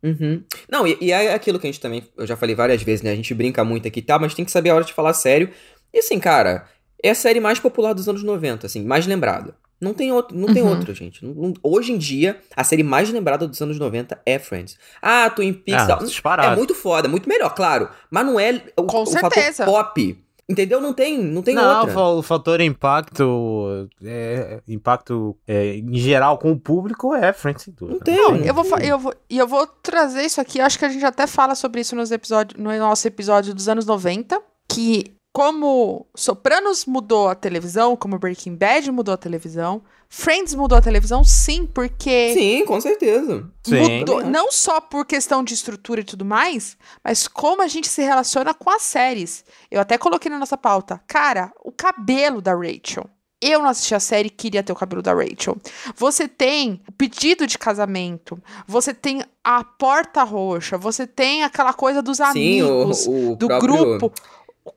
Uhum. 0.03 0.43
Não, 0.69 0.85
e, 0.85 0.97
e 0.99 1.11
é 1.11 1.33
aquilo 1.33 1.57
que 1.59 1.65
a 1.65 1.71
gente 1.71 1.79
também, 1.79 2.03
eu 2.17 2.27
já 2.27 2.35
falei 2.35 2.53
várias 2.55 2.81
vezes, 2.83 3.01
né? 3.01 3.11
A 3.11 3.15
gente 3.15 3.33
brinca 3.33 3.63
muito 3.63 3.87
aqui 3.87 3.99
e 3.99 4.03
tal, 4.03 4.19
mas 4.19 4.33
tem 4.33 4.43
que 4.43 4.51
saber 4.51 4.69
a 4.71 4.75
hora 4.75 4.83
de 4.83 4.93
falar 4.93 5.13
sério. 5.13 5.49
E 5.93 5.99
assim, 5.99 6.19
cara, 6.19 6.65
é 7.01 7.09
a 7.11 7.15
série 7.15 7.39
mais 7.39 7.59
popular 7.59 7.93
dos 7.93 8.07
anos 8.09 8.21
90, 8.23 8.65
assim, 8.67 8.83
mais 8.83 9.07
lembrada. 9.07 9.55
Não 9.79 9.93
tem, 9.93 10.11
outro, 10.13 10.37
não 10.37 10.53
tem 10.53 10.63
Uhum. 10.63 10.69
outra, 10.69 10.93
gente. 10.93 11.25
Não- 11.25 11.33
não- 11.33 11.53
hoje 11.61 11.91
em 11.91 11.97
dia, 11.97 12.39
a 12.55 12.63
série 12.63 12.83
mais 12.83 13.09
lembrada 13.09 13.45
dos 13.47 13.61
anos 13.61 13.77
90 13.77 14.17
é 14.25 14.39
Friends. 14.39 14.77
Ah, 15.01 15.29
Twin 15.29 15.51
Peaks. 15.51 16.05
Disparado. 16.07 16.53
é 16.53 16.55
muito 16.55 16.73
foda, 16.73 17.09
muito 17.09 17.27
melhor, 17.27 17.53
claro. 17.53 17.89
Mas 18.09 18.25
não 18.25 18.39
é 18.39 18.61
o, 18.77 18.83
Com 18.83 19.03
o 19.03 19.05
certeza. 19.05 19.65
fator 19.65 19.83
pop. 19.85 20.17
Entendeu? 20.53 20.79
Não 20.79 20.93
tem, 20.93 21.21
não 21.21 21.41
tem 21.41 21.53
não, 21.55 21.79
outra. 21.79 21.93
fa- 21.93 22.09
o 22.09 22.21
fator 22.21 22.61
impacto, 22.61 23.89
é, 24.03 24.61
impacto 24.67 25.35
é, 25.47 25.75
em 25.75 25.95
geral 25.95 26.37
com 26.37 26.51
o 26.51 26.59
público 26.59 27.13
é 27.13 27.33
Friends 27.33 27.63
sem 27.63 27.73
dúvida. 27.73 27.97
Não 27.97 28.03
tem. 28.03 28.15
Não, 28.15 28.35
eu 28.37 28.53
vou, 28.53 28.79
eu 28.79 28.99
vou, 28.99 29.13
e 29.29 29.37
eu 29.37 29.47
vou 29.47 29.67
trazer 29.67 30.23
isso 30.23 30.39
aqui, 30.39 30.61
acho 30.61 30.79
que 30.79 30.85
a 30.85 30.89
gente 30.89 31.05
até 31.05 31.27
fala 31.27 31.55
sobre 31.55 31.81
isso 31.81 31.95
nos 31.95 32.11
episódios, 32.11 32.59
no 32.61 32.75
nosso 32.77 33.07
episódio 33.07 33.53
dos 33.53 33.67
anos 33.67 33.85
90, 33.85 34.41
que 34.67 35.13
como 35.33 36.05
Sopranos 36.15 36.85
mudou 36.85 37.27
a 37.27 37.35
televisão, 37.35 37.95
como 37.97 38.19
Breaking 38.19 38.55
Bad 38.55 38.89
mudou 38.91 39.13
a 39.13 39.17
televisão, 39.17 39.81
Friends 40.07 40.53
mudou 40.53 40.77
a 40.77 40.81
televisão, 40.81 41.23
sim, 41.23 41.65
porque 41.65 42.35
Sim, 42.35 42.65
com 42.65 42.79
certeza. 42.79 43.49
Sim. 43.63 43.97
mudou, 43.99 44.19
acho. 44.19 44.29
não 44.29 44.51
só 44.51 44.79
por 44.79 45.07
questão 45.07 45.43
de 45.43 45.55
estrutura 45.55 46.01
e 46.01 46.03
tudo 46.03 46.23
mais, 46.23 46.77
mas 47.03 47.27
como 47.27 47.63
a 47.63 47.67
gente 47.67 47.87
se 47.87 48.03
relaciona 48.03 48.53
com 48.53 48.69
as 48.69 48.83
séries. 48.83 49.43
Eu 49.71 49.81
até 49.81 49.97
coloquei 49.97 50.29
na 50.29 50.37
nossa 50.37 50.55
pauta. 50.55 51.01
Cara, 51.07 51.51
o 51.63 51.71
cabelo 51.71 52.39
da 52.41 52.53
Rachel. 52.53 53.09
Eu 53.41 53.59
não 53.59 53.69
assisti 53.69 53.93
a 53.95 53.99
série 53.99 54.27
e 54.27 54.29
queria 54.29 54.63
ter 54.63 54.71
o 54.71 54.75
cabelo 54.75 55.01
da 55.01 55.13
Rachel. 55.13 55.57
Você 55.97 56.27
tem 56.29 56.79
o 56.87 56.91
pedido 56.93 57.45
de 57.47 57.57
casamento, 57.57 58.41
você 58.65 58.93
tem 58.93 59.21
a 59.43 59.63
porta 59.65 60.23
roxa, 60.23 60.77
você 60.77 61.05
tem 61.07 61.43
aquela 61.43 61.73
coisa 61.73 62.01
dos 62.03 62.17
Sim, 62.17 62.61
o, 62.61 62.65
amigos, 62.83 63.05
o 63.07 63.35
do 63.35 63.47
próprio- 63.47 63.75
grupo. 63.99 64.13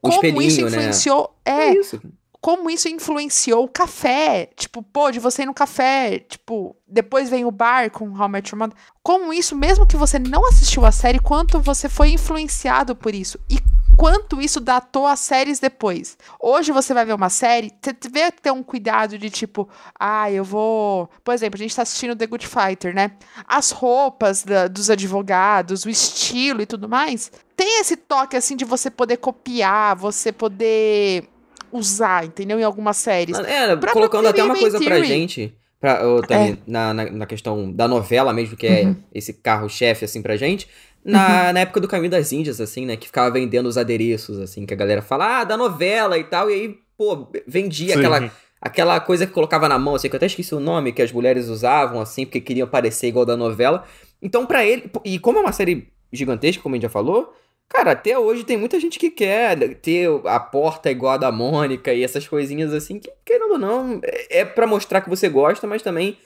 Como 0.00 0.42
isso 0.42 0.62
né? 0.62 0.68
influenciou. 0.68 1.36
É 1.44 1.50
É, 1.68 1.74
isso. 1.78 2.00
como 2.40 2.70
isso 2.70 2.88
influenciou 2.88 3.64
o 3.64 3.68
café. 3.68 4.50
Tipo, 4.56 4.82
pô, 4.82 5.10
de 5.10 5.18
você 5.18 5.42
ir 5.42 5.46
no 5.46 5.54
café, 5.54 6.18
tipo, 6.20 6.76
depois 6.86 7.28
vem 7.30 7.44
o 7.44 7.50
bar 7.50 7.90
com 7.90 8.08
How 8.10 8.26
I 8.26 8.30
Met 8.30 8.52
Your 8.54 8.58
Mother. 8.58 8.76
Como 9.02 9.32
isso, 9.32 9.56
mesmo 9.56 9.86
que 9.86 9.96
você 9.96 10.18
não 10.18 10.46
assistiu 10.48 10.84
a 10.84 10.92
série, 10.92 11.18
quanto 11.18 11.60
você 11.60 11.88
foi 11.88 12.10
influenciado 12.10 12.94
por 12.94 13.14
isso. 13.14 13.38
E 13.50 13.58
quanto 13.96 14.40
isso 14.40 14.60
datou 14.60 15.06
as 15.06 15.20
séries 15.20 15.58
depois. 15.58 16.16
Hoje 16.40 16.70
você 16.72 16.92
vai 16.92 17.04
ver 17.04 17.14
uma 17.14 17.30
série, 17.30 17.72
você 17.82 17.94
vê 18.10 18.30
que 18.30 18.42
tem 18.42 18.52
um 18.52 18.62
cuidado 18.62 19.18
de 19.18 19.30
tipo, 19.30 19.68
ah, 19.98 20.30
eu 20.30 20.44
vou. 20.44 21.08
Por 21.24 21.32
exemplo, 21.34 21.56
a 21.56 21.58
gente 21.62 21.74
tá 21.74 21.82
assistindo 21.82 22.14
The 22.14 22.26
Good 22.26 22.46
Fighter, 22.46 22.94
né? 22.94 23.12
As 23.46 23.70
roupas 23.70 24.42
da- 24.42 24.68
dos 24.68 24.90
advogados, 24.90 25.84
o 25.84 25.90
estilo 25.90 26.60
e 26.62 26.66
tudo 26.66 26.88
mais. 26.88 27.30
Tem 27.56 27.80
esse 27.80 27.96
toque 27.96 28.36
assim 28.36 28.54
de 28.56 28.64
você 28.64 28.90
poder 28.90 29.16
copiar, 29.16 29.96
você 29.96 30.30
poder 30.32 31.24
usar, 31.72 32.24
entendeu? 32.24 32.58
Em 32.60 32.64
algumas 32.64 32.96
séries. 32.96 33.38
É, 33.38 33.76
colocando 33.92 34.28
até 34.28 34.42
uma 34.42 34.56
coisa 34.56 34.78
Bang 34.78 34.86
pra 34.86 34.94
Theory. 34.96 35.08
gente, 35.08 35.54
pra, 35.80 36.06
ô, 36.08 36.20
Tami, 36.22 36.58
na, 36.66 36.94
na, 36.94 37.10
na 37.10 37.26
questão 37.26 37.70
da 37.72 37.88
novela 37.88 38.32
mesmo, 38.32 38.56
que 38.56 38.66
é 38.66 38.82
Uhum. 38.84 38.96
esse 39.12 39.32
carro-chefe, 39.32 40.04
assim, 40.04 40.22
pra 40.22 40.36
gente. 40.36 40.68
Na, 41.06 41.52
na 41.52 41.60
época 41.60 41.80
do 41.80 41.86
Caminho 41.86 42.10
das 42.10 42.32
Índias, 42.32 42.60
assim, 42.60 42.84
né? 42.84 42.96
Que 42.96 43.06
ficava 43.06 43.30
vendendo 43.30 43.66
os 43.66 43.78
adereços, 43.78 44.38
assim, 44.40 44.66
que 44.66 44.74
a 44.74 44.76
galera 44.76 45.00
fala, 45.00 45.40
ah, 45.40 45.44
da 45.44 45.56
novela 45.56 46.18
e 46.18 46.24
tal, 46.24 46.50
e 46.50 46.54
aí, 46.54 46.78
pô, 46.98 47.28
vendia 47.46 47.94
Sim. 47.94 48.00
aquela, 48.00 48.32
aquela 48.60 49.00
coisa 49.00 49.26
que 49.26 49.32
colocava 49.32 49.68
na 49.68 49.78
mão, 49.78 49.94
assim, 49.94 50.08
que 50.08 50.16
eu 50.16 50.18
até 50.18 50.26
esqueci 50.26 50.54
o 50.54 50.60
nome, 50.60 50.92
que 50.92 51.00
as 51.00 51.12
mulheres 51.12 51.48
usavam, 51.48 52.00
assim, 52.00 52.24
porque 52.24 52.40
queriam 52.40 52.66
parecer 52.66 53.06
igual 53.06 53.24
da 53.24 53.36
novela. 53.36 53.84
Então, 54.20 54.44
pra 54.44 54.64
ele, 54.64 54.90
e 55.04 55.18
como 55.18 55.38
é 55.38 55.42
uma 55.42 55.52
série 55.52 55.92
gigantesca, 56.12 56.62
como 56.62 56.74
a 56.74 56.76
gente 56.76 56.82
já 56.82 56.88
falou, 56.88 57.32
cara, 57.68 57.92
até 57.92 58.18
hoje 58.18 58.42
tem 58.42 58.56
muita 58.56 58.80
gente 58.80 58.98
que 58.98 59.10
quer 59.10 59.76
ter 59.76 60.08
a 60.24 60.40
porta 60.40 60.90
igual 60.90 61.14
a 61.14 61.18
da 61.18 61.30
Mônica 61.30 61.92
e 61.92 62.02
essas 62.02 62.26
coisinhas 62.26 62.72
assim, 62.72 62.98
que, 62.98 63.12
querendo 63.24 63.52
ou 63.52 63.58
não, 63.58 64.00
é, 64.02 64.40
é 64.40 64.44
pra 64.44 64.66
mostrar 64.66 65.00
que 65.00 65.08
você 65.08 65.28
gosta, 65.28 65.66
mas 65.66 65.82
também 65.82 66.16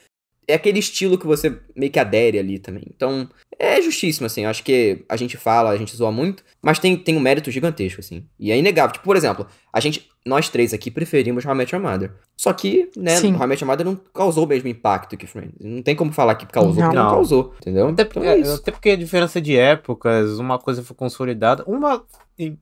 é 0.51 0.55
aquele 0.55 0.79
estilo 0.79 1.17
que 1.17 1.25
você 1.25 1.57
meio 1.75 1.91
que 1.91 1.99
adere 1.99 2.37
ali 2.39 2.59
também. 2.59 2.83
Então, 2.95 3.29
é 3.57 3.81
justíssimo, 3.81 4.25
assim. 4.25 4.43
Eu 4.43 4.49
acho 4.49 4.63
que 4.63 5.03
a 5.07 5.15
gente 5.15 5.37
fala, 5.37 5.69
a 5.69 5.77
gente 5.77 5.95
zoa 5.95 6.11
muito, 6.11 6.43
mas 6.61 6.79
tem, 6.79 6.97
tem 6.97 7.15
um 7.15 7.19
mérito 7.19 7.51
gigantesco, 7.51 7.99
assim. 7.99 8.25
E 8.39 8.51
é 8.51 8.57
inegável. 8.57 8.93
Tipo, 8.93 9.05
por 9.05 9.15
exemplo, 9.15 9.45
a 9.71 9.79
gente, 9.79 10.09
nós 10.25 10.49
três 10.49 10.73
aqui 10.73 10.89
preferimos 10.89 11.45
How 11.45 11.53
I 11.53 11.57
Met 11.57 11.75
Your 11.75 11.83
Mother. 11.83 12.11
Só 12.35 12.51
que, 12.53 12.89
né, 12.97 13.17
Sim. 13.17 13.35
How 13.35 13.43
I 13.43 13.47
Met 13.47 13.63
Your 13.63 13.69
Mother 13.71 13.85
não 13.85 13.95
causou 14.13 14.45
o 14.45 14.47
mesmo 14.47 14.67
impacto 14.67 15.15
que 15.15 15.27
Friends. 15.27 15.55
Não 15.59 15.81
tem 15.81 15.95
como 15.95 16.11
falar 16.11 16.35
que 16.35 16.45
causou, 16.47 16.73
porque 16.73 16.95
não 16.95 17.03
Não. 17.05 17.11
causou, 17.11 17.53
entendeu? 17.61 17.87
Até, 17.87 18.01
Então 18.03 18.13
porque, 18.13 18.27
é 18.27 18.37
isso. 18.37 18.55
até 18.55 18.71
porque 18.71 18.89
a 18.89 18.95
diferença 18.97 19.39
de 19.39 19.55
épocas, 19.55 20.39
uma 20.39 20.57
coisa 20.57 20.83
foi 20.83 20.95
consolidada, 20.95 21.63
uma 21.67 22.03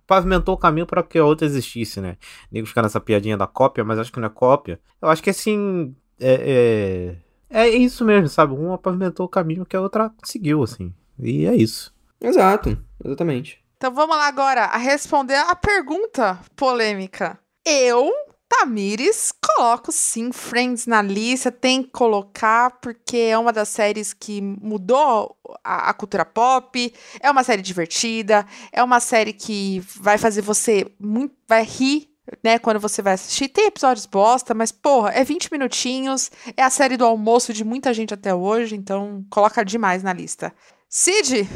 pavimentou 0.05 0.55
o 0.55 0.57
caminho 0.57 0.85
para 0.85 1.01
que 1.01 1.17
a 1.17 1.23
outra 1.23 1.45
existisse, 1.47 2.01
né? 2.01 2.17
Nego 2.51 2.67
ficar 2.67 2.81
nessa 2.81 2.99
piadinha 2.99 3.37
da 3.37 3.47
cópia, 3.47 3.83
mas 3.83 3.97
acho 3.97 4.11
que 4.11 4.19
não 4.19 4.27
é 4.27 4.29
cópia. 4.29 4.79
Eu 5.01 5.07
acho 5.09 5.23
que 5.23 5.29
assim. 5.29 5.95
É, 6.19 7.13
é, 7.13 7.28
é 7.49 7.67
isso 7.67 8.05
mesmo, 8.05 8.27
sabe? 8.29 8.53
Uma 8.53 8.77
pavimentou 8.77 9.25
o 9.25 9.29
caminho 9.29 9.65
que 9.65 9.75
a 9.75 9.81
outra 9.81 10.11
seguiu, 10.23 10.63
assim. 10.63 10.93
E 11.17 11.45
é 11.45 11.55
isso. 11.55 11.93
Exato, 12.21 12.77
exatamente. 13.03 13.63
Então 13.77 13.93
vamos 13.93 14.15
lá 14.15 14.27
agora 14.27 14.65
a 14.65 14.77
responder 14.77 15.35
a 15.35 15.55
pergunta 15.55 16.37
polêmica. 16.55 17.39
Eu, 17.65 18.11
Tamires, 18.49 19.31
coloco 19.31 19.91
sim 19.91 20.31
Friends 20.33 20.85
na 20.85 21.01
lista, 21.01 21.51
tem 21.51 21.83
que 21.83 21.91
colocar, 21.91 22.71
porque 22.81 23.15
é 23.15 23.37
uma 23.37 23.53
das 23.53 23.69
séries 23.69 24.11
que 24.13 24.41
mudou 24.41 25.37
a, 25.63 25.89
a 25.89 25.93
cultura 25.93 26.25
pop, 26.25 26.93
é 27.21 27.31
uma 27.31 27.43
série 27.43 27.61
divertida, 27.61 28.45
é 28.71 28.83
uma 28.83 28.99
série 28.99 29.31
que 29.31 29.81
vai 29.95 30.17
fazer 30.17 30.41
você 30.41 30.91
muito. 30.99 31.35
vai 31.47 31.63
rir. 31.63 32.08
Né, 32.43 32.59
quando 32.59 32.79
você 32.79 33.01
vai 33.01 33.13
assistir, 33.13 33.49
tem 33.49 33.67
episódios 33.67 34.05
bosta, 34.05 34.53
mas 34.53 34.71
porra, 34.71 35.11
é 35.11 35.23
20 35.23 35.51
minutinhos, 35.51 36.31
é 36.55 36.63
a 36.63 36.69
série 36.69 36.95
do 36.95 37.05
almoço 37.05 37.51
de 37.51 37.63
muita 37.63 37.93
gente 37.93 38.13
até 38.13 38.33
hoje, 38.33 38.75
então 38.75 39.25
coloca 39.29 39.65
demais 39.65 40.03
na 40.03 40.13
lista. 40.13 40.53
Cid, 40.87 41.49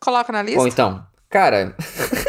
coloca 0.00 0.32
na 0.32 0.42
lista? 0.42 0.60
Bom, 0.60 0.66
então, 0.66 1.06
cara, 1.30 1.74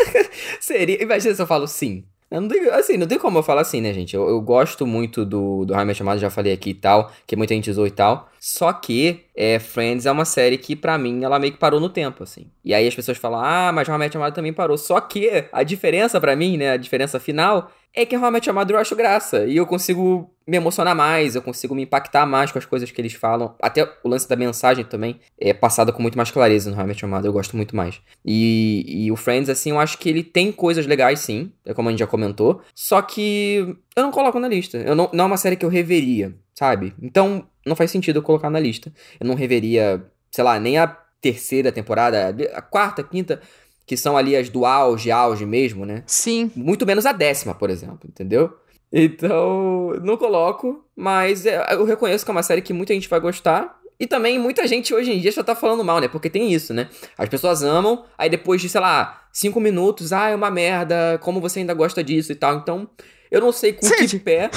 seria. 0.62 1.02
Imagina 1.04 1.36
se 1.36 1.42
eu 1.42 1.48
falo 1.48 1.68
sim. 1.68 2.06
Eu 2.30 2.42
não 2.42 2.74
assim, 2.74 2.98
não 2.98 3.08
tem 3.08 3.18
como 3.18 3.38
eu 3.38 3.44
falar 3.44 3.62
assim, 3.62 3.80
né, 3.80 3.94
gente? 3.94 4.14
Eu, 4.14 4.28
eu 4.28 4.42
gosto 4.42 4.86
muito 4.86 5.24
do, 5.24 5.64
do 5.64 5.74
Your 5.74 6.04
Mother, 6.04 6.20
já 6.20 6.30
falei 6.30 6.52
aqui 6.52 6.72
e 6.72 6.74
tal, 6.74 7.12
que 7.26 7.38
muita 7.38 7.54
gente 7.54 7.72
usou 7.72 7.88
e 7.88 7.92
tal. 7.92 8.30
Só 8.40 8.74
que 8.74 9.26
é, 9.36 9.60
Friends 9.60 10.06
é 10.06 10.12
uma 10.12 10.26
série 10.26 10.58
que, 10.58 10.76
pra 10.76 10.98
mim, 10.98 11.24
ela 11.24 11.40
meio 11.40 11.54
que 11.54 11.60
parou 11.60 11.80
no 11.80 11.90
tempo, 11.90 12.24
assim. 12.24 12.52
E 12.66 12.74
aí 12.74 12.86
as 12.86 12.94
pessoas 12.94 13.18
falam, 13.18 13.40
ah, 13.40 13.72
mas 13.74 13.88
Your 13.88 13.98
Mother 13.98 14.34
também 14.34 14.52
parou. 14.52 14.78
Só 14.78 15.00
que 15.00 15.46
a 15.52 15.64
diferença 15.64 16.20
pra 16.20 16.36
mim, 16.36 16.58
né, 16.58 16.72
a 16.72 16.78
diferença 16.78 17.20
final, 17.20 17.72
é 17.96 18.06
que 18.06 18.16
Your 18.16 18.54
Mother 18.54 18.76
eu 18.76 18.80
acho 18.80 18.96
graça. 18.96 19.46
E 19.46 19.56
eu 19.56 19.66
consigo 19.66 20.30
me 20.48 20.56
emocionar 20.56 20.96
mais, 20.96 21.36
eu 21.36 21.42
consigo 21.42 21.76
me 21.76 21.84
impactar 21.84 22.26
mais 22.26 22.52
com 22.52 22.58
as 22.58 22.66
coisas 22.66 22.90
que 22.90 23.02
eles 23.02 23.14
falam. 23.14 23.54
Até 23.62 23.84
o 24.04 24.08
lance 24.08 24.28
da 24.30 24.36
mensagem 24.36 24.86
também 24.86 25.20
é 25.38 25.54
passada 25.54 25.92
com 25.92 26.02
muito 26.02 26.18
mais 26.18 26.32
clareza 26.32 26.72
no 26.72 26.78
How 26.78 26.84
I 26.84 26.88
Met 26.88 27.04
Your 27.04 27.14
Mother, 27.14 27.28
eu 27.30 27.34
gosto 27.34 27.58
muito 27.58 27.76
mais. 27.76 28.00
E, 28.26 28.86
e 28.88 29.12
o 29.12 29.18
Friends, 29.18 29.50
assim, 29.50 29.72
eu 29.72 29.80
acho 29.80 29.98
que 29.98 30.08
ele 30.08 30.24
tem 30.24 30.52
coisas 30.52 30.88
legais, 30.88 31.20
sim, 31.20 31.52
é 31.66 31.74
como 31.74 31.90
a 31.90 31.92
gente 31.92 32.00
já 32.00 32.08
comentou. 32.08 32.62
Só 32.74 33.02
que 33.02 33.78
eu 33.96 34.04
não 34.04 34.12
coloco 34.12 34.40
na 34.40 34.48
lista. 34.48 34.78
Eu 34.78 34.96
não, 34.96 35.10
não 35.12 35.26
é 35.26 35.28
uma 35.28 35.38
série 35.38 35.58
que 35.58 35.66
eu 35.66 35.70
reveria, 35.70 36.34
sabe? 36.56 36.94
Então 37.02 37.46
não 37.66 37.76
faz 37.76 37.92
sentido 37.92 38.20
eu 38.20 38.24
colocar 38.24 38.50
na 38.50 38.60
lista. 38.60 38.94
Eu 39.20 39.28
não 39.28 39.36
reveria, 39.36 40.06
sei 40.32 40.44
lá, 40.44 40.58
nem 40.58 40.78
a 40.78 40.88
terceira 41.20 41.72
temporada, 41.72 42.34
a 42.54 42.62
quarta, 42.62 43.04
quinta, 43.04 43.42
que 43.86 43.98
são 43.98 44.18
ali 44.18 44.36
as 44.36 44.50
do 44.50 44.66
auge, 44.66 45.12
auge 45.12 45.46
mesmo, 45.46 45.86
né? 45.86 46.04
Sim. 46.06 46.52
Muito 46.56 46.86
menos 46.86 47.06
a 47.06 47.12
décima, 47.12 47.54
por 47.56 47.70
exemplo, 47.70 48.02
entendeu? 48.06 48.54
Então, 48.92 49.94
não 50.02 50.18
coloco, 50.18 50.84
mas 50.96 51.46
é, 51.46 51.74
eu 51.74 51.84
reconheço 51.86 52.24
que 52.24 52.32
é 52.32 52.34
uma 52.34 52.44
série 52.44 52.62
que 52.62 52.74
muita 52.74 52.94
gente 52.94 53.10
vai 53.10 53.20
gostar. 53.20 53.78
E 54.00 54.06
também 54.06 54.38
muita 54.38 54.68
gente 54.68 54.94
hoje 54.94 55.12
em 55.12 55.20
dia 55.20 55.32
já 55.32 55.44
tá 55.44 55.56
falando 55.56 55.84
mal, 55.84 56.00
né? 56.00 56.08
Porque 56.08 56.30
tem 56.30 56.54
isso, 56.54 56.72
né? 56.74 56.88
As 57.18 57.28
pessoas 57.28 57.64
amam, 57.64 58.06
aí 58.16 58.30
depois 58.30 58.62
de, 58.62 58.70
sei 58.70 58.80
lá, 58.80 59.24
cinco 59.32 59.60
minutos, 59.60 60.14
ah, 60.14 60.30
é 60.30 60.36
uma 60.36 60.52
merda, 60.52 61.18
como 61.22 61.42
você 61.42 61.60
ainda 61.60 61.74
gosta 61.74 62.04
disso 62.04 62.32
e 62.32 62.36
tal. 62.36 62.56
Então, 62.58 62.88
eu 63.32 63.42
não 63.42 63.52
sei 63.52 63.74
com 63.74 63.86
Cid. 63.86 64.08
que 64.08 64.24
pé 64.24 64.52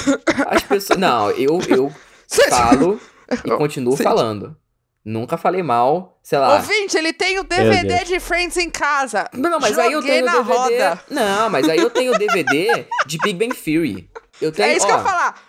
as 0.47 0.63
pessoas. 0.63 0.99
Não, 0.99 1.31
eu, 1.31 1.59
eu 1.69 1.91
falo 2.49 2.99
e 3.43 3.51
continuo 3.57 3.93
Cid. 3.93 4.03
falando. 4.03 4.55
Nunca 5.03 5.35
falei 5.35 5.63
mal, 5.63 6.19
sei 6.21 6.37
lá. 6.37 6.55
Ouvinte, 6.55 6.95
ele 6.95 7.11
tem 7.11 7.39
o 7.39 7.43
DVD 7.43 8.03
de 8.03 8.19
Friends 8.19 8.55
em 8.57 8.69
casa. 8.69 9.27
Não, 9.33 9.59
mas 9.59 9.77
aí 9.79 9.91
eu 9.93 10.01
Joguei 10.01 10.21
tenho 10.21 10.25
na 10.25 10.39
o 10.39 10.43
DVD. 10.43 10.53
roda. 10.59 11.03
Não, 11.09 11.49
mas 11.49 11.67
aí 11.67 11.79
eu 11.79 11.89
tenho 11.89 12.13
o 12.13 12.17
DVD 12.17 12.85
de 13.07 13.17
Big 13.17 13.33
Bang 13.33 13.55
Theory. 13.55 14.07
Eu 14.39 14.51
tenho, 14.51 14.69
É 14.69 14.75
isso 14.77 14.85
ó, 14.85 14.89
que 14.89 14.93
eu 14.93 14.97
ia 14.97 15.03
falar. 15.03 15.43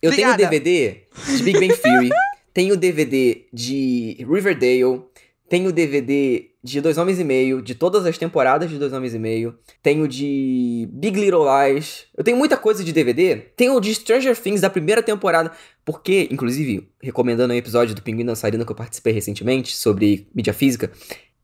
Eu 0.00 0.16
tenho 0.16 0.32
o. 0.32 0.36
DVD 0.36 1.02
de 1.26 1.42
Big 1.42 1.60
Bang 1.60 1.76
Theory. 1.76 2.10
Tem 2.54 2.72
o 2.72 2.76
DVD 2.76 3.46
de 3.52 4.16
Riverdale. 4.28 5.02
Tem 5.48 5.66
o 5.66 5.72
DVD 5.72 6.49
de 6.62 6.80
Dois 6.80 6.98
Homens 6.98 7.18
e 7.18 7.24
Meio, 7.24 7.62
de 7.62 7.74
todas 7.74 8.04
as 8.04 8.18
temporadas 8.18 8.68
de 8.68 8.78
Dois 8.78 8.92
Homens 8.92 9.14
e 9.14 9.18
Meio. 9.18 9.58
Tenho 9.82 10.06
de 10.06 10.88
Big 10.92 11.18
Little 11.18 11.44
Lies. 11.44 12.06
Eu 12.16 12.22
tenho 12.22 12.36
muita 12.36 12.56
coisa 12.56 12.84
de 12.84 12.92
DVD. 12.92 13.36
Tenho 13.56 13.80
de 13.80 13.94
Stranger 13.94 14.36
Things 14.36 14.60
da 14.60 14.68
primeira 14.68 15.02
temporada. 15.02 15.52
Porque, 15.84 16.28
inclusive, 16.30 16.90
recomendando 17.02 17.54
um 17.54 17.56
episódio 17.56 17.94
do 17.94 18.02
Pinguim 18.02 18.24
Dançarino 18.24 18.64
que 18.64 18.72
eu 18.72 18.76
participei 18.76 19.12
recentemente 19.12 19.74
sobre 19.74 20.28
mídia 20.34 20.52
física, 20.52 20.92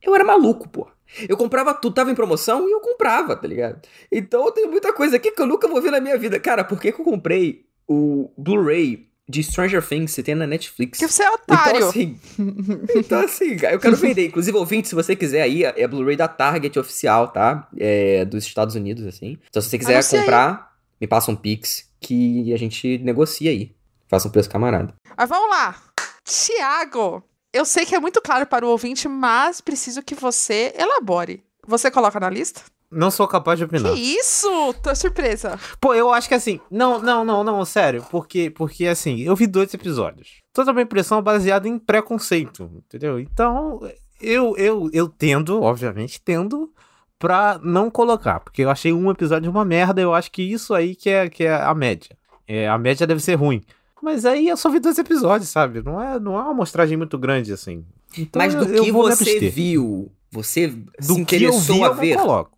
eu 0.02 0.14
era 0.14 0.24
maluco, 0.24 0.68
pô. 0.68 0.88
Eu 1.28 1.36
comprava 1.36 1.72
tudo, 1.72 1.94
tava 1.94 2.10
em 2.10 2.14
promoção 2.14 2.68
e 2.68 2.72
eu 2.72 2.80
comprava, 2.80 3.34
tá 3.36 3.46
ligado? 3.46 3.80
Então 4.10 4.44
eu 4.44 4.52
tenho 4.52 4.70
muita 4.70 4.92
coisa 4.92 5.16
aqui 5.16 5.30
que 5.30 5.40
eu 5.40 5.46
nunca 5.46 5.66
vou 5.68 5.80
ver 5.80 5.90
na 5.90 6.00
minha 6.00 6.18
vida. 6.18 6.38
Cara, 6.38 6.64
por 6.64 6.80
que, 6.80 6.92
que 6.92 7.00
eu 7.00 7.04
comprei 7.04 7.64
o 7.88 8.30
Blu-ray 8.36 9.08
de 9.28 9.42
Stranger 9.42 9.86
Things 9.86 10.14
que 10.14 10.22
tem 10.22 10.34
na 10.34 10.46
Netflix? 10.46 10.98
Que 10.98 11.08
você 11.08 11.22
é 11.22 11.30
otário. 11.30 11.76
Então 11.76 11.88
assim, 11.88 12.20
então, 12.94 13.20
assim, 13.20 13.56
eu 13.70 13.78
quero 13.78 13.96
vender. 13.96 14.26
Inclusive, 14.26 14.56
ouvinte, 14.56 14.88
se 14.88 14.94
você 14.94 15.16
quiser 15.16 15.42
aí, 15.42 15.64
é 15.64 15.86
Blu-ray 15.86 16.16
da 16.16 16.28
Target 16.28 16.78
oficial, 16.78 17.28
tá? 17.28 17.68
É 17.76 18.24
dos 18.24 18.44
Estados 18.44 18.74
Unidos, 18.74 19.06
assim. 19.06 19.38
Então, 19.48 19.60
se 19.60 19.68
você 19.68 19.78
quiser 19.78 19.94
Anuncia 19.94 20.18
aí. 20.18 20.24
comprar, 20.24 20.76
me 21.00 21.06
passa 21.06 21.30
um 21.30 21.36
Pix 21.36 21.90
que 22.00 22.52
a 22.52 22.56
gente 22.56 22.98
negocia 22.98 23.50
aí. 23.50 23.74
Faça 24.08 24.28
um 24.28 24.30
preço 24.30 24.48
camarada. 24.48 24.94
Mas 25.16 25.28
vamos 25.28 25.50
lá. 25.50 25.76
Tiago, 26.24 27.22
eu 27.52 27.64
sei 27.64 27.84
que 27.84 27.94
é 27.94 28.00
muito 28.00 28.20
claro 28.20 28.46
para 28.46 28.64
o 28.64 28.68
ouvinte, 28.68 29.08
mas 29.08 29.60
preciso 29.60 30.02
que 30.02 30.14
você 30.14 30.72
elabore. 30.78 31.42
Você 31.66 31.90
coloca 31.90 32.20
na 32.20 32.30
lista? 32.30 32.62
Não 32.96 33.10
sou 33.10 33.28
capaz 33.28 33.58
de 33.58 33.64
opinar. 33.64 33.92
Que 33.92 33.98
isso? 33.98 34.48
Tô 34.82 34.94
surpresa. 34.94 35.58
Pô, 35.80 35.94
eu 35.94 36.12
acho 36.12 36.26
que 36.28 36.34
assim. 36.34 36.58
Não, 36.70 37.00
não, 37.00 37.24
não, 37.24 37.44
não, 37.44 37.64
sério. 37.64 38.04
Porque, 38.10 38.50
porque 38.50 38.86
assim, 38.86 39.20
eu 39.20 39.36
vi 39.36 39.46
dois 39.46 39.72
episódios. 39.74 40.42
Toda 40.52 40.70
a 40.70 40.74
minha 40.74 40.84
impressão 40.84 41.18
é 41.18 41.22
baseada 41.22 41.68
em 41.68 41.78
preconceito, 41.78 42.70
entendeu? 42.76 43.20
Então, 43.20 43.80
eu, 44.20 44.56
eu, 44.56 44.88
eu 44.92 45.08
tendo, 45.08 45.60
obviamente, 45.62 46.20
tendo 46.20 46.72
pra 47.18 47.60
não 47.62 47.90
colocar. 47.90 48.40
Porque 48.40 48.62
eu 48.62 48.70
achei 48.70 48.92
um 48.92 49.10
episódio 49.10 49.50
uma 49.50 49.64
merda. 49.64 50.00
Eu 50.00 50.14
acho 50.14 50.30
que 50.32 50.42
isso 50.42 50.72
aí 50.74 50.94
que 50.94 51.10
é, 51.10 51.28
que 51.28 51.44
é 51.44 51.54
a 51.54 51.74
média. 51.74 52.16
É, 52.48 52.68
a 52.68 52.78
média 52.78 53.06
deve 53.06 53.20
ser 53.20 53.34
ruim. 53.34 53.62
Mas 54.02 54.24
aí 54.24 54.48
eu 54.48 54.56
só 54.56 54.68
vi 54.70 54.78
dois 54.78 54.98
episódios, 54.98 55.48
sabe? 55.50 55.82
Não 55.82 56.00
é, 56.00 56.18
não 56.20 56.38
é 56.38 56.42
uma 56.42 56.50
amostragem 56.52 56.96
muito 56.96 57.18
grande, 57.18 57.52
assim. 57.52 57.84
Então, 58.16 58.40
Mas 58.40 58.54
do 58.54 58.64
eu- 58.64 58.74
eu 58.76 58.84
que 58.84 58.92
me 58.92 58.92
você 58.92 59.40
viu, 59.50 60.12
você 60.30 60.68
Do 60.68 60.84
se 61.00 61.24
que 61.24 61.36
eu 61.36 61.50
interessou 61.50 61.74
vi, 61.76 61.82
a 61.82 61.86
eu 61.86 61.94
não 61.94 62.00
ver? 62.00 62.16
coloco. 62.16 62.55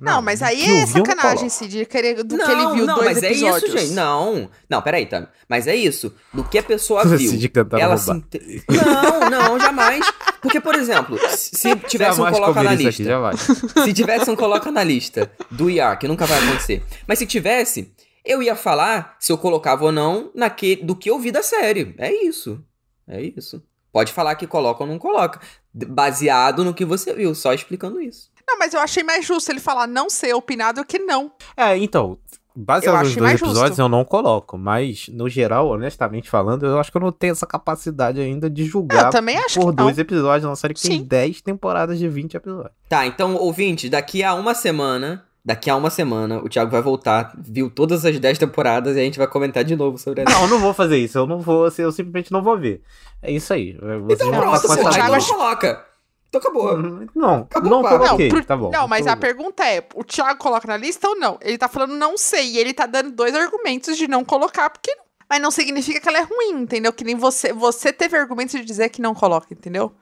Não, 0.00 0.22
mas 0.22 0.42
aí 0.42 0.62
que 0.64 0.70
eu 0.70 0.76
é 0.76 0.86
sacanagem. 0.86 1.48
Cid, 1.48 1.78
de 1.78 1.84
querer, 1.86 2.22
do 2.22 2.36
não, 2.36 2.44
que 2.46 2.52
ele 2.52 2.66
viu 2.74 2.86
não, 2.86 2.94
dois 2.94 3.06
mas 3.06 3.22
episódios. 3.22 3.62
é 3.62 3.66
isso, 3.66 3.78
gente. 3.78 3.94
Não, 3.94 4.50
não, 4.70 4.80
peraí, 4.82 5.06
tá. 5.06 5.28
Mas 5.48 5.66
é 5.66 5.74
isso. 5.74 6.14
Do 6.32 6.44
que 6.44 6.58
a 6.58 6.62
pessoa 6.62 7.04
viu. 7.04 7.30
Cid 7.30 7.50
ela 7.78 7.96
se 7.96 8.10
inte- 8.10 8.62
Não, 8.68 9.30
não, 9.30 9.58
jamais. 9.60 10.04
Porque, 10.40 10.60
por 10.60 10.74
exemplo, 10.74 11.18
se 11.30 11.56
se 11.56 11.76
tivesse 11.88 12.20
um 12.20 12.30
coloca 12.30 12.62
na 12.62 12.72
lista. 12.74 12.88
aqui, 12.90 13.04
jamais. 13.04 13.40
Se 13.84 13.92
tivesse 13.92 14.30
um 14.30 14.36
coloca 14.36 14.70
na 14.70 14.84
lista 14.84 15.30
do 15.50 15.68
IAR, 15.68 15.98
que 15.98 16.06
nunca 16.06 16.26
vai 16.26 16.38
acontecer. 16.38 16.82
Mas 17.06 17.18
se 17.18 17.26
tivesse, 17.26 17.92
eu 18.24 18.42
ia 18.42 18.54
falar 18.54 19.16
se 19.18 19.32
eu 19.32 19.38
colocava 19.38 19.84
ou 19.86 19.92
não 19.92 20.30
naque, 20.34 20.76
do 20.76 20.94
que 20.94 21.10
eu 21.10 21.18
vi 21.18 21.32
da 21.32 21.42
série. 21.42 21.94
É 21.98 22.12
isso. 22.12 22.62
É 23.08 23.20
isso. 23.20 23.62
Pode 23.90 24.12
falar 24.12 24.34
que 24.36 24.46
coloca 24.46 24.84
ou 24.84 24.88
não 24.88 24.98
coloca. 24.98 25.40
Baseado 25.74 26.64
no 26.64 26.74
que 26.74 26.84
você 26.84 27.12
viu, 27.14 27.34
só 27.34 27.52
explicando 27.54 28.00
isso. 28.00 28.30
Não, 28.48 28.58
mas 28.58 28.72
eu 28.72 28.80
achei 28.80 29.02
mais 29.02 29.26
justo 29.26 29.52
ele 29.52 29.60
falar 29.60 29.86
não 29.86 30.08
ser 30.08 30.32
opinado 30.32 30.82
que 30.82 30.98
não. 30.98 31.30
É, 31.54 31.76
então, 31.76 32.16
baseado 32.56 33.04
nos 33.04 33.14
dois 33.14 33.34
episódios 33.34 33.68
justo. 33.68 33.82
eu 33.82 33.88
não 33.90 34.04
coloco, 34.06 34.56
mas 34.56 35.06
no 35.08 35.28
geral, 35.28 35.68
honestamente 35.68 36.30
falando, 36.30 36.64
eu 36.64 36.80
acho 36.80 36.90
que 36.90 36.96
eu 36.96 37.00
não 37.02 37.12
tenho 37.12 37.32
essa 37.32 37.46
capacidade 37.46 38.18
ainda 38.18 38.48
de 38.48 38.62
Eu 38.62 38.68
julgar 38.68 39.10
também 39.10 39.36
acho 39.36 39.60
por 39.60 39.70
que 39.70 39.76
não. 39.76 39.84
dois 39.84 39.98
episódios, 39.98 40.48
uma 40.48 40.56
série 40.56 40.72
que 40.72 40.80
tem 40.80 40.98
Sim. 40.98 41.04
10 41.04 41.42
temporadas 41.42 41.98
de 41.98 42.08
20 42.08 42.38
episódios. 42.38 42.72
Tá, 42.88 43.06
então, 43.06 43.34
ouvinte, 43.36 43.90
daqui 43.90 44.24
a 44.24 44.32
uma 44.34 44.54
semana. 44.54 45.24
Daqui 45.44 45.70
a 45.70 45.76
uma 45.76 45.88
semana, 45.88 46.42
o 46.42 46.48
Thiago 46.48 46.70
vai 46.70 46.82
voltar, 46.82 47.32
viu 47.38 47.70
todas 47.70 48.04
as 48.04 48.18
10 48.18 48.36
temporadas 48.36 48.96
e 48.96 49.00
a 49.00 49.02
gente 49.02 49.16
vai 49.16 49.26
comentar 49.26 49.64
de 49.64 49.74
novo 49.76 49.96
sobre 49.96 50.22
essa. 50.22 50.30
Não, 50.30 50.42
eu 50.42 50.48
não 50.48 50.58
vou 50.58 50.74
fazer 50.74 50.98
isso, 50.98 51.16
eu 51.16 51.26
não 51.26 51.38
vou, 51.38 51.64
assim, 51.64 51.80
eu 51.80 51.92
simplesmente 51.92 52.30
não 52.30 52.42
vou 52.42 52.58
ver. 52.58 52.82
É 53.22 53.30
isso 53.30 53.54
aí. 53.54 53.72
Vocês 53.72 54.20
Então 54.20 54.30
pronto, 54.30 54.72
aí 54.72 54.92
Thiago 54.92 55.24
coloca. 55.26 55.87
Então 56.28 56.40
acabou. 56.40 56.76
Não, 57.14 57.34
Acabou 57.42 57.70
não 57.70 57.80
o 57.80 57.82
papo. 57.82 57.98
coloquei, 58.04 58.28
pro- 58.28 58.44
tá 58.44 58.56
bom. 58.56 58.70
não, 58.70 58.86
mas 58.86 59.06
a 59.06 59.16
pergunta 59.16 59.64
é: 59.64 59.86
o 59.94 60.04
Thiago 60.04 60.38
coloca 60.38 60.68
na 60.68 60.76
lista 60.76 61.08
ou 61.08 61.16
não? 61.18 61.38
Ele 61.40 61.56
tá 61.56 61.68
falando 61.68 61.94
não 61.96 62.18
sei, 62.18 62.52
e 62.52 62.58
ele 62.58 62.74
tá 62.74 62.84
dando 62.86 63.10
dois 63.12 63.34
argumentos 63.34 63.96
de 63.96 64.06
não 64.06 64.24
colocar, 64.24 64.68
porque 64.70 64.94
não. 64.94 65.04
Mas 65.30 65.40
não 65.42 65.50
significa 65.50 66.00
que 66.00 66.08
ela 66.08 66.18
é 66.18 66.22
ruim, 66.22 66.62
entendeu? 66.62 66.92
Que 66.92 67.04
nem 67.04 67.14
você. 67.14 67.52
Você 67.52 67.92
teve 67.92 68.16
argumentos 68.16 68.52
de 68.58 68.64
dizer 68.64 68.88
que 68.88 69.00
não 69.02 69.14
coloca, 69.14 69.46
entendeu? 69.52 69.92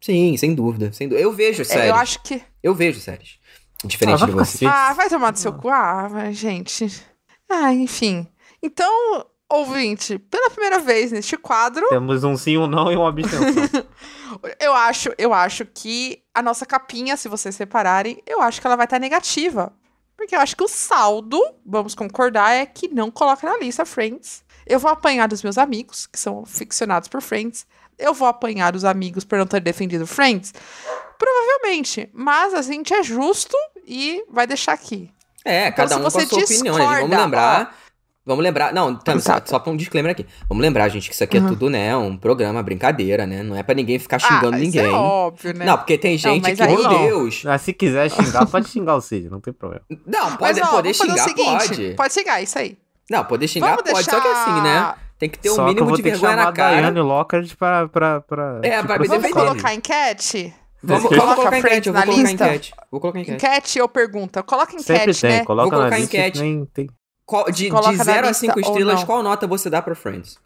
Sim, 0.00 0.34
sem 0.38 0.54
dúvida, 0.54 0.90
sem 0.92 1.06
dúvida. 1.08 1.22
Eu 1.22 1.32
vejo 1.32 1.60
É, 1.62 1.64
séries. 1.66 1.88
eu 1.88 1.94
acho 1.94 2.22
que. 2.22 2.42
Eu 2.62 2.74
vejo 2.74 2.98
séries. 3.00 3.38
Diferente 3.84 4.22
Ah, 4.22 4.26
de 4.26 4.32
você. 4.32 4.38
cacete. 4.64 4.66
Ah, 4.66 4.92
vai 4.94 5.08
tomar 5.08 5.30
do 5.32 5.38
seu 5.38 5.52
cu. 5.52 5.68
Ah, 5.70 6.08
gente. 6.32 6.86
Ah, 7.48 7.72
enfim. 7.74 8.26
Então, 8.62 9.26
ouvinte, 9.50 10.18
pela 10.18 10.50
primeira 10.50 10.78
vez 10.78 11.10
neste 11.10 11.36
quadro, 11.36 11.86
Temos 11.88 12.22
um 12.24 12.36
sim, 12.36 12.56
um 12.56 12.66
não 12.66 12.90
e 12.90 12.96
uma 12.96 13.08
abstenção. 13.08 13.84
eu 14.60 14.72
acho, 14.72 15.12
eu 15.18 15.34
acho 15.34 15.66
que 15.66 16.22
a 16.34 16.40
nossa 16.40 16.64
capinha, 16.64 17.16
se 17.16 17.28
vocês 17.28 17.54
separarem, 17.54 18.22
eu 18.26 18.40
acho 18.40 18.60
que 18.60 18.66
ela 18.66 18.76
vai 18.76 18.86
estar 18.86 18.98
negativa. 18.98 19.72
Porque 20.16 20.36
eu 20.36 20.40
acho 20.40 20.54
que 20.54 20.62
o 20.62 20.68
saldo, 20.68 21.42
vamos 21.64 21.94
concordar, 21.94 22.52
é 22.52 22.66
que 22.66 22.88
não 22.88 23.10
coloca 23.10 23.46
na 23.46 23.56
lista 23.58 23.86
Friends. 23.86 24.44
Eu 24.66 24.78
vou 24.78 24.90
apanhar 24.90 25.26
dos 25.26 25.42
meus 25.42 25.56
amigos, 25.56 26.06
que 26.06 26.18
são 26.18 26.44
ficcionados 26.44 27.08
por 27.08 27.22
Friends. 27.22 27.66
Eu 27.98 28.12
vou 28.12 28.28
apanhar 28.28 28.70
dos 28.72 28.84
amigos 28.84 29.24
por 29.24 29.38
não 29.38 29.46
ter 29.46 29.60
defendido 29.60 30.06
Friends. 30.06 30.52
Provavelmente. 31.18 32.08
Mas 32.12 32.54
a 32.54 32.62
gente 32.62 32.92
é 32.92 33.02
justo 33.02 33.56
e 33.86 34.22
vai 34.28 34.46
deixar 34.46 34.72
aqui. 34.72 35.10
É, 35.44 35.70
cada 35.72 35.96
Então, 35.96 36.10
se 36.10 36.18
um 36.18 36.20
com 36.20 36.26
a 36.26 36.28
sua 36.28 36.44
opinião. 36.44 36.78
né? 36.78 37.00
Vamos 37.00 37.16
lembrar. 37.16 37.76
Vamos 38.30 38.44
lembrar. 38.44 38.72
Não, 38.72 38.94
tá, 38.94 39.18
só, 39.18 39.40
só 39.44 39.58
pra 39.58 39.72
um 39.72 39.76
disclaimer 39.76 40.12
aqui. 40.12 40.24
Vamos 40.48 40.62
lembrar, 40.62 40.88
gente, 40.88 41.08
que 41.08 41.14
isso 41.14 41.24
aqui 41.24 41.36
é 41.36 41.40
Uhum. 41.40 41.48
tudo, 41.48 41.68
né? 41.68 41.96
Um 41.96 42.16
programa, 42.16 42.62
brincadeira, 42.62 43.26
né? 43.26 43.42
Não 43.42 43.56
é 43.56 43.62
pra 43.62 43.74
ninguém 43.74 43.98
ficar 43.98 44.18
xingando 44.18 44.56
ah, 44.56 44.58
ninguém. 44.58 44.82
Isso 44.84 44.90
é 44.94 44.96
óbvio, 44.96 45.54
né? 45.54 45.64
Não, 45.64 45.76
porque 45.76 45.98
tem 45.98 46.16
gente 46.16 46.42
mas 46.42 46.58
que, 46.58 46.66
meu 46.66 46.82
Não. 46.82 46.98
Deus. 47.06 47.42
Mas 47.44 47.62
se 47.62 47.72
quiser 47.72 48.10
xingar, 48.10 48.46
pode 48.46 48.68
xingar 48.68 48.94
o 48.96 49.00
Cid, 49.00 49.28
não 49.28 49.40
tem 49.40 49.52
problema. 49.52 49.82
Não, 50.06 50.30
Mas, 50.30 50.36
pode, 50.38 50.60
ó, 50.62 50.66
poder 50.66 50.94
xingar, 50.94 51.14
o 51.14 51.18
seguinte, 51.18 51.68
pode. 51.68 51.94
Pode 51.96 52.12
xingar, 52.14 52.42
isso 52.42 52.58
aí. 52.58 52.78
Não, 53.10 53.24
poder 53.24 53.48
xingar 53.48 53.76
Vamos 53.76 53.90
pode. 53.90 54.04
Só 54.04 54.20
que 54.20 54.28
assim, 54.28 54.60
né? 54.62 54.94
Tem 55.18 55.28
que 55.28 55.38
ter 55.38 55.50
um 55.50 55.54
Só 55.56 55.66
mínimo 55.66 55.86
vou 55.88 55.96
de 55.96 56.02
ter 56.02 56.12
que 56.12 56.16
vergonha 56.18 56.32
chamar 56.32 56.44
na 56.44 56.50
a 56.50 56.52
cara. 56.52 56.76
Daiane 56.76 57.00
Lockhart 57.00 57.54
pra, 57.56 57.88
pra, 57.88 58.20
pra 58.22 58.60
É, 58.62 58.80
te 58.80 58.86
pra 58.86 58.98
me 58.98 59.06
processar. 59.06 59.08
Vamos 59.08 59.22
defender. 59.22 59.32
colocar 59.34 59.74
enquete? 59.74 60.54
Vamos, 60.82 61.02
Coloca 61.02 61.20
vamos 61.20 61.34
colocar 61.34 61.58
enquete, 61.58 61.86
eu 61.88 61.92
vou 61.92 62.00
na 62.00 62.06
colocar 62.06 62.22
lista. 62.30 62.46
enquete. 62.46 62.72
Vou 62.90 63.00
colocar 63.02 63.20
enquete. 63.20 63.46
Enquete 63.46 63.80
ou 63.82 63.88
pergunta? 63.88 64.42
Coloca 64.42 64.72
enquete, 64.72 64.86
Sempre 64.86 65.14
tem, 65.14 65.30
né? 65.40 65.44
coloca 65.44 65.68
Vou 65.68 65.78
colocar 65.78 65.98
enquete. 66.00 66.40
nem 66.40 66.64
tem. 66.72 66.86
Qual- 67.30 67.44
de, 67.50 67.64
de 67.64 67.70
na 67.70 67.80
0 68.04 68.26
a 68.26 68.28
lista 68.30 68.34
5 68.46 68.52
ou 68.56 68.60
estrelas, 68.60 69.04
qual 69.04 69.22
nota 69.22 69.46
você 69.46 69.70
dá 69.70 69.80
pra 69.80 69.94
Friends? 69.94 70.36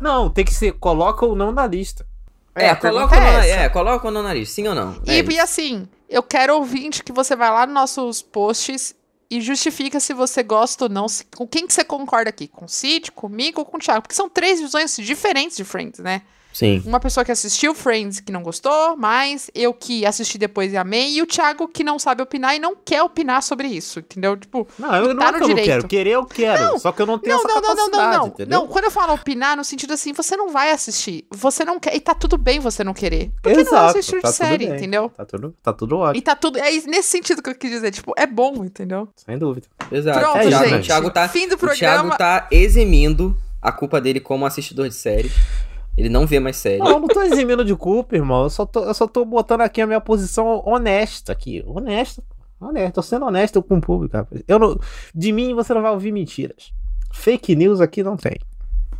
Não, 0.00 0.28
tem 0.28 0.44
que 0.44 0.52
ser 0.54 0.72
coloca 0.72 1.24
ou 1.24 1.34
não 1.34 1.50
na 1.50 1.66
lista. 1.66 2.06
É, 2.54 2.70
a 2.70 2.76
coloca, 2.76 3.08
pergunta 3.08 3.14
ou 3.16 3.20
não, 3.20 3.40
é 3.40 3.50
é, 3.64 3.68
coloca 3.70 4.06
ou 4.06 4.12
não 4.12 4.22
na 4.22 4.34
lista, 4.34 4.54
sim 4.54 4.68
ou 4.68 4.74
não? 4.74 5.00
É 5.06 5.18
E, 5.20 5.22
e 5.34 5.40
assim, 5.40 5.88
eu 6.08 6.22
quero 6.22 6.54
ouvinte 6.56 7.02
que 7.02 7.12
você 7.12 7.34
vai 7.34 7.50
lá 7.50 7.64
nos 7.66 7.74
nossos 7.74 8.20
posts 8.22 8.94
e 9.30 9.40
justifica 9.40 9.98
se 9.98 10.12
você 10.14 10.42
gosta 10.42 10.84
ou 10.84 10.90
não. 10.90 11.08
se- 11.08 11.24
com 11.34 11.46
quem 11.46 11.66
que 11.66 11.72
você 11.72 11.82
concorda 11.84 12.28
aqui? 12.30 12.46
Com 12.48 12.66
o 12.66 12.68
Cid, 12.68 13.12
comigo 13.12 13.60
ou 13.60 13.64
com 13.66 13.76
o 13.76 13.80
Thiago? 13.80 14.02
Porque 14.02 14.14
são 14.14 14.28
três 14.28 14.60
visões 14.60 14.94
diferentes 14.96 15.56
de 15.56 15.64
Friends, 15.64 15.98
né? 16.00 16.22
Sim. 16.56 16.82
Uma 16.86 16.98
pessoa 16.98 17.22
que 17.22 17.30
assistiu 17.30 17.74
Friends 17.74 18.18
que 18.18 18.32
não 18.32 18.42
gostou, 18.42 18.96
mas 18.96 19.50
eu 19.54 19.74
que 19.74 20.06
assisti 20.06 20.38
depois 20.38 20.72
e 20.72 20.76
amei, 20.78 21.10
e 21.12 21.20
o 21.20 21.26
Thiago 21.26 21.68
que 21.68 21.84
não 21.84 21.98
sabe 21.98 22.22
opinar 22.22 22.56
e 22.56 22.58
não 22.58 22.74
quer 22.74 23.02
opinar 23.02 23.42
sobre 23.42 23.68
isso, 23.68 23.98
entendeu? 23.98 24.34
Tipo, 24.38 24.66
Não, 24.78 24.94
eu 24.96 25.12
não 25.12 25.16
tá 25.20 25.28
é 25.28 25.32
no 25.32 25.36
que 25.38 25.44
eu 25.44 25.48
não 25.48 25.56
quero. 25.56 25.86
Querer 25.86 26.10
eu 26.12 26.24
quero. 26.24 26.62
Não, 26.62 26.78
só 26.78 26.92
que 26.92 27.02
eu 27.02 27.04
não 27.04 27.18
tenho 27.18 27.36
não, 27.36 27.44
essa 27.44 27.48
não, 27.48 27.54
não, 27.60 27.60
não, 27.60 27.76
capacidade, 27.76 28.10
não, 28.16 28.18
não. 28.20 28.26
entendeu? 28.28 28.58
Não, 28.60 28.66
quando 28.68 28.84
eu 28.86 28.90
falo 28.90 29.12
opinar, 29.12 29.54
no 29.54 29.62
sentido 29.64 29.92
assim, 29.92 30.14
você 30.14 30.34
não 30.34 30.48
vai 30.48 30.70
assistir. 30.70 31.26
Você 31.30 31.62
não 31.62 31.78
quer. 31.78 31.94
E 31.94 32.00
tá 32.00 32.14
tudo 32.14 32.38
bem 32.38 32.58
você 32.58 32.82
não 32.82 32.94
querer. 32.94 33.30
Porque 33.42 33.50
não 33.52 33.60
é 33.60 33.62
o 33.62 33.66
Exato, 33.68 33.92
seu 33.92 34.00
estilo 34.00 34.22
tá 34.22 34.30
de 34.30 34.34
tudo 34.38 34.46
série, 34.46 34.66
bem. 34.66 34.76
entendeu? 34.76 35.12
Tá 35.14 35.26
tudo, 35.26 35.54
tá 35.62 35.72
tudo 35.74 35.94
E 35.96 35.98
ótimo, 35.98 36.22
tá 36.24 36.36
tudo. 36.36 36.58
É 36.58 36.70
nesse 36.70 37.10
sentido 37.10 37.42
que 37.42 37.50
eu 37.50 37.54
quis 37.54 37.70
dizer. 37.70 37.90
Tipo, 37.90 38.14
é 38.16 38.26
bom, 38.26 38.64
entendeu? 38.64 39.06
sem 39.14 39.36
dúvida. 39.36 39.66
Exato. 39.92 40.18
Pronto, 40.20 40.38
É 40.38 40.50
gente. 40.50 40.74
O 40.74 40.82
Thiago 40.86 41.10
tá, 41.10 41.28
Fim 41.28 41.48
do 41.48 41.54
o 41.54 41.58
Thiago 41.58 42.08
programa. 42.08 42.16
tá 42.16 42.48
eximindo 42.50 43.36
a 43.60 43.70
culpa 43.72 44.00
dele 44.00 44.20
como 44.20 44.46
assistidor 44.46 44.88
de 44.88 44.94
séries. 44.94 45.32
Ele 45.96 46.08
não 46.08 46.26
vê 46.26 46.38
mais 46.38 46.56
séries. 46.56 46.80
Não, 46.80 46.90
eu 46.90 47.00
não 47.00 47.08
tô 47.08 47.22
eximindo 47.22 47.64
de 47.64 47.74
culpa, 47.74 48.16
irmão. 48.16 48.44
Eu 48.44 48.50
só 48.50 48.66
tô, 48.66 48.84
eu 48.84 48.92
só 48.94 49.06
tô 49.06 49.24
botando 49.24 49.62
aqui 49.62 49.80
a 49.80 49.86
minha 49.86 50.00
posição 50.00 50.62
honesta 50.66 51.32
aqui. 51.32 51.64
Honesta. 51.66 52.22
Honesto. 52.60 52.94
Tô 52.94 53.02
sendo 53.02 53.26
honesto 53.26 53.62
com 53.62 53.76
o 53.76 53.80
público, 53.80 54.16
rapaz. 54.16 54.42
Eu 54.48 54.58
não, 54.58 54.78
de 55.14 55.32
mim 55.32 55.54
você 55.54 55.72
não 55.74 55.82
vai 55.82 55.90
ouvir 55.92 56.12
mentiras. 56.12 56.72
Fake 57.12 57.54
news 57.54 57.80
aqui 57.80 58.02
não 58.02 58.16
tem. 58.16 58.36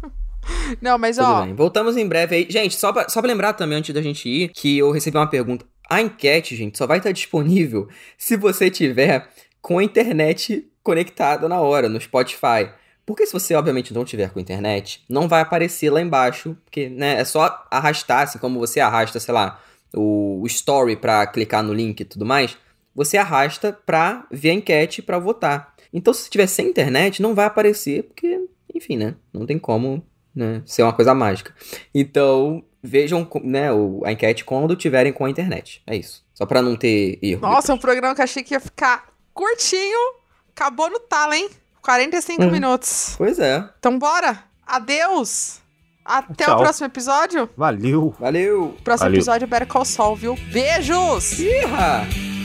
Não, 0.80 0.96
mas 0.96 1.16
Tudo 1.16 1.28
ó. 1.28 1.44
bem. 1.44 1.54
Voltamos 1.54 1.96
em 1.96 2.06
breve 2.06 2.36
aí. 2.36 2.46
Gente, 2.48 2.76
só 2.76 2.92
pra, 2.92 3.08
só 3.08 3.20
pra 3.20 3.28
lembrar 3.28 3.52
também, 3.54 3.78
antes 3.78 3.92
da 3.92 4.00
gente 4.00 4.28
ir, 4.28 4.48
que 4.50 4.78
eu 4.78 4.92
recebi 4.92 5.16
uma 5.16 5.26
pergunta. 5.28 5.66
A 5.90 6.00
enquete, 6.00 6.54
gente, 6.54 6.78
só 6.78 6.86
vai 6.86 6.98
estar 6.98 7.12
disponível 7.12 7.88
se 8.16 8.36
você 8.36 8.70
tiver 8.70 9.28
com 9.60 9.78
a 9.78 9.84
internet 9.84 10.68
conectada 10.82 11.48
na 11.48 11.60
hora, 11.60 11.88
no 11.88 12.00
Spotify. 12.00 12.70
Porque 13.06 13.24
se 13.24 13.32
você, 13.32 13.54
obviamente, 13.54 13.94
não 13.94 14.04
tiver 14.04 14.30
com 14.30 14.40
internet, 14.40 15.04
não 15.08 15.28
vai 15.28 15.40
aparecer 15.40 15.90
lá 15.90 16.02
embaixo, 16.02 16.56
porque, 16.64 16.88
né, 16.88 17.20
é 17.20 17.24
só 17.24 17.64
arrastar, 17.70 18.24
assim 18.24 18.38
como 18.38 18.58
você 18.58 18.80
arrasta, 18.80 19.20
sei 19.20 19.32
lá, 19.32 19.62
o, 19.94 20.40
o 20.42 20.46
story 20.46 20.96
para 20.96 21.24
clicar 21.28 21.62
no 21.62 21.72
link 21.72 22.00
e 22.00 22.04
tudo 22.04 22.26
mais, 22.26 22.58
você 22.92 23.16
arrasta 23.16 23.72
pra 23.72 24.26
ver 24.30 24.50
a 24.50 24.54
enquete 24.54 25.02
para 25.02 25.20
votar. 25.20 25.72
Então, 25.92 26.12
se 26.12 26.28
tiver 26.28 26.48
sem 26.48 26.68
internet, 26.68 27.22
não 27.22 27.32
vai 27.32 27.46
aparecer, 27.46 28.02
porque, 28.02 28.40
enfim, 28.74 28.96
né, 28.96 29.14
não 29.32 29.46
tem 29.46 29.56
como 29.56 30.04
né, 30.34 30.60
ser 30.66 30.82
uma 30.82 30.92
coisa 30.92 31.14
mágica. 31.14 31.54
Então, 31.94 32.64
vejam 32.82 33.28
né, 33.44 33.68
a 34.04 34.12
enquete 34.12 34.44
quando 34.44 34.74
tiverem 34.74 35.12
com 35.12 35.24
a 35.24 35.30
internet. 35.30 35.80
É 35.86 35.94
isso. 35.94 36.24
Só 36.34 36.44
pra 36.44 36.60
não 36.60 36.74
ter 36.74 37.18
erro. 37.22 37.42
Nossa, 37.42 37.72
um 37.72 37.78
programa 37.78 38.14
que 38.14 38.22
achei 38.22 38.42
que 38.42 38.52
ia 38.52 38.60
ficar 38.60 39.08
curtinho. 39.32 40.16
Acabou 40.54 40.90
no 40.90 40.98
talo, 41.00 41.34
hein? 41.34 41.48
45 41.86 42.42
hum. 42.42 42.50
minutos. 42.50 43.14
Pois 43.16 43.38
é. 43.38 43.64
Então 43.78 43.96
bora. 43.96 44.42
Adeus. 44.66 45.60
Até 46.04 46.44
Tchau. 46.44 46.56
o 46.56 46.62
próximo 46.62 46.86
episódio. 46.86 47.48
Valeu. 47.56 48.12
Valeu. 48.18 48.76
Próximo 48.82 49.06
Valeu. 49.06 49.18
episódio 49.18 49.44
é 49.44 49.46
Better 49.46 49.68
Call 49.68 49.84
Saul, 49.84 50.16
viu? 50.16 50.34
Beijos! 50.52 51.38
Iha! 51.38 52.35